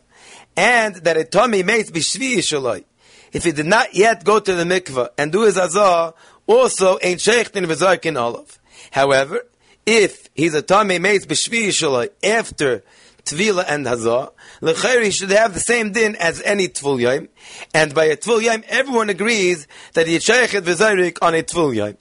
and 0.57 0.97
that 0.97 1.17
a 1.17 1.25
tameh 1.25 1.65
makes 1.65 1.91
b'shvi 1.91 2.39
shaloi. 2.39 2.85
If 3.33 3.45
he 3.45 3.53
did 3.53 3.67
not 3.67 3.95
yet 3.95 4.25
go 4.25 4.41
to 4.41 4.55
the 4.55 4.65
mikveh 4.65 5.09
and 5.17 5.33
do 5.33 5.43
his 5.43 5.57
azah, 5.57 6.15
also 6.47 6.99
ain't 7.03 7.21
sheikhtin 7.21 7.65
v'zarkin 7.67 8.21
olav. 8.21 8.59
However, 8.91 9.47
if 9.87 10.29
he's 10.35 10.55
a 10.55 10.63
tamei 10.63 11.01
meis 11.01 11.27
b'shvi 11.27 11.69
shaloi 11.69 12.11
after 12.23 12.83
tvila 13.25 13.65
and 13.67 13.87
hazah, 13.87 14.33
l'chayr 14.61 15.03
he 15.03 15.11
should 15.11 15.31
have 15.31 15.55
the 15.55 15.61
same 15.61 15.93
din 15.93 16.17
as 16.17 16.41
any 16.43 16.69
tvul 16.69 17.29
and 17.75 17.95
by 17.95 18.05
a 18.07 18.17
tvul 18.17 18.65
everyone 18.69 19.11
agrees 19.11 19.67
that 19.95 20.07
he 20.07 20.17
sheikhet 20.17 20.63
v'zarik 20.63 21.19
on 21.23 21.35
a 21.35 21.43
tvul. 21.43 21.97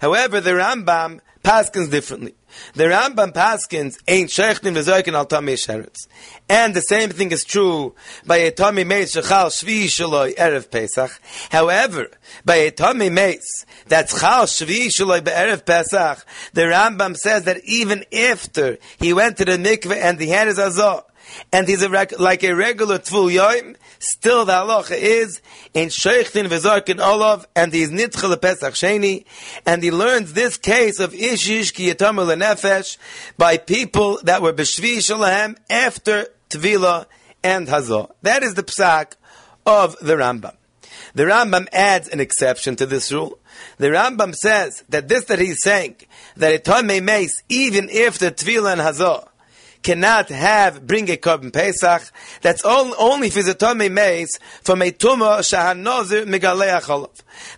However, 0.00 0.40
the 0.40 0.50
Rambam 0.50 1.20
paskins 1.42 1.90
differently. 1.90 2.34
The 2.74 2.84
Rambam 2.84 3.32
Paskins 3.32 3.98
ain't 4.06 4.30
sheikhtin 4.30 4.74
v'zoikin 4.74 5.14
al 5.14 5.26
tamei 5.26 5.54
sheretz. 5.54 6.06
And 6.48 6.74
the 6.74 6.80
same 6.80 7.10
thing 7.10 7.32
is 7.32 7.44
true 7.44 7.94
by 8.24 8.38
a 8.38 8.52
tamei 8.52 8.86
meis 8.86 9.14
shechal 9.14 9.48
shvi 9.48 9.84
shaloi 9.86 10.34
erev 10.36 10.70
Pesach. 10.70 11.10
However, 11.50 12.10
by 12.44 12.56
a 12.56 12.70
tamei 12.70 13.12
meis 13.12 13.66
that's 13.86 14.18
chal 14.18 14.44
shvi 14.44 14.86
shaloi 14.86 15.24
be'erev 15.24 15.64
Pesach, 15.64 16.24
the 16.52 16.62
Rambam 16.62 17.16
says 17.16 17.44
that 17.44 17.58
even 17.64 18.04
after 18.12 18.78
he 18.98 19.12
went 19.12 19.36
to 19.38 19.44
the 19.44 19.58
mikveh 19.58 19.96
and 19.96 20.20
he 20.20 20.28
had 20.28 20.46
his 20.46 20.58
azah, 20.58 21.02
and 21.52 21.68
he's 21.68 21.82
a 21.82 21.88
like 21.88 22.42
a 22.42 22.54
regular 22.54 22.98
tvul 22.98 23.32
yoim, 23.32 23.76
still 23.98 24.44
the 24.44 24.52
halacha 24.52 24.96
is 24.96 25.40
in 25.72 25.88
sheikhtin 25.88 26.46
v'zarkin 26.46 27.00
olav, 27.00 27.46
and 27.54 27.72
he's 27.72 27.90
nitchel 27.90 28.40
pesach 28.40 28.74
sheni, 28.74 29.24
and 29.66 29.82
he 29.82 29.90
learns 29.90 30.32
this 30.32 30.56
case 30.56 31.00
of 31.00 31.12
ishish 31.12 31.72
ki 31.74 31.92
yatamur 31.92 32.26
lenefesh 32.34 32.96
by 33.36 33.56
people 33.56 34.18
that 34.22 34.42
were 34.42 34.52
b'shvi 34.52 34.98
shalahem 34.98 35.56
after 35.70 36.28
tvila 36.50 37.06
and 37.42 37.68
hazah. 37.68 38.10
That 38.22 38.42
is 38.42 38.54
the 38.54 38.62
psak 38.62 39.14
of 39.66 39.96
the 40.00 40.14
Rambam. 40.14 40.56
The 41.14 41.24
Rambam 41.24 41.68
adds 41.72 42.08
an 42.08 42.20
exception 42.20 42.76
to 42.76 42.86
this 42.86 43.12
rule. 43.12 43.38
The 43.78 43.88
Rambam 43.88 44.34
says 44.34 44.82
that 44.88 45.08
this 45.08 45.24
that 45.26 45.38
he's 45.38 45.62
saying, 45.62 45.96
that 46.36 46.64
time 46.64 46.86
may 46.86 47.00
mace 47.00 47.42
even 47.48 47.88
if 47.88 48.18
the 48.18 48.32
tvila 48.32 48.72
and 48.72 48.80
hazah, 48.80 49.28
cannot 49.84 50.30
have 50.30 50.86
bring 50.86 51.08
a 51.10 51.16
korban 51.16 51.52
pesach. 51.52 52.10
That's 52.40 52.64
all, 52.64 52.94
only 52.98 53.28
if 53.28 53.36
it's 53.36 53.48
a 53.48 53.54
tummy 53.54 53.90
mace 53.90 54.38
from 54.62 54.82
a 54.82 54.90
tumah 54.90 55.40
shahan 55.40 55.80
nazir 55.80 56.24
migalei 56.24 56.72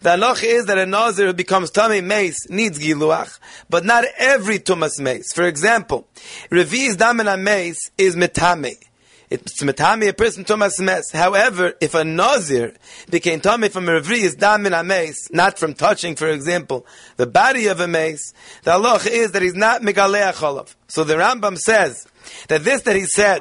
The 0.01 0.11
halacha 0.11 0.45
is 0.45 0.67
that 0.67 0.77
a 0.77 0.85
nazir 0.85 1.29
who 1.29 1.33
becomes 1.33 1.71
tummy 1.71 2.01
mace 2.03 2.51
needs 2.51 2.79
giluach, 2.79 3.39
but 3.71 3.85
not 3.85 4.05
every 4.19 4.59
tumas 4.59 5.01
mace. 5.01 5.33
For 5.33 5.45
example, 5.45 6.09
revi's 6.51 6.97
damina 6.97 7.41
mace 7.41 7.91
is 7.97 8.17
metame. 8.17 8.75
It's 9.29 9.61
metame 9.63 10.09
a 10.09 10.13
person 10.13 10.45
tumas 10.45 10.79
mes. 10.81 11.11
However, 11.13 11.75
if 11.81 11.95
a 11.95 12.05
nazir 12.05 12.75
became 13.11 13.41
tummy 13.41 13.69
from 13.69 13.89
a 13.89 14.01
revi 14.01 14.19
is 14.19 14.37
damin 14.37 14.87
mace, 14.87 15.29
not 15.33 15.59
from 15.59 15.75
touching, 15.75 16.15
for 16.15 16.29
example, 16.29 16.87
the 17.17 17.27
body 17.27 17.67
of 17.67 17.81
a 17.81 17.89
mace, 17.89 18.33
the 18.63 18.73
halacha 18.73 19.09
is 19.09 19.33
that 19.33 19.43
he's 19.43 19.55
not 19.55 19.83
migalei 19.83 20.75
So 20.87 21.03
the 21.03 21.15
Rambam 21.15 21.59
says 21.59 22.07
that 22.49 22.65
this 22.65 22.83
that 22.83 22.97
he 22.97 23.05
said 23.05 23.41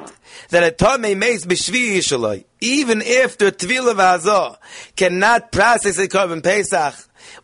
that 0.50 0.62
a 0.62 0.70
tame 0.70 1.18
mace 1.18 1.46
b'shvi 1.46 1.96
yishaloi, 1.96 2.44
even 2.60 3.02
after 3.02 3.50
tvila 3.50 3.94
v'azah, 3.94 4.56
cannot 4.96 5.52
process 5.52 5.98
a 5.98 6.08
korban 6.08 6.42
pesach, 6.42 6.94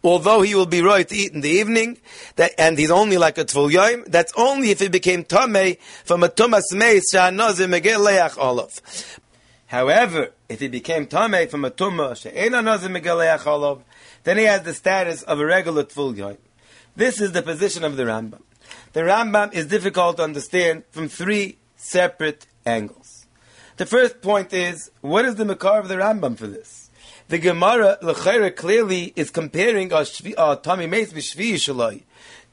although 0.03 0.43
he 0.43 0.55
will 0.55 0.67
be 0.67 0.83
right 0.83 1.09
to 1.09 1.15
eat 1.15 1.33
in 1.33 1.41
the 1.41 1.49
evening, 1.49 1.99
that, 2.37 2.53
and 2.59 2.79
he's 2.79 2.91
only 2.91 3.19
like 3.19 3.39
a 3.39 3.45
tvul 3.45 3.71
yoim, 3.71 4.05
that's 4.07 4.33
only 4.37 4.71
if 4.71 4.81
he 4.81 4.89
became 4.89 5.25
tame 5.25 5.77
from 6.05 6.23
a 6.23 6.29
tumas 6.29 6.73
mace 6.73 7.13
sha'anozim 7.13 7.79
megel 7.79 8.05
leach 8.05 8.37
olav. 8.39 8.81
However, 9.67 10.33
if 10.49 10.61
he 10.61 10.69
became 10.69 11.07
tame 11.07 11.49
from 11.49 11.65
a 11.65 11.71
tumah 11.71 12.17
she'ena 12.17 12.59
nozim 12.59 12.99
megel 12.99 13.19
leach 13.19 13.47
olav, 13.47 13.83
then 14.25 14.39
he 14.39 14.45
has 14.45 14.63
the 14.63 14.75
status 14.75 15.23
of 15.23 15.41
a 15.41 15.47
regular 15.47 15.85
tvul 15.85 16.15
yoim. 16.15 16.39
This 16.95 17.21
is 17.21 17.33
the 17.33 17.43
position 17.43 17.85
of 17.85 17.97
the 17.97 18.05
Rambam 18.05 18.43
the 18.93 19.01
Rambam 19.01 19.53
is 19.55 19.67
difficult 19.67 20.19
to 20.19 20.25
understand 20.25 20.85
from 20.91 21.09
three 21.09 21.59
separate 21.77 22.47
angles. 22.67 23.27
The 23.77 23.87
first 23.87 24.21
point 24.21 24.53
is, 24.53 24.91
what 25.01 25.25
is 25.25 25.37
the 25.37 25.45
makar 25.45 25.79
of 25.81 25.89
the 25.89 25.97
Rambam 25.97 26.37
for 26.37 26.47
this? 26.47 26.91
The 27.29 27.39
Gemara 27.39 27.99
Lechayra 28.03 28.55
clearly 28.55 29.13
is 29.17 29.31
comparing 29.31 29.91
a, 29.93 30.01
shvi, 30.01 30.35
a 30.37 30.57
Tommy 30.57 30.87
Mace 30.87 31.13
B'Shvi 31.13 31.55
Shalai 31.55 32.03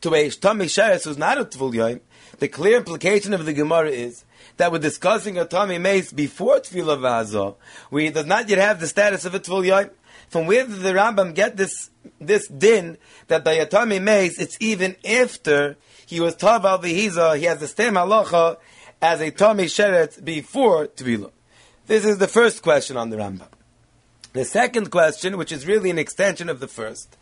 to 0.01 0.13
a 0.15 0.30
Tommy 0.30 0.65
Sheres 0.65 1.03
who's 1.03 1.17
not 1.17 1.38
a 1.38 1.45
Tvul. 1.45 1.99
The 2.39 2.47
clear 2.47 2.78
implication 2.78 3.34
of 3.34 3.45
the 3.45 3.53
Gemara 3.53 3.89
is 3.89 4.24
that 4.55 4.72
we're 4.72 4.80
discussing 4.80 5.38
a 5.38 5.45
Tommy 5.45 5.78
Mace 5.78 6.13
before 6.13 6.59
Tvila 6.59 6.97
Vazah, 6.97 7.55
where 7.89 8.03
he 8.03 8.09
does 8.09 8.26
not 8.26 8.47
yet 8.47 8.59
have 8.59 8.80
the 8.80 8.88
status 8.88 9.26
of 9.26 9.36
a 9.36 9.39
Tvul. 9.39 9.89
From 10.30 10.45
where 10.45 10.65
did 10.65 10.80
the 10.80 10.93
Rambam 10.93 11.36
get 11.36 11.57
this 11.57 11.89
this 12.22 12.47
din 12.47 12.97
that 13.28 13.43
by 13.43 13.53
a 13.53 13.65
Tommy 13.65 13.99
Mace 13.99 14.39
it's 14.39 14.57
even 14.61 14.95
after 15.03 15.76
he 16.10 16.20
was 16.20 16.36
Taval 16.36 16.82
Vihiza, 16.82 17.38
he 17.38 17.43
has 17.43 17.60
the 17.60 17.68
same 17.68 17.93
halacha 17.93 18.57
as 18.99 19.22
a 19.22 19.30
Tommy 19.30 19.66
Sheret 19.66 20.26
before 20.26 20.88
Tvila? 20.88 21.30
This 21.86 22.03
is 22.03 22.18
the 22.18 22.28
first 22.28 22.64
question 22.64 22.97
on 22.97 23.12
the 23.12 23.18
Rambam. 23.18 23.49
The 24.34 24.43
second 24.43 24.89
question, 24.89 25.38
which 25.38 25.51
is 25.51 25.68
really 25.68 25.91
an 25.91 25.99
extension 25.99 26.49
of 26.49 26.60
the 26.62 26.68
first, 26.68 27.16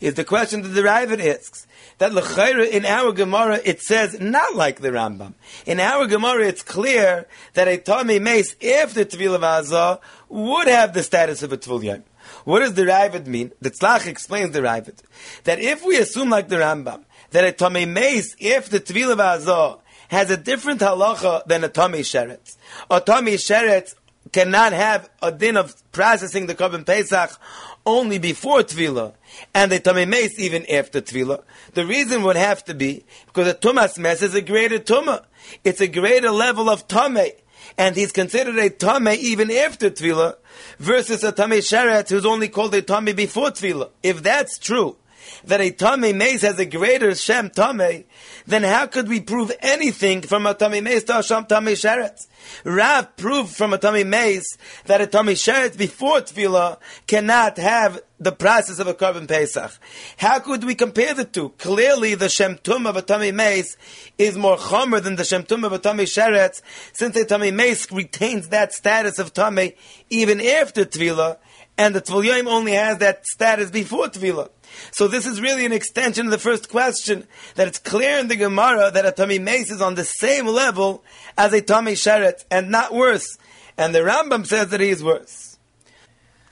is 0.00 0.14
the 0.14 0.24
question 0.24 0.62
that 0.62 0.70
the 0.70 0.82
Raavad 0.82 1.24
asks. 1.24 1.68
That 1.98 2.12
l'chayra 2.12 2.68
in 2.68 2.84
our 2.84 3.12
Gemara 3.12 3.60
it 3.64 3.80
says 3.80 4.18
not 4.18 4.56
like 4.56 4.80
the 4.80 4.88
Rambam. 4.88 5.34
In 5.64 5.78
our 5.78 6.08
Gemara 6.08 6.48
it's 6.48 6.64
clear 6.64 7.28
that 7.54 7.68
a 7.68 7.76
Tommy 7.76 8.18
mace 8.18 8.54
after 8.54 9.04
Tvil 9.04 9.38
Azah 9.38 10.00
would 10.28 10.66
have 10.66 10.94
the 10.94 11.04
status 11.04 11.44
of 11.44 11.52
a 11.52 11.56
Tvil 11.56 12.02
What 12.44 12.58
does 12.58 12.74
the 12.74 12.82
Raavad 12.82 13.26
mean? 13.26 13.52
The 13.60 13.70
Tzlach 13.70 14.08
explains 14.08 14.52
the 14.52 14.62
Raavad. 14.62 14.98
That 15.44 15.60
if 15.60 15.84
we 15.84 15.96
assume 15.96 16.30
like 16.30 16.48
the 16.48 16.56
Rambam, 16.56 17.04
that 17.32 17.44
a 17.44 17.52
Tommy 17.52 17.84
mace 17.84 18.34
after 18.42 18.78
Tvil 18.78 19.16
Azah 19.16 19.80
has 20.08 20.30
a 20.30 20.36
different 20.36 20.80
halacha 20.80 21.44
than 21.46 21.64
a 21.64 21.68
Tommy 21.68 22.00
Sheret. 22.00 22.56
A 22.90 23.00
Tommy 23.00 23.34
Sheret 23.34 23.94
cannot 24.30 24.72
have 24.72 25.10
a 25.22 25.32
din 25.32 25.56
of 25.56 25.74
processing 25.92 26.46
the 26.46 26.54
Korban 26.54 26.86
Pesach 26.86 27.38
only 27.84 28.18
before 28.18 28.60
Tvila, 28.60 29.14
and 29.54 29.72
the 29.72 29.80
Tumah 29.80 30.08
Mace 30.08 30.38
even 30.38 30.64
after 30.70 31.00
Tvila. 31.00 31.42
The 31.74 31.84
reason 31.84 32.22
would 32.22 32.36
have 32.36 32.64
to 32.64 32.74
be 32.74 33.04
because 33.26 33.48
a 33.48 33.54
Tumas 33.54 33.98
Mes 33.98 34.22
is 34.22 34.34
a 34.34 34.42
greater 34.42 34.78
Tumah. 34.78 35.24
It's 35.64 35.80
a 35.80 35.88
greater 35.88 36.30
level 36.30 36.70
of 36.70 36.86
Tumah. 36.86 37.32
And 37.78 37.96
he's 37.96 38.12
considered 38.12 38.58
a 38.58 38.70
Tumah 38.70 39.16
even 39.16 39.50
after 39.50 39.90
Tvila, 39.90 40.36
versus 40.78 41.24
a 41.24 41.32
Tumah 41.32 41.58
Sheret 41.58 42.08
who's 42.08 42.26
only 42.26 42.48
called 42.48 42.74
a 42.74 42.82
Tumah 42.82 43.16
before 43.16 43.50
Tvila. 43.50 43.90
If 44.02 44.22
that's 44.22 44.58
true, 44.58 44.96
that 45.44 45.60
a 45.60 45.70
Tamei 45.70 46.14
Mace 46.14 46.42
has 46.42 46.58
a 46.58 46.66
greater 46.66 47.14
Shem 47.14 47.50
Tamei, 47.50 48.04
then 48.46 48.62
how 48.62 48.86
could 48.86 49.08
we 49.08 49.20
prove 49.20 49.52
anything 49.60 50.22
from 50.22 50.46
a 50.46 50.54
Tamei 50.54 50.82
Mace 50.82 51.04
to 51.04 51.18
a 51.18 51.22
Shem 51.22 51.44
Tamei 51.44 51.72
Sheretz? 51.72 52.26
Rav 52.64 53.16
proved 53.16 53.54
from 53.54 53.72
a 53.72 53.78
Tamei 53.78 54.06
Mace 54.06 54.56
that 54.86 55.00
a 55.00 55.06
Tamei 55.06 55.32
Sheretz 55.32 55.76
before 55.76 56.20
Tvila 56.20 56.78
cannot 57.06 57.56
have 57.58 58.00
the 58.22 58.32
process 58.32 58.78
of 58.78 58.86
a 58.86 58.94
Korban 58.94 59.26
Pesach. 59.26 59.72
How 60.16 60.38
could 60.38 60.62
we 60.64 60.74
compare 60.74 61.12
the 61.12 61.24
two? 61.24 61.50
Clearly, 61.58 62.14
the 62.14 62.28
Shem 62.28 62.58
Tum 62.62 62.86
of 62.86 62.96
a 62.96 63.02
Tamei 63.02 63.34
Mace 63.34 63.76
is 64.16 64.38
more 64.38 64.56
chomer 64.56 65.02
than 65.02 65.16
the 65.16 65.24
Shem 65.24 65.42
Tum 65.42 65.64
of 65.64 65.72
a 65.72 65.78
Tamei 65.78 66.04
Sheretz, 66.04 66.62
since 66.92 67.16
a 67.16 67.24
Tamei 67.24 67.52
Mace 67.52 67.90
retains 67.90 68.48
that 68.48 68.72
status 68.72 69.18
of 69.18 69.32
Tamei 69.32 69.76
even 70.08 70.40
after 70.40 70.84
Tvila, 70.84 71.38
and 71.76 71.94
the 71.94 72.00
Tvil 72.00 72.46
only 72.46 72.72
has 72.72 72.98
that 72.98 73.26
status 73.26 73.70
before 73.70 74.06
Tvila. 74.06 74.50
So 74.90 75.08
this 75.08 75.26
is 75.26 75.40
really 75.40 75.64
an 75.64 75.72
extension 75.72 76.26
of 76.26 76.32
the 76.32 76.38
first 76.38 76.68
question, 76.68 77.26
that 77.54 77.68
it's 77.68 77.78
clear 77.78 78.18
in 78.18 78.28
the 78.28 78.36
Gemara 78.36 78.90
that 78.90 79.06
a 79.06 79.12
Tami 79.12 79.40
Mace 79.40 79.70
is 79.70 79.80
on 79.80 79.94
the 79.94 80.04
same 80.04 80.46
level 80.46 81.04
as 81.36 81.52
a 81.52 81.62
Tami 81.62 81.92
Sheret, 81.92 82.44
and 82.50 82.70
not 82.70 82.92
worse. 82.92 83.38
And 83.78 83.94
the 83.94 84.00
Rambam 84.00 84.46
says 84.46 84.68
that 84.68 84.80
he 84.80 84.90
is 84.90 85.02
worse. 85.02 85.58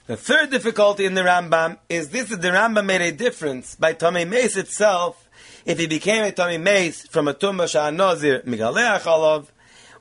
The 0.06 0.16
third 0.16 0.50
difficulty 0.50 1.04
in 1.04 1.14
the 1.14 1.22
Rambam 1.22 1.78
is 1.88 2.08
this 2.08 2.30
that 2.30 2.42
the 2.42 2.48
Rambam 2.48 2.86
made 2.86 3.00
a 3.00 3.12
difference 3.12 3.74
by 3.76 3.94
Tami 3.94 4.28
Mace 4.28 4.56
itself, 4.56 5.28
if 5.64 5.78
he 5.78 5.86
became 5.86 6.24
a 6.24 6.32
Tami 6.32 6.60
Mace 6.60 7.06
from 7.06 7.28
a 7.28 7.34
Tumah 7.34 7.68
Sha'anozir 7.68 8.44
Megaleach 8.44 9.06
Olav, 9.06 9.52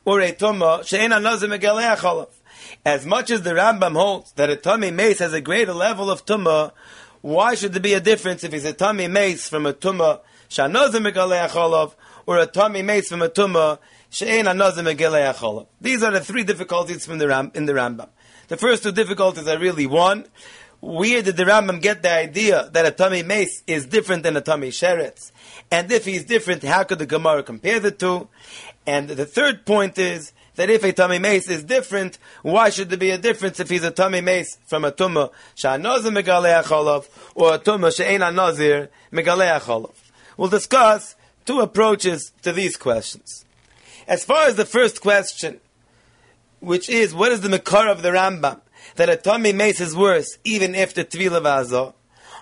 or 0.06 0.22
a 0.22 0.32
Tumah 0.32 0.84
She'ena 0.86 1.18
Nozir 1.18 1.56
Megaleach 1.56 2.04
Olav. 2.04 2.30
As 2.86 3.06
much 3.06 3.30
as 3.30 3.44
the 3.44 3.52
Rambam 3.52 3.94
holds 3.94 4.32
that 4.34 4.50
a 4.50 4.56
Tami 4.56 4.92
Mace 4.92 5.20
has 5.20 5.34
a 5.34 5.42
greater 5.42 5.74
level 5.74 6.10
of 6.10 6.26
Tumah, 6.26 6.72
why 7.22 7.56
should 7.56 7.74
there 7.74 7.82
be 7.82 7.94
a 7.94 8.00
difference 8.00 8.44
if 8.44 8.54
he's 8.54 8.66
a 8.66 8.74
tummy 8.74 9.08
mace 9.08 9.50
from 9.50 9.66
a 9.66 9.74
tumah 9.74 10.22
shanozim 10.50 11.10
megalei 11.10 11.94
or 12.26 12.38
a 12.38 12.46
tummy 12.46 12.82
mace 12.82 13.10
from 13.10 13.22
a 13.22 13.30
tumah 13.30 13.80
she'en 14.10 14.46
anozim 14.46 14.94
megalei 14.94 15.68
These 15.82 16.04
are 16.04 16.12
the 16.12 16.22
three 16.22 16.44
difficulties 16.44 17.06
from 17.06 17.18
the 17.18 17.28
Ram, 17.28 17.52
in 17.54 17.66
the 17.66 17.74
Rambam. 17.74 18.10
The 18.48 18.58
first 18.58 18.84
two 18.84 18.92
difficulties 18.92 19.48
are 19.48 19.60
really 19.60 19.86
one. 19.86 20.26
Where 20.82 21.22
did 21.22 21.36
the 21.36 21.44
Rambam 21.44 21.82
get 21.82 22.04
the 22.04 22.12
idea 22.12 22.70
that 22.72 22.86
a 22.86 22.92
tummy 22.92 23.22
mace 23.22 23.64
is 23.68 23.86
different 23.86 24.24
than 24.24 24.38
a 24.38 24.42
tummy 24.42 24.70
sheretz? 24.70 25.32
And 25.70 25.92
if 25.92 26.06
he's 26.06 26.24
different, 26.24 26.64
how 26.64 26.84
could 26.84 27.00
the 27.00 27.06
Gemara 27.06 27.44
compare 27.44 27.82
the 27.82 27.92
two? 27.92 28.30
And 28.88 29.10
the 29.10 29.26
third 29.26 29.66
point 29.66 29.98
is 29.98 30.32
that 30.60 30.70
if 30.70 30.84
a 30.84 30.92
tummy 30.92 31.20
mace 31.20 31.50
is 31.50 31.64
different, 31.64 32.18
why 32.42 32.70
should 32.70 32.90
there 32.90 32.98
be 32.98 33.12
a 33.12 33.18
difference 33.18 33.62
if 33.62 33.70
he's 33.70 33.86
a 33.86 33.92
tummy 33.92 34.20
mace 34.20 34.58
from 34.68 34.84
a 34.84 34.92
tumah 34.92 35.32
sha'anozir 35.56 36.12
megalei 36.12 36.62
acholov 36.62 37.08
or 37.34 37.54
a 37.54 37.60
tumah 37.60 37.96
she'ein 37.96 38.20
anozir 38.20 38.90
megalei 39.10 39.58
acholov? 39.58 39.94
We'll 40.36 40.50
discuss 40.50 41.16
two 41.46 41.62
approaches 41.62 42.34
to 42.42 42.52
these 42.52 42.76
questions. 42.76 43.46
As 44.06 44.26
far 44.26 44.48
as 44.48 44.56
the 44.56 44.66
first 44.66 45.00
question, 45.00 45.62
which 46.60 46.90
is 46.90 47.16
what 47.16 47.32
is 47.32 47.40
the 47.40 47.48
makar 47.48 47.88
of 47.88 48.02
the 48.02 48.10
Rambam 48.10 48.60
that 48.98 49.08
a 49.08 49.16
tummy 49.16 49.54
mace 49.54 49.80
is 49.80 49.96
worse 49.96 50.40
even 50.44 50.76
after 50.76 51.06
tvila 51.06 51.42
vazo? 51.42 51.94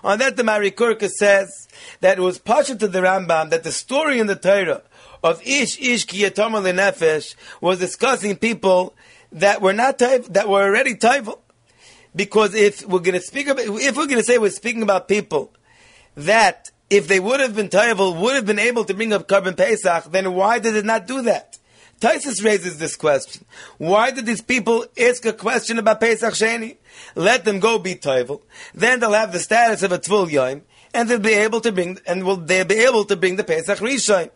On 0.02 0.18
that, 0.18 0.36
the 0.36 0.42
Marikurka 0.42 1.08
says 1.08 1.68
that 2.00 2.18
it 2.18 2.22
was 2.22 2.38
partial 2.38 2.76
to 2.78 2.88
the 2.88 3.00
Rambam 3.00 3.50
that 3.50 3.62
the 3.62 3.70
story 3.70 4.18
in 4.18 4.26
the 4.26 4.34
Torah 4.34 4.82
of 5.22 5.40
Ish 5.46 5.80
Ish 5.80 6.06
Kiyatama 6.06 6.62
Nefesh 6.72 7.34
was 7.60 7.78
discussing 7.78 8.36
people 8.36 8.94
that 9.32 9.60
were 9.60 9.72
not 9.72 9.98
that 9.98 10.48
were 10.48 10.62
already 10.62 10.94
typal. 10.94 11.38
Because 12.16 12.54
if 12.54 12.86
we're 12.86 13.00
going 13.00 13.14
to 13.14 13.20
speak 13.20 13.48
about, 13.48 13.64
if 13.64 13.96
we're 13.96 14.06
going 14.06 14.18
to 14.18 14.24
say 14.24 14.38
we're 14.38 14.50
speaking 14.50 14.82
about 14.82 15.08
people 15.08 15.52
that 16.16 16.70
if 16.90 17.06
they 17.06 17.20
would 17.20 17.40
have 17.40 17.54
been 17.54 17.68
typal, 17.68 18.20
would 18.20 18.34
have 18.34 18.46
been 18.46 18.58
able 18.58 18.84
to 18.84 18.94
bring 18.94 19.12
up 19.12 19.28
Korban 19.28 19.56
Pesach, 19.56 20.04
then 20.10 20.32
why 20.34 20.58
did 20.58 20.74
it 20.74 20.84
not 20.84 21.06
do 21.06 21.22
that? 21.22 21.58
Taisus 22.00 22.44
raises 22.44 22.78
this 22.78 22.96
question. 22.96 23.44
Why 23.76 24.10
did 24.10 24.24
these 24.24 24.40
people 24.40 24.86
ask 24.98 25.24
a 25.26 25.32
question 25.32 25.78
about 25.78 26.00
Pesach 26.00 26.34
Sheni? 26.34 26.76
Let 27.16 27.44
them 27.44 27.58
go 27.58 27.78
be 27.78 27.96
Toivel. 27.96 28.42
Then 28.72 29.00
they'll 29.00 29.12
have 29.12 29.32
the 29.32 29.40
status 29.40 29.82
of 29.82 29.90
a 29.90 29.98
Tvul 29.98 30.30
Yom, 30.30 30.62
and 30.94 31.08
they'll 31.08 31.18
be 31.18 31.34
able 31.34 31.60
to 31.60 31.72
bring, 31.72 31.98
and 32.06 32.24
will 32.24 32.36
they 32.36 32.62
be 32.62 32.76
able 32.76 33.04
to 33.04 33.16
bring 33.16 33.36
the 33.36 33.44
Pesach 33.44 33.78
Rishon. 33.78 34.30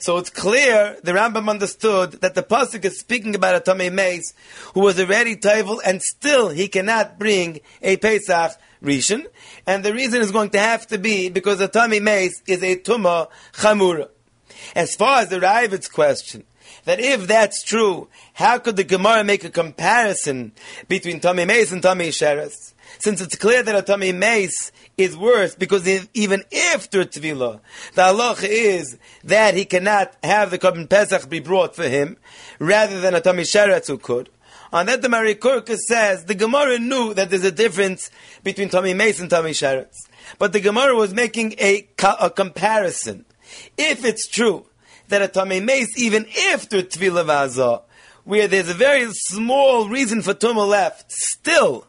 So 0.00 0.16
it's 0.18 0.30
clear 0.30 0.96
the 1.02 1.12
Rambam 1.12 1.50
understood 1.50 2.12
that 2.20 2.34
the 2.36 2.42
pasuk 2.42 2.84
is 2.84 3.00
speaking 3.00 3.34
about 3.34 3.56
a 3.56 3.60
Tomei 3.60 3.92
Mace 3.92 4.32
who 4.74 4.80
was 4.80 4.98
already 5.00 5.34
Toivel, 5.34 5.80
and 5.84 6.00
still 6.00 6.50
he 6.50 6.68
cannot 6.68 7.18
bring 7.18 7.60
a 7.82 7.96
Pesach 7.96 8.52
Rishon, 8.82 9.26
and 9.66 9.84
the 9.84 9.92
reason 9.92 10.20
is 10.20 10.30
going 10.30 10.50
to 10.50 10.58
have 10.60 10.86
to 10.86 10.98
be 10.98 11.28
because 11.30 11.60
a 11.60 11.68
Tomei 11.68 12.00
Mace 12.00 12.42
is 12.46 12.62
a 12.62 12.76
Tumah 12.76 13.28
Chamura. 13.54 14.08
As 14.74 14.94
far 14.94 15.22
as 15.22 15.28
the 15.28 15.40
Raavad's 15.40 15.88
question, 15.88 16.44
that 16.84 17.00
if 17.00 17.26
that's 17.26 17.64
true, 17.64 18.08
how 18.34 18.58
could 18.58 18.76
the 18.76 18.84
Gemara 18.84 19.24
make 19.24 19.42
a 19.42 19.50
comparison 19.50 20.52
between 20.86 21.18
Tommy 21.18 21.44
Mace 21.44 21.72
and 21.72 21.82
Tommy 21.82 22.10
Sheres? 22.10 22.72
Since 23.00 23.20
it's 23.20 23.36
clear 23.36 23.62
that 23.62 23.74
a 23.74 23.82
Tommy 23.82 24.12
Mace 24.12 24.72
is 24.98 25.16
worse 25.16 25.54
because 25.54 25.86
if, 25.86 26.08
even 26.12 26.42
after 26.74 27.04
Tvila, 27.04 27.60
the 27.94 28.02
halacha 28.02 28.48
is 28.48 28.98
that 29.24 29.54
he 29.54 29.64
cannot 29.64 30.14
have 30.24 30.50
the 30.50 30.58
Korban 30.58 30.90
Pesach 30.90 31.30
be 31.30 31.38
brought 31.38 31.74
for 31.74 31.88
him, 31.88 32.18
rather 32.58 33.00
than 33.00 33.14
a 33.14 33.20
Tommy 33.20 33.44
Sheretz 33.44 33.86
who 33.86 33.96
could. 33.96 34.28
On 34.72 34.84
that, 34.86 35.00
the 35.00 35.08
Marikurka 35.08 35.76
says 35.76 36.24
the 36.24 36.34
Gemara 36.34 36.78
knew 36.78 37.14
that 37.14 37.30
there's 37.30 37.44
a 37.44 37.52
difference 37.52 38.10
between 38.42 38.68
Tommy 38.68 38.92
Mace 38.92 39.20
and 39.20 39.30
Tommy 39.30 39.52
Sheretz. 39.52 39.94
But 40.38 40.52
the 40.52 40.60
Gemara 40.60 40.94
was 40.94 41.14
making 41.14 41.54
a, 41.58 41.88
a 42.20 42.28
comparison. 42.28 43.24
If 43.78 44.04
it's 44.04 44.28
true 44.28 44.66
that 45.08 45.22
a 45.22 45.28
Tamei 45.28 45.64
Mace 45.64 45.96
even 45.96 46.26
after 46.52 46.82
Tvila 46.82 47.24
Vazah, 47.24 47.82
where 48.24 48.46
there's 48.46 48.68
a 48.68 48.74
very 48.74 49.06
small 49.10 49.88
reason 49.88 50.20
for 50.20 50.34
Tumah 50.34 50.68
left, 50.68 51.10
still, 51.12 51.86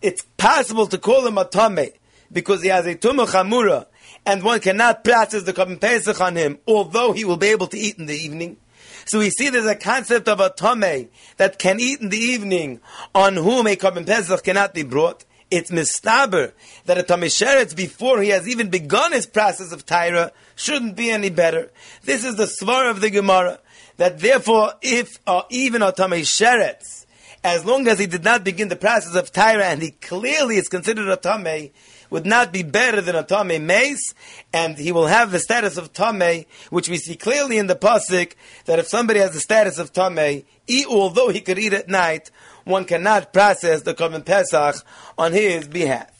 it's 0.00 0.24
possible 0.38 0.86
to 0.86 0.96
call 0.96 1.26
him 1.26 1.36
a 1.36 1.44
Tamei, 1.44 1.92
because 2.32 2.62
he 2.62 2.68
has 2.68 2.86
a 2.86 2.94
Tumah 2.94 3.28
Chamura, 3.28 3.86
and 4.24 4.42
one 4.42 4.60
cannot 4.60 5.04
practice 5.04 5.42
the 5.42 5.52
Korban 5.52 5.80
Pesach 5.80 6.20
on 6.20 6.36
him, 6.36 6.58
although 6.66 7.12
he 7.12 7.24
will 7.24 7.36
be 7.36 7.48
able 7.48 7.66
to 7.68 7.78
eat 7.78 7.98
in 7.98 8.06
the 8.06 8.14
evening. 8.14 8.56
So 9.04 9.18
we 9.18 9.30
see 9.30 9.50
there's 9.50 9.66
a 9.66 9.74
concept 9.74 10.28
of 10.28 10.38
a 10.40 10.50
Tomei 10.50 11.08
that 11.36 11.58
can 11.58 11.80
eat 11.80 12.00
in 12.00 12.08
the 12.08 12.18
evening, 12.18 12.80
on 13.14 13.36
whom 13.36 13.66
a 13.66 13.76
Korban 13.76 14.06
Pesach 14.06 14.44
cannot 14.44 14.74
be 14.74 14.82
brought 14.82 15.24
it's 15.52 15.70
mistaber 15.70 16.52
that 16.86 16.96
a 16.96 17.02
Tamisheret, 17.02 17.76
before 17.76 18.22
he 18.22 18.30
has 18.30 18.48
even 18.48 18.70
begun 18.70 19.12
his 19.12 19.26
process 19.26 19.70
of 19.70 19.84
Tyra, 19.84 20.30
shouldn't 20.56 20.96
be 20.96 21.10
any 21.10 21.28
better. 21.28 21.70
This 22.04 22.24
is 22.24 22.36
the 22.36 22.46
svar 22.46 22.90
of 22.90 23.02
the 23.02 23.10
Gemara, 23.10 23.60
that 23.98 24.18
therefore, 24.18 24.72
if 24.80 25.18
uh, 25.26 25.42
even 25.50 25.82
a 25.82 25.92
Tamisheret, 25.92 27.04
as 27.44 27.66
long 27.66 27.86
as 27.86 27.98
he 27.98 28.06
did 28.06 28.24
not 28.24 28.44
begin 28.44 28.68
the 28.68 28.76
process 28.76 29.14
of 29.14 29.30
Tyra 29.30 29.64
and 29.64 29.82
he 29.82 29.90
clearly 29.90 30.56
is 30.56 30.68
considered 30.68 31.08
a 31.08 31.18
Tameh, 31.18 31.70
would 32.12 32.26
not 32.26 32.52
be 32.52 32.62
better 32.62 33.00
than 33.00 33.16
a 33.16 33.24
Tameh 33.24 33.60
Mace, 33.60 34.14
and 34.52 34.76
he 34.76 34.92
will 34.92 35.06
have 35.06 35.32
the 35.32 35.38
status 35.38 35.78
of 35.78 35.94
Tameh, 35.94 36.46
which 36.68 36.88
we 36.88 36.98
see 36.98 37.16
clearly 37.16 37.56
in 37.56 37.66
the 37.68 37.74
Pasik, 37.74 38.34
that 38.66 38.78
if 38.78 38.86
somebody 38.86 39.18
has 39.18 39.32
the 39.32 39.40
status 39.40 39.78
of 39.78 39.92
Tameh, 39.94 40.44
although 40.88 41.30
he 41.30 41.40
could 41.40 41.58
eat 41.58 41.72
at 41.72 41.88
night, 41.88 42.30
one 42.64 42.84
cannot 42.84 43.32
process 43.32 43.82
the 43.82 43.94
Korban 43.94 44.24
Pesach 44.24 44.84
on 45.16 45.32
his 45.32 45.66
behalf. 45.66 46.10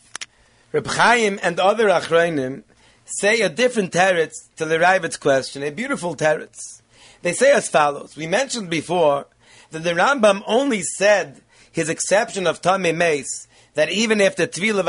Reb 0.72 0.86
Chaim 0.86 1.38
and 1.42 1.60
other 1.60 1.88
Achroinim 1.88 2.62
say 3.04 3.42
a 3.42 3.50
different 3.50 3.92
teretz 3.92 4.48
to 4.56 4.64
the 4.64 4.78
Raavad's 4.78 5.18
question, 5.18 5.62
a 5.62 5.70
beautiful 5.70 6.16
teretz. 6.16 6.80
They 7.20 7.34
say 7.34 7.52
as 7.52 7.68
follows. 7.68 8.16
We 8.16 8.26
mentioned 8.26 8.70
before 8.70 9.26
that 9.70 9.84
the 9.84 9.90
Rambam 9.90 10.42
only 10.46 10.80
said 10.80 11.42
his 11.70 11.90
exception 11.90 12.46
of 12.46 12.62
Tamei 12.62 12.96
Mace, 12.96 13.46
that 13.74 13.90
even 13.90 14.20
after 14.20 14.46
Tvil 14.46 14.78
of 14.78 14.86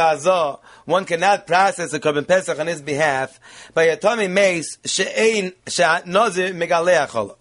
one 0.85 1.05
cannot 1.05 1.47
process 1.47 1.93
a 1.93 1.99
Korban 1.99 2.27
Pesach 2.27 2.59
on 2.59 2.67
his 2.67 2.81
behalf 2.81 3.39
by 3.73 3.83
a 3.83 3.97
Tamei 3.97 4.29
Mace, 4.29 4.77
she'ein 4.85 5.53
she'nozir 5.67 6.53
megaleach 6.53 7.15
olav. 7.15 7.37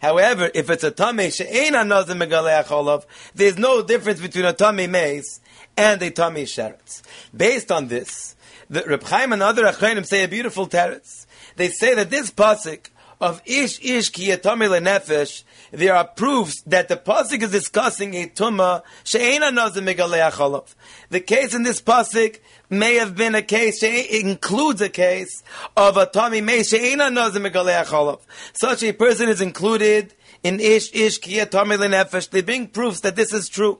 However, 0.00 0.50
if 0.54 0.68
it's 0.68 0.84
a 0.84 0.90
Tamei 0.90 1.34
she'ein 1.34 1.72
anozir 1.72 2.20
megaleach 2.20 2.70
olav, 2.70 3.06
there's 3.34 3.56
no 3.56 3.82
difference 3.82 4.20
between 4.20 4.44
a 4.44 4.52
Tamei 4.52 4.88
Mace 4.88 5.40
and 5.76 6.02
a 6.02 6.10
Tamei 6.10 6.42
Sheretz. 6.42 7.02
Based 7.34 7.72
on 7.72 7.88
this, 7.88 8.36
the 8.68 8.82
Reb 8.84 9.02
Chaim 9.04 9.32
and 9.32 9.42
other 9.42 9.64
Achreinim 9.64 10.06
say 10.06 10.24
a 10.24 10.28
beautiful 10.28 10.66
teretz. 10.66 11.26
They 11.56 11.68
say 11.68 11.94
that 11.94 12.10
this 12.10 12.30
pasuk 12.30 12.88
of 13.20 13.40
ish 13.46 13.80
ish 13.84 14.08
ki 14.08 14.28
nefesh, 14.32 15.44
there 15.70 15.94
are 15.94 16.06
proofs 16.06 16.62
that 16.62 16.88
the 16.88 16.96
pasuk 16.96 17.42
is 17.42 17.52
discussing 17.52 18.14
a 18.14 18.26
tuma 18.26 18.82
she'ena 19.04 19.52
nazim 19.52 19.86
megaleach 19.86 20.74
The 21.08 21.20
case 21.20 21.54
in 21.54 21.62
this 21.62 21.80
pasuk 21.80 22.40
may 22.72 22.94
have 22.94 23.14
been 23.14 23.34
a 23.34 23.42
case, 23.42 23.82
includes 23.82 24.80
a 24.80 24.88
case 24.88 25.42
of 25.76 25.96
a 25.96 26.06
tummy 26.06 26.40
may 26.40 26.62
she'ena 26.62 27.10
nazim 27.10 27.44
megaleach 27.44 28.20
Such 28.54 28.82
a 28.82 28.92
person 28.92 29.28
is 29.28 29.40
included 29.40 30.14
in 30.42 30.58
ish 30.58 30.92
ish 30.94 31.18
ki 31.18 31.36
nefesh. 31.36 32.30
They 32.30 32.40
bring 32.40 32.68
proofs 32.68 33.00
that 33.00 33.14
this 33.14 33.32
is 33.32 33.48
true. 33.48 33.78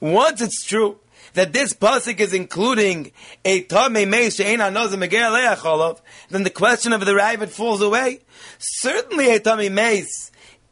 Once 0.00 0.42
it's 0.42 0.64
true, 0.64 0.98
that 1.32 1.52
this 1.52 1.72
pasuk 1.72 2.20
is 2.20 2.34
including 2.34 3.12
a 3.44 3.62
tame 3.62 4.08
mei 4.10 4.30
she'ein 4.30 4.58
anozim 4.58 5.06
megaleach 5.06 6.00
then 6.30 6.42
the 6.42 6.50
question 6.50 6.92
of 6.92 7.04
the 7.04 7.12
Raavad 7.12 7.48
falls 7.48 7.80
away. 7.80 8.20
Certainly 8.58 9.34
a 9.34 9.40
tame 9.40 9.74
meis 9.74 10.30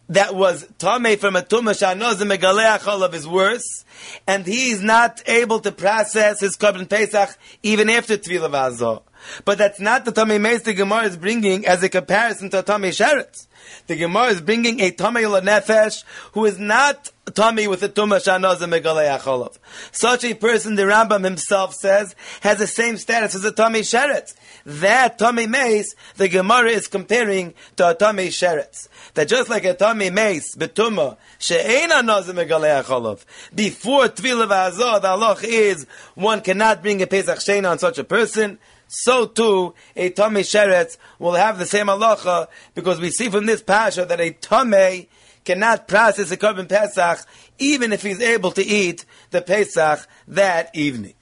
that 0.08 0.34
was 0.34 0.66
tame 0.78 1.16
from 1.18 1.36
a 1.36 1.42
tumah 1.42 1.72
shanozim 1.72 2.36
megaleach 2.36 3.14
is 3.14 3.26
worse, 3.26 3.83
and 4.26 4.46
he 4.46 4.70
is 4.70 4.82
not 4.82 5.22
able 5.26 5.60
to 5.60 5.72
process 5.72 6.40
his 6.40 6.56
korban 6.56 6.88
pesach 6.88 7.36
even 7.62 7.90
after 7.90 8.16
tvila 8.16 8.50
v'azor. 8.50 9.02
But 9.44 9.58
that's 9.58 9.80
not 9.80 10.04
the 10.04 10.12
Tamei 10.12 10.40
Meis 10.40 10.62
the 10.62 10.74
Gemara 10.74 11.04
is 11.04 11.16
bringing 11.16 11.66
as 11.66 11.82
a 11.82 11.88
comparison 11.88 12.50
to 12.50 12.58
a 12.58 12.62
Tamei 12.62 12.90
Sheretz. 12.90 13.46
The 13.86 13.96
Gemara 13.96 14.26
is 14.26 14.40
bringing 14.40 14.80
a 14.80 14.90
Tamei 14.90 15.24
Nefesh 15.40 16.04
who 16.32 16.44
is 16.44 16.58
not 16.58 17.10
tummy 17.32 17.66
with 17.66 17.82
a 17.82 17.88
tumah 17.88 18.22
shanazim 18.22 18.78
megalei 18.78 19.58
Such 19.92 20.24
a 20.24 20.34
person, 20.34 20.74
the 20.74 20.82
Rambam 20.82 21.24
himself 21.24 21.74
says, 21.74 22.14
has 22.42 22.58
the 22.58 22.66
same 22.66 22.96
status 22.96 23.34
as 23.34 23.44
a 23.44 23.52
tummy 23.52 23.80
sheret. 23.80 24.34
That 24.66 25.18
tummy 25.18 25.46
mace, 25.46 25.94
the 26.16 26.28
Gemara 26.28 26.70
is 26.70 26.86
comparing 26.86 27.54
to 27.76 27.90
a 27.90 27.94
tummy 27.94 28.28
sheret. 28.28 28.88
That 29.14 29.28
just 29.28 29.48
like 29.48 29.64
a 29.64 29.74
tummy 29.74 30.10
mace, 30.10 30.54
betuma, 30.54 31.16
she'ein 31.38 31.90
anazim 31.90 32.44
megalei 32.44 33.24
before 33.54 33.83
tvila 33.84 34.48
v'azah, 34.48 35.00
the 35.00 35.08
halach 35.08 35.44
is, 35.44 35.86
one 36.14 36.40
cannot 36.40 36.82
bring 36.82 37.02
a 37.02 37.06
Pesach 37.06 37.38
Shena 37.38 37.70
on 37.70 37.78
such 37.78 37.98
a 37.98 38.04
person, 38.04 38.58
so 38.88 39.26
too 39.26 39.74
a 39.96 40.10
Tomei 40.10 40.40
Sheretz 40.40 40.96
will 41.18 41.32
have 41.32 41.58
the 41.58 41.66
same 41.66 41.86
halacha 41.86 42.48
because 42.74 43.00
we 43.00 43.10
see 43.10 43.28
from 43.28 43.46
this 43.46 43.62
pasha 43.62 44.04
that 44.04 44.20
a 44.20 44.32
Tomei 44.32 45.08
cannot 45.44 45.88
process 45.88 46.30
a 46.30 46.36
Korban 46.36 46.68
Pesach 46.68 47.26
even 47.58 47.92
if 47.92 48.02
he's 48.02 48.20
able 48.20 48.50
to 48.52 48.64
eat 48.64 49.04
the 49.30 49.42
Pesach 49.42 50.06
that 50.28 50.74
evening. 50.74 51.14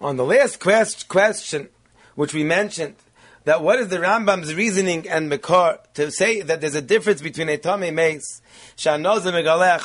On 0.00 0.16
the 0.16 0.24
last 0.24 0.58
quest- 0.60 1.08
question, 1.08 1.68
which 2.14 2.34
we 2.34 2.44
mentioned, 2.44 2.96
that 3.44 3.62
what 3.62 3.78
is 3.78 3.88
the 3.88 3.98
Rambam's 3.98 4.54
reasoning 4.54 5.08
and 5.08 5.30
Mekar 5.30 5.78
to 5.94 6.10
say 6.10 6.42
that 6.42 6.60
there's 6.60 6.74
a 6.74 6.82
difference 6.82 7.20
between 7.20 7.48
a 7.48 7.58
Tomei 7.58 7.92
Meis, 7.92 8.40
Shanozim 8.76 9.32
Megalei 9.32 9.78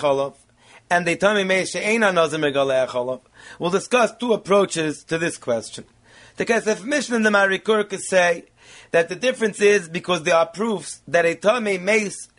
and 0.90 1.08
She'ena 1.08 2.12
Nozim 2.12 2.52
Megalei 2.52 3.22
We'll 3.60 3.72
discuss 3.72 4.16
two 4.16 4.34
approaches 4.34 5.04
to 5.06 5.18
this 5.18 5.38
question. 5.38 5.86
The 6.38 6.46
Kesef 6.46 6.84
Mishnah 6.84 7.18
and 7.18 7.26
the 7.26 7.30
Marikurka 7.30 7.98
say 7.98 8.46
that 8.92 9.10
the 9.10 9.16
difference 9.16 9.60
is 9.62 9.90
because 9.90 10.24
there 10.24 10.36
are 10.36 10.46
proofs 10.46 11.02
that 11.08 11.26
a 11.26 11.36
Tomei 11.36 11.82
Meis 11.82 12.30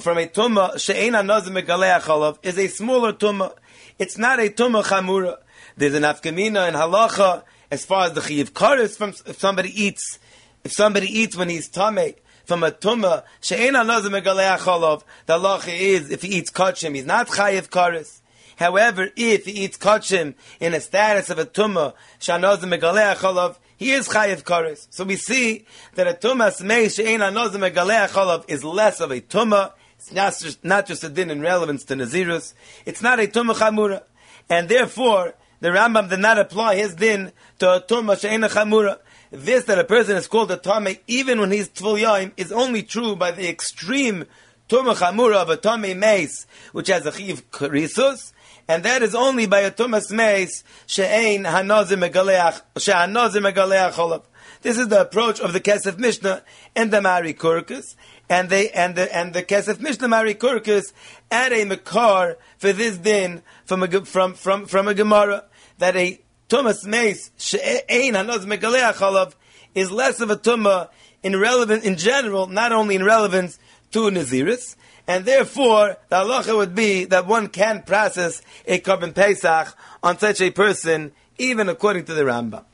from 0.00 0.18
a 0.18 0.26
tumah 0.26 0.78
she'ena 0.78 1.22
nazim 1.22 1.54
megaleach 1.54 2.38
is 2.42 2.58
a 2.58 2.68
smaller 2.68 3.12
tumah. 3.12 3.54
It's 3.98 4.18
not 4.18 4.38
a 4.38 4.50
tumah 4.50 4.84
chamura. 4.84 5.38
There's 5.76 5.94
an 5.94 6.02
afkamina 6.02 6.68
and 6.68 6.76
halacha 6.76 7.44
as 7.70 7.84
far 7.84 8.06
as 8.06 8.12
the 8.12 8.20
chiyiv 8.20 8.50
karis 8.50 8.96
from 8.96 9.10
if 9.26 9.38
somebody 9.38 9.70
eats 9.70 10.18
if 10.64 10.72
somebody 10.72 11.06
eats 11.06 11.36
when 11.36 11.48
he's 11.48 11.70
tamei 11.70 12.16
from 12.46 12.62
a 12.62 12.70
tumah 12.70 13.24
she'ena 13.40 13.84
nazim 13.84 14.12
megaleach 14.12 15.02
the 15.26 15.38
halacha 15.38 15.78
is 15.78 16.10
if 16.10 16.22
he 16.22 16.28
eats 16.28 16.50
kachim 16.50 16.94
he's 16.94 17.06
not 17.06 17.28
chayiv 17.28 17.68
karis. 17.68 18.20
However, 18.56 19.10
if 19.16 19.44
he 19.44 19.64
eats 19.64 19.76
kachim 19.76 20.34
in 20.60 20.72
a 20.72 20.80
status 20.80 21.28
of 21.30 21.38
a 21.38 21.44
tumah 21.44 21.94
shanazim 22.20 22.74
megaleach 22.78 23.56
he 23.76 23.90
is 23.92 24.08
chayiv 24.08 24.42
karis. 24.42 24.86
So 24.90 25.04
we 25.04 25.16
see 25.16 25.66
that 25.94 26.06
a 26.06 26.14
tumah 26.14 26.52
smei 26.58 26.88
she'ena 26.94 27.30
nazim 27.30 27.60
megaleach 27.60 28.44
is 28.48 28.64
less 28.64 29.00
of 29.00 29.10
a 29.10 29.20
tumah 29.20 29.72
it's 29.98 30.12
not 30.12 30.38
just, 30.38 30.64
not 30.64 30.86
just 30.86 31.04
a 31.04 31.08
din 31.08 31.30
in 31.30 31.40
relevance 31.40 31.84
to 31.84 31.94
Nazirus. 31.94 32.54
It's 32.84 33.02
not 33.02 33.18
a 33.18 33.26
Tumah 33.26 33.54
Chamura. 33.54 34.02
And 34.48 34.68
therefore, 34.68 35.34
the 35.60 35.68
Rambam 35.68 36.08
did 36.08 36.20
not 36.20 36.38
apply 36.38 36.76
his 36.76 36.94
din 36.94 37.32
to 37.58 37.76
a 37.76 37.80
Tumah 37.80 38.20
She'ena 38.20 38.48
Chamura. 38.48 38.98
This 39.30 39.64
that 39.64 39.78
a 39.78 39.84
person 39.84 40.16
is 40.16 40.28
called 40.28 40.50
a 40.50 40.56
Tameh, 40.56 41.00
even 41.06 41.40
when 41.40 41.50
he's 41.50 41.68
Tvul 41.68 42.32
is 42.36 42.52
only 42.52 42.82
true 42.82 43.16
by 43.16 43.30
the 43.30 43.48
extreme 43.48 44.26
Tumah 44.68 44.96
Chamura 44.96 45.36
of 45.36 45.50
a 45.50 45.56
Tameh 45.56 45.96
Mace, 45.96 46.46
which 46.72 46.88
has 46.88 47.06
a 47.06 47.12
Chiv 47.12 47.50
Krisus, 47.50 48.32
and 48.68 48.82
that 48.82 49.02
is 49.02 49.14
only 49.14 49.46
by 49.46 49.60
a 49.60 49.70
Tumas 49.70 50.10
Mace, 50.10 50.64
She'ein 50.86 51.44
Hanozim 51.44 52.08
Megaleach, 52.08 52.62
She'anozim 52.78 53.50
Megaleach 53.50 53.92
Cholav. 53.92 54.22
This 54.62 54.78
is 54.78 54.88
the 54.88 55.02
approach 55.02 55.40
of 55.40 55.52
the 55.52 55.60
Kesef 55.60 55.98
Mishnah 55.98 56.42
and 56.74 56.90
the 56.90 57.00
Mari 57.00 57.34
Kurkus 57.34 57.94
and 58.28 58.48
they 58.48 58.70
and 58.70 58.94
the 58.96 59.14
and 59.14 59.32
the 59.32 59.42
Kesef 59.42 59.80
Mishnah 59.80 60.08
Mari 60.08 60.34
Kurkus 60.34 60.92
add 61.30 61.52
a 61.52 61.64
makar 61.64 62.38
for 62.58 62.72
this 62.72 62.96
din 62.98 63.42
from 63.64 63.82
a 63.82 64.04
from 64.04 64.34
from 64.34 64.66
from 64.66 64.88
a 64.88 64.94
Gemara 64.94 65.44
that 65.78 65.96
a 65.96 66.20
tumas 66.48 66.86
mace 66.86 67.30
she'ein 67.36 68.14
hanoz 68.14 68.44
megaleach 68.44 68.94
chalav 68.94 69.34
is 69.74 69.90
less 69.90 70.20
of 70.20 70.30
a 70.30 70.36
tumah 70.36 70.88
in 71.22 71.38
relevant 71.38 71.84
in 71.84 71.96
general, 71.96 72.46
not 72.46 72.72
only 72.72 72.94
in 72.94 73.04
relevance 73.04 73.58
to 73.90 74.00
Naziris, 74.10 74.76
and 75.08 75.24
therefore 75.24 75.96
the 76.08 76.16
halacha 76.16 76.56
would 76.56 76.74
be 76.74 77.04
that 77.04 77.26
one 77.26 77.48
can 77.48 77.82
process 77.82 78.42
a 78.66 78.78
korban 78.78 79.12
pesach 79.14 79.76
on 80.02 80.18
such 80.18 80.40
a 80.40 80.50
person, 80.50 81.12
even 81.36 81.68
according 81.68 82.04
to 82.04 82.14
the 82.14 82.22
Rambam. 82.22 82.64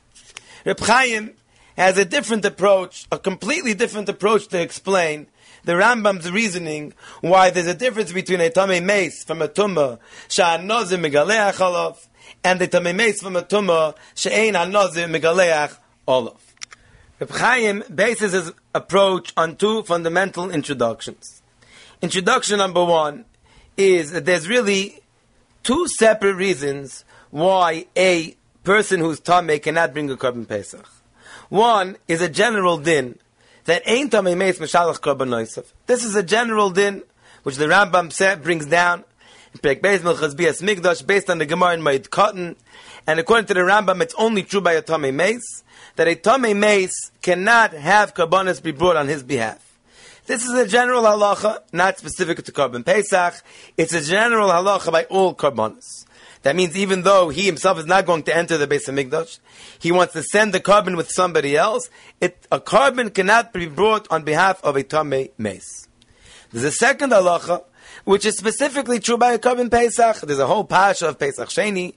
Reb 0.65 0.79
Chaim 0.79 1.33
has 1.77 1.97
a 1.97 2.05
different 2.05 2.45
approach, 2.45 3.07
a 3.11 3.17
completely 3.17 3.73
different 3.73 4.07
approach 4.07 4.47
to 4.49 4.61
explain 4.61 5.27
the 5.63 5.73
Rambam's 5.73 6.29
reasoning 6.29 6.93
why 7.21 7.49
there's 7.49 7.67
a 7.67 7.73
difference 7.73 8.11
between 8.11 8.39
a 8.39 8.49
Tamei 8.49 8.83
Mace 8.83 9.23
from 9.23 9.41
a 9.41 9.47
Tumah, 9.47 9.97
Sha'anozim 10.29 11.09
Megaleach 11.09 11.59
Olav, 11.59 12.07
and 12.43 12.59
the 12.59 12.67
Tamei 12.67 12.95
Mace 12.95 13.21
from 13.21 13.35
a 13.35 13.41
Tumah, 13.41 13.95
She'ein 14.15 14.53
Anozim 14.53 15.15
Megaleach 15.15 15.77
Olav. 16.07 16.41
Reb 17.19 17.29
Chaim 17.29 17.83
bases 17.93 18.33
his 18.33 18.51
approach 18.73 19.33
on 19.37 19.55
two 19.55 19.83
fundamental 19.83 20.51
introductions. 20.51 21.41
Introduction 22.01 22.57
number 22.57 22.83
one 22.83 23.25
is 23.77 24.11
that 24.11 24.25
there's 24.25 24.47
really 24.49 25.01
two 25.63 25.87
separate 25.87 26.35
reasons 26.35 27.05
why 27.31 27.85
a 27.95 28.35
person 28.63 28.99
who's 28.99 29.19
Tamei 29.19 29.61
cannot 29.61 29.93
bring 29.93 30.09
a 30.11 30.17
Korban 30.17 30.47
Pesach. 30.47 30.87
One 31.49 31.97
is 32.07 32.21
a 32.21 32.29
general 32.29 32.77
din 32.77 33.19
that 33.65 33.83
ain't 33.85 34.11
tamei 34.11 34.35
meis 34.35 34.59
meshalach 34.59 34.99
korban. 34.99 35.63
This 35.85 36.03
is 36.03 36.15
a 36.15 36.23
general 36.23 36.69
din 36.69 37.03
which 37.43 37.57
the 37.57 37.65
Rambam 37.65 38.41
brings 38.41 38.65
down 38.65 39.03
Beis 39.61 39.99
Milchas 39.99 40.35
Bias 40.35 40.61
Migdash 40.61 41.05
based 41.05 41.29
on 41.29 41.37
the 41.37 41.45
Gemara 41.45 41.73
in 41.75 41.81
Moed 41.81 42.09
Katan. 42.09 42.55
And 43.05 43.19
according 43.19 43.45
to 43.47 43.53
the 43.53 43.61
Rambam, 43.61 44.01
it's 44.01 44.15
only 44.17 44.43
true 44.43 44.61
by 44.61 44.73
a 44.73 44.81
tamei 44.81 45.13
meis 45.13 45.63
that 45.95 46.07
a 46.07 46.15
tamei 46.15 46.55
meis 46.55 47.11
cannot 47.21 47.73
have 47.73 48.13
korbanos 48.13 48.61
be 48.61 48.71
brought 48.71 48.97
on 48.97 49.07
his 49.07 49.23
behalf. 49.23 49.77
This 50.25 50.45
is 50.45 50.53
a 50.53 50.65
general 50.65 51.03
halacha, 51.03 51.59
not 51.73 51.97
specific 51.97 52.43
to 52.45 52.51
Korban 52.53 52.85
Pesach. 52.85 53.43
It's 53.75 53.93
a 53.93 53.99
general 53.99 54.49
halacha 54.49 54.89
by 54.89 55.03
all 55.05 55.35
Korbanos. 55.35 56.05
That 56.43 56.55
means 56.55 56.77
even 56.77 57.03
though 57.03 57.27
he 57.27 57.41
himself 57.41 57.77
is 57.79 57.85
not 57.85 58.05
going 58.05 58.23
to 58.23 58.35
enter 58.35 58.57
the 58.57 58.67
Beis 58.67 58.87
Hamikdash, 58.87 59.39
he 59.79 59.91
wants 59.91 60.13
to 60.13 60.23
send 60.23 60.53
the 60.53 60.61
korban 60.61 60.95
with 60.95 61.09
somebody 61.09 61.57
else. 61.57 61.89
It, 62.21 62.47
a 62.51 62.59
korban 62.59 63.13
cannot 63.13 63.51
be 63.51 63.65
brought 63.67 64.09
on 64.11 64.23
behalf 64.23 64.63
of 64.63 64.77
a 64.77 64.83
Tamei 64.83 65.31
Mace. 65.37 65.87
There's 66.51 66.65
a 66.65 66.71
second 66.71 67.11
halacha, 67.11 67.63
which 68.03 68.25
is 68.25 68.37
specifically 68.37 68.99
true 68.99 69.17
by 69.17 69.33
a 69.33 69.39
korban 69.39 69.71
Pesach. 69.71 70.21
There's 70.21 70.39
a 70.39 70.47
whole 70.47 70.65
pasha 70.65 71.09
of 71.09 71.19
Pesach 71.19 71.49
Sheni, 71.49 71.95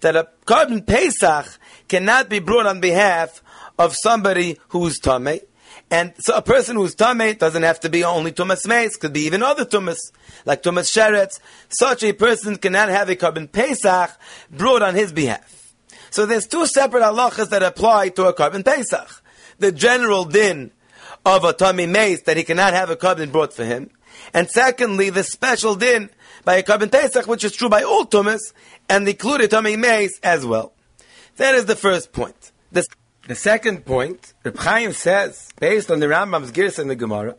that 0.00 0.16
a 0.16 0.28
korban 0.46 0.86
Pesach 0.86 1.58
cannot 1.88 2.28
be 2.28 2.38
brought 2.38 2.66
on 2.66 2.80
behalf 2.80 3.42
of 3.78 3.94
somebody 3.94 4.58
who's 4.68 5.00
Tamei. 5.00 5.42
And 5.90 6.12
so 6.18 6.36
a 6.36 6.42
person 6.42 6.76
who's 6.76 6.94
tamei 6.94 7.38
doesn't 7.38 7.62
have 7.62 7.80
to 7.80 7.88
be 7.88 8.04
only 8.04 8.30
tumas 8.30 8.66
meis, 8.66 8.96
could 8.96 9.12
be 9.12 9.20
even 9.20 9.42
other 9.42 9.64
tumas, 9.64 9.96
like 10.44 10.62
tumas 10.62 10.92
sheretz. 10.92 11.40
Such 11.70 12.02
a 12.02 12.12
person 12.12 12.56
cannot 12.56 12.90
have 12.90 13.08
a 13.08 13.16
korban 13.16 13.50
pesach 13.50 14.10
brought 14.50 14.82
on 14.82 14.94
his 14.94 15.12
behalf. 15.12 15.74
So 16.10 16.26
there's 16.26 16.46
two 16.46 16.66
separate 16.66 17.02
halachas 17.02 17.48
that 17.50 17.62
apply 17.62 18.10
to 18.10 18.26
a 18.26 18.34
korban 18.34 18.64
pesach. 18.64 19.22
The 19.58 19.72
general 19.72 20.24
din 20.26 20.72
of 21.24 21.44
a 21.44 21.54
tamei 21.54 21.88
meis 21.88 22.22
that 22.22 22.36
he 22.36 22.44
cannot 22.44 22.74
have 22.74 22.90
a 22.90 22.96
korban 22.96 23.32
brought 23.32 23.54
for 23.54 23.64
him, 23.64 23.90
and 24.34 24.48
secondly 24.50 25.10
the 25.10 25.24
special 25.24 25.74
din 25.74 26.10
by 26.44 26.56
a 26.56 26.62
korban 26.62 26.90
pesach, 26.90 27.26
which 27.26 27.44
is 27.44 27.52
true 27.52 27.68
by 27.68 27.82
all 27.82 28.06
tumas, 28.06 28.52
and 28.88 29.08
included 29.08 29.50
tamei 29.50 29.78
meis 29.78 30.18
as 30.22 30.46
well. 30.46 30.72
That 31.36 31.54
is 31.54 31.66
the 31.66 31.76
first 31.76 32.12
point. 32.12 32.52
The 32.72 32.84
the 33.28 33.34
second 33.34 33.84
point, 33.84 34.32
Reb 34.42 34.56
Chaim 34.56 34.92
says, 34.92 35.50
based 35.60 35.90
on 35.90 36.00
the 36.00 36.06
Rambam's 36.06 36.50
Girs 36.50 36.78
in 36.78 36.88
the 36.88 36.96
Gemara, 36.96 37.36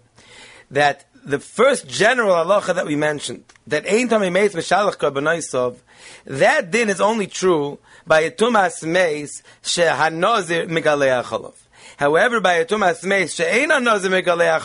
that 0.70 1.06
the 1.26 1.40
first 1.40 1.88
general 1.88 2.36
halacha 2.36 2.76
that 2.76 2.86
we 2.86 2.96
mentioned, 2.96 3.44
that 3.66 3.88
Ein 3.88 4.08
Tamei 4.08 4.32
Meis 4.32 4.54
Meshalach 4.54 4.98
Karbonaisov, 4.98 5.78
that 6.26 6.70
din 6.70 6.90
is 6.90 7.02
only 7.02 7.26
true 7.26 7.80
by 8.06 8.20
a 8.20 8.30
Tumas 8.30 8.88
Meis 8.88 9.42
Shehanozir 9.64 10.70
Migalei. 10.70 11.54
However, 11.98 12.40
by 12.40 12.54
a 12.54 12.66
Tumas 12.66 13.04
Meis 13.04 13.34
She'ein 13.34 13.70
Hanozir 13.70 14.22
Migalei 14.22 14.60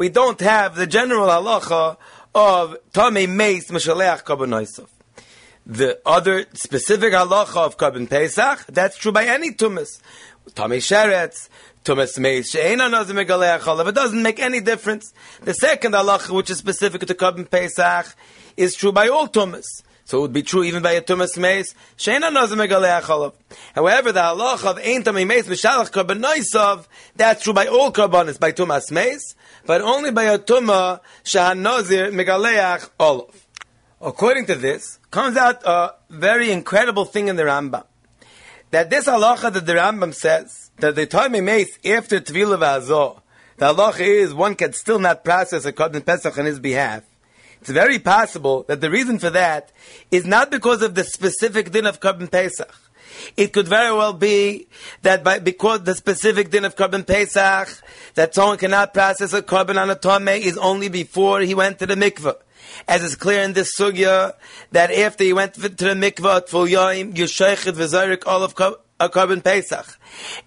we 0.00 0.08
don't 0.08 0.40
have 0.40 0.76
the 0.76 0.86
general 0.86 1.26
halacha 1.26 1.98
of 2.34 2.74
Tamei 2.90 3.28
Meis 3.28 3.70
Meshalach 3.70 4.24
Karbonaisov. 4.24 4.88
The 5.66 6.00
other 6.06 6.46
specific 6.54 7.12
halacha 7.12 7.58
of 7.58 7.76
Korban 7.76 8.08
Pesach, 8.08 8.64
that's 8.68 8.96
true 8.96 9.12
by 9.12 9.26
any 9.26 9.52
tumas. 9.52 10.00
Tamei 10.52 10.78
Sheretz, 10.78 11.50
Tumas 11.84 12.18
Meis, 12.18 12.48
She'ena 12.48 12.88
Nazim 12.88 13.16
Megalei 13.16 13.60
Chalav. 13.60 13.88
It 13.88 13.94
doesn't 13.94 14.22
make 14.22 14.40
any 14.40 14.60
difference. 14.60 15.12
The 15.42 15.52
second 15.52 15.92
halacha, 15.92 16.30
which 16.30 16.48
is 16.48 16.56
specific 16.56 17.02
to 17.02 17.14
Korban 17.14 17.50
Pesach, 17.50 18.16
is 18.56 18.74
true 18.74 18.92
by 18.92 19.08
all 19.08 19.28
Tumas. 19.28 19.66
So 20.06 20.16
it 20.16 20.20
would 20.22 20.32
be 20.32 20.42
true 20.42 20.64
even 20.64 20.82
by 20.82 20.92
a 20.92 21.02
Tumas 21.02 21.36
Meis, 21.36 21.74
She'ena 21.98 22.30
Nazim 22.30 22.58
Megalei 22.58 23.02
Chalav. 23.02 23.34
However, 23.74 24.12
the 24.12 24.20
halacha 24.20 24.70
of 24.70 24.78
Ein 24.78 25.02
Tamei 25.02 25.26
Meis, 25.26 25.46
Mishalach 25.46 25.90
Korban 25.90 26.24
Noisav, 26.24 26.86
that's 27.16 27.44
true 27.44 27.52
by 27.52 27.66
all 27.66 27.92
Korbanis, 27.92 28.40
by 28.40 28.50
Tumas 28.50 28.90
Meis, 28.90 29.34
but 29.70 29.82
only 29.82 30.10
by 30.10 30.24
a 30.24 30.36
Tumah, 30.36 30.98
Shehan 31.22 31.60
Nazir 31.60 32.10
Megaleach 32.10 32.90
Olav. 32.98 33.46
According 34.00 34.46
to 34.46 34.56
this, 34.56 34.98
comes 35.12 35.36
out 35.36 35.62
a 35.64 35.94
very 36.10 36.50
incredible 36.50 37.04
thing 37.04 37.28
in 37.28 37.36
the 37.36 37.44
Rambam 37.44 37.84
that 38.72 38.90
this 38.90 39.06
halacha 39.06 39.52
that 39.52 39.66
the 39.66 39.74
Rambam 39.74 40.12
says 40.12 40.72
that 40.78 40.96
the 40.96 41.06
time 41.06 41.34
he 41.34 41.40
makes 41.40 41.78
after 41.86 42.18
Tvila 42.18 42.58
V'Azor, 42.58 43.20
the 43.58 43.72
halacha 43.72 44.00
is 44.00 44.34
one 44.34 44.56
can 44.56 44.72
still 44.72 44.98
not 44.98 45.22
process 45.22 45.64
a 45.64 45.72
Korban 45.72 46.04
Pesach 46.04 46.36
on 46.36 46.46
his 46.46 46.58
behalf. 46.58 47.04
It's 47.60 47.70
very 47.70 48.00
possible 48.00 48.64
that 48.66 48.80
the 48.80 48.90
reason 48.90 49.20
for 49.20 49.30
that 49.30 49.70
is 50.10 50.26
not 50.26 50.50
because 50.50 50.82
of 50.82 50.96
the 50.96 51.04
specific 51.04 51.70
din 51.70 51.86
of 51.86 52.00
Korban 52.00 52.28
Pesach. 52.28 52.74
It 53.36 53.52
could 53.52 53.68
very 53.68 53.94
well 53.94 54.12
be 54.12 54.66
that 55.02 55.22
by, 55.24 55.38
because 55.38 55.84
the 55.84 55.94
specific 55.94 56.50
din 56.50 56.64
of 56.64 56.76
Korban 56.76 57.06
Pesach, 57.06 57.82
that 58.14 58.34
someone 58.34 58.58
cannot 58.58 58.94
process 58.94 59.32
a 59.32 59.42
Korban 59.42 59.80
on 59.80 59.90
a 59.90 59.96
Tomei 59.96 60.40
is 60.40 60.56
only 60.58 60.88
before 60.88 61.40
he 61.40 61.54
went 61.54 61.78
to 61.78 61.86
the 61.86 61.94
mikveh 61.94 62.36
as 62.88 63.02
is 63.02 63.16
clear 63.16 63.42
in 63.42 63.52
this 63.52 63.76
sugya, 63.78 64.34
that 64.72 64.92
after 64.92 65.24
he 65.24 65.32
went 65.32 65.54
to 65.54 65.60
the 65.60 65.68
mikvah 65.68 66.38
at 66.38 66.48
full 66.48 66.66
yoim, 66.66 67.16
you 67.16 67.24
sheichet 67.24 67.72
v'zayrik 67.72 68.22
all 68.26 68.42
of 68.42 68.54
a 69.00 69.08
korban 69.08 69.42
pesach. 69.42 69.98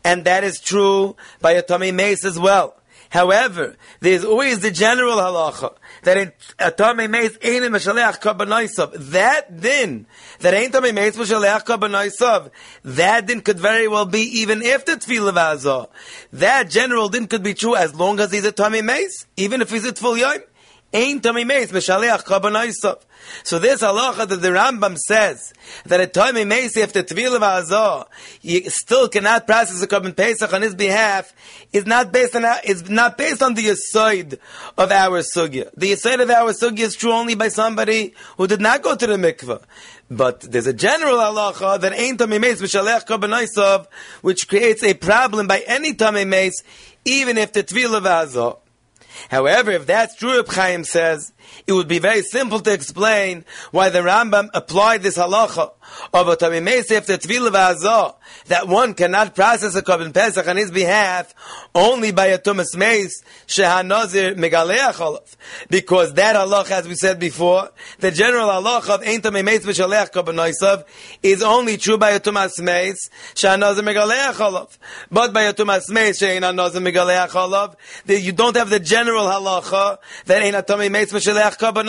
And 0.04 0.26
that 0.26 0.44
is 0.44 0.60
true 0.60 1.16
by 1.42 1.54
a 1.54 1.64
Tomei 1.64 1.94
Mace 1.94 2.26
as 2.26 2.40
well. 2.40 2.76
However, 3.10 3.76
there 4.00 4.14
is 4.14 4.26
always 4.26 4.60
the 4.60 4.72
general 4.72 5.18
halacha 5.18 5.76
that 6.04 6.18
in 6.18 6.32
uh, 6.60 6.72
a 6.78 7.08
Mace 7.08 7.38
ain't 7.42 7.66
Meshaleach 7.66 8.22
Kabbanaisav. 8.22 9.12
That 9.12 9.60
din, 9.60 10.06
that 10.40 10.54
Mace 10.94 11.18
Meshaleach 11.18 11.66
Kabbanaisav, 11.66 12.52
that 12.84 13.28
din 13.28 13.42
could 13.42 13.60
very 13.60 13.88
well 13.88 14.06
be 14.06 14.22
even 14.40 14.66
after 14.66 14.96
Tfilah 14.96 15.34
Vazah. 15.34 15.90
That 16.32 16.70
general 16.70 17.10
din 17.10 17.28
could 17.28 17.44
be 17.44 17.54
true 17.54 17.76
as 17.76 17.96
long 17.96 18.20
as 18.20 18.32
he's 18.32 18.46
a 18.46 18.52
Tomei 18.52 18.84
Mace, 18.84 19.26
even 19.38 19.62
if 19.62 19.72
he's 19.72 19.86
at 19.86 19.98
full 19.98 20.16
yoim. 20.16 20.44
Meshaleach. 20.94 22.24
So 23.44 23.60
this 23.60 23.82
halacha 23.82 24.28
that 24.28 24.42
the 24.42 24.50
Rambam 24.50 24.98
says 24.98 25.54
that 25.86 26.02
a 26.02 26.08
Tomei 26.08 26.48
Meis 26.48 26.78
after 26.78 27.04
Tvila 27.04 27.40
V'Azah 27.40 28.06
you 28.42 28.70
still 28.70 29.08
cannot 29.08 29.48
process 29.48 29.82
a 29.82 29.88
Korban 29.88 30.16
Pesach 30.16 30.54
on 30.54 30.62
his 30.62 30.76
behalf 30.76 31.34
is 31.72 31.86
not 31.86 32.12
based 32.12 32.36
on 32.36 32.44
is 32.66 32.90
not 32.90 33.18
based 33.18 33.42
on 33.42 33.54
the 33.54 33.70
aside 33.70 34.40
of 34.78 34.92
our 34.92 35.22
sugya. 35.22 35.72
The 35.76 35.94
aside 35.94 36.20
of 36.20 36.30
our 36.30 36.52
sugya 36.52 36.80
is 36.80 36.96
true 36.96 37.12
only 37.14 37.36
by 37.36 37.48
somebody 37.48 38.14
who 38.38 38.48
did 38.48 38.62
not 38.62 38.82
go 38.82 38.96
to 38.96 39.08
the 39.08 39.16
mikveh. 39.16 39.62
But 40.12 40.42
there's 40.42 40.68
a 40.68 40.74
general 40.74 41.18
halacha 41.18 41.80
that 41.80 41.94
ain't 41.94 42.20
Tomei 42.20 42.40
Meis 42.40 42.62
Meshaleach 42.62 43.08
Kabbanaisav, 43.08 43.88
which 44.22 44.48
creates 44.48 44.84
a 44.84 44.94
problem 44.94 45.48
by 45.48 45.64
any 45.66 45.94
Tomei 45.94 46.28
Meis, 46.28 46.62
even 47.06 47.38
if 47.38 47.54
the 47.54 47.64
Tvila 47.64 48.02
V'Azah. 48.02 48.58
However, 49.30 49.72
if 49.72 49.86
that's 49.86 50.16
true, 50.16 50.38
Reb 50.38 50.48
Chaim 50.50 50.84
says, 50.84 51.34
it 51.68 51.74
would 51.74 51.88
be 51.88 52.00
very 52.00 52.22
simple 52.22 52.60
to 52.60 52.74
explain 52.74 53.46
why 53.72 53.90
the 53.90 54.00
Rambam 54.00 54.50
applied 54.54 55.04
this 55.04 55.18
halacha 55.18 55.72
of 56.14 56.28
a 56.28 56.36
tamimesef 56.36 57.06
to 57.06 57.18
tvila 57.18 58.14
that 58.48 58.68
one 58.68 58.94
cannot 58.94 59.36
process 59.36 59.76
a 59.76 59.82
korban 59.82 60.14
pesach 60.14 60.48
on 60.48 60.58
his 60.58 60.72
behalf 60.72 61.34
only 61.74 62.12
by 62.12 62.28
a 62.28 62.40
tumas 62.40 62.76
meis 62.76 63.24
shehanazir 63.48 64.36
megaleach 64.36 65.36
because 65.70 66.14
that 66.14 66.36
halacha, 66.36 66.72
as 66.72 66.88
we 66.88 66.96
said 66.96 67.20
before, 67.20 67.70
the 68.00 68.12
general 68.12 68.50
halacha 68.50 68.96
of 68.96 69.04
ein 69.04 69.22
tamimeis 69.22 69.60
v'shaleach 69.60 70.12
korban 70.12 70.84
is 71.22 71.42
only 71.42 71.78
true 71.78 71.98
by 71.98 72.12
a 72.12 72.20
tumas 72.20 72.60
meis 72.62 73.10
shehanazir 73.36 73.82
megaleach 73.82 74.78
but 75.12 75.34
by 75.34 75.44
a 75.44 75.54
tumas 75.54 75.90
meis 75.90 76.20
shehanazir 76.20 76.82
megaleach 76.82 77.76
you 78.24 78.32
don't 78.32 78.58
have 78.58 78.70
the 78.70 78.80
general 78.80 79.26
halacha 79.26 79.98
that 80.26 80.42
a 80.42 80.64
tamimeis 80.64 81.12
v'shaleach 81.12 81.58
korban 81.58 81.84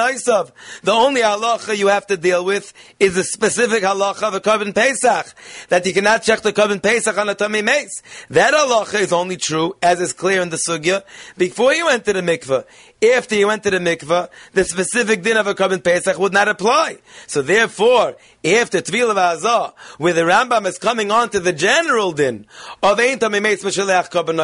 the 0.82 0.92
only 0.92 1.22
halacha 1.22 1.76
you 1.76 1.88
have 1.88 2.06
to 2.06 2.16
deal 2.16 2.44
with 2.44 2.72
is 3.00 3.14
the 3.14 3.24
specific 3.24 3.82
halacha 3.82 3.93
of 4.02 4.34
a 4.34 4.40
korban 4.40 4.74
pesach 4.74 5.34
that 5.68 5.86
you 5.86 5.92
cannot 5.92 6.22
check 6.22 6.40
the 6.40 6.52
korban 6.52 6.82
pesach 6.82 7.16
on 7.16 7.28
a 7.28 7.34
tummy 7.34 7.62
mace. 7.62 8.02
That 8.30 8.54
halacha 8.54 9.00
is 9.00 9.12
only 9.12 9.36
true 9.36 9.76
as 9.82 10.00
is 10.00 10.12
clear 10.12 10.42
in 10.42 10.50
the 10.50 10.58
sugya 10.68 11.02
before 11.36 11.74
you 11.74 11.88
enter 11.88 12.12
the 12.12 12.20
mikveh 12.20 12.64
after 13.12 13.34
you 13.34 13.46
went 13.46 13.62
to 13.64 13.70
the 13.70 13.78
mikveh, 13.78 14.28
the 14.52 14.64
specific 14.64 15.22
din 15.22 15.36
of 15.36 15.46
a 15.46 15.54
korban 15.54 15.82
pesach 15.82 16.18
would 16.18 16.32
not 16.32 16.48
apply. 16.48 16.98
So 17.26 17.42
therefore, 17.42 18.16
after 18.44 18.80
Tvila 18.80 19.14
V'Azah, 19.14 19.72
where 19.98 20.12
the 20.12 20.22
Rambam 20.22 20.66
is 20.66 20.78
coming 20.78 21.10
on 21.10 21.30
to 21.30 21.40
the 21.40 21.52
general 21.52 22.12
din 22.12 22.46
of 22.82 23.00
Ein 23.00 23.18
Tamimeitz 23.18 23.64
Meshaleach 23.64 24.10
Korban 24.10 24.34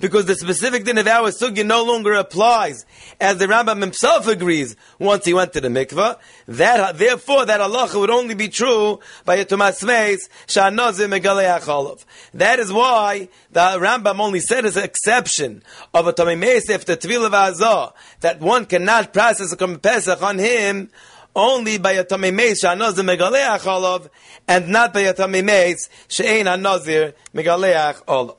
because 0.00 0.26
the 0.26 0.34
specific 0.34 0.84
din 0.84 0.98
of 0.98 1.06
our 1.06 1.30
sugya 1.30 1.64
no 1.64 1.84
longer 1.84 2.12
applies, 2.14 2.84
as 3.20 3.38
the 3.38 3.46
Rambam 3.46 3.80
himself 3.80 4.28
agrees 4.28 4.76
once 4.98 5.24
he 5.24 5.32
went 5.34 5.52
to 5.54 5.60
the 5.60 5.68
mikveh, 5.68 6.18
that, 6.48 6.98
therefore 6.98 7.46
that 7.46 7.60
halacha 7.60 7.98
would 7.98 8.10
only 8.10 8.34
be 8.34 8.48
true 8.48 9.00
by 9.24 9.36
a 9.36 9.44
Tumas 9.44 9.84
Meis, 9.84 10.28
Sha'anozim 10.46 11.18
Megaleach. 11.18 12.04
That 12.34 12.58
is 12.58 12.72
why 12.72 13.28
the 13.52 13.60
Rambam 13.60 14.20
only 14.20 14.40
said 14.40 14.66
as 14.66 14.76
an 14.76 14.84
exception 14.84 15.62
of 15.92 16.06
a 16.06 16.12
Tamimeitz 16.12 16.68
after 16.68 16.96
Tvila 16.96 17.30
V'Azah, 17.30 17.73
that 18.20 18.40
one 18.40 18.66
cannot 18.66 19.12
process 19.12 19.52
a 19.52 19.56
Korban 19.56 19.80
Pesach 19.80 20.22
on 20.22 20.38
him 20.38 20.90
only 21.34 21.78
by 21.78 21.92
a 21.92 22.04
Tamei 22.04 22.32
Meis 22.32 22.60
she'anozir 22.60 23.04
megaleach 23.04 23.66
olav, 23.66 24.08
and 24.46 24.68
not 24.68 24.92
by 24.92 25.00
a 25.00 25.14
Tamei 25.14 25.44
Meis 25.44 25.88
she'ein 26.08 26.46
hanozir 26.46 27.14
megaleach 27.34 28.02
olav. 28.06 28.36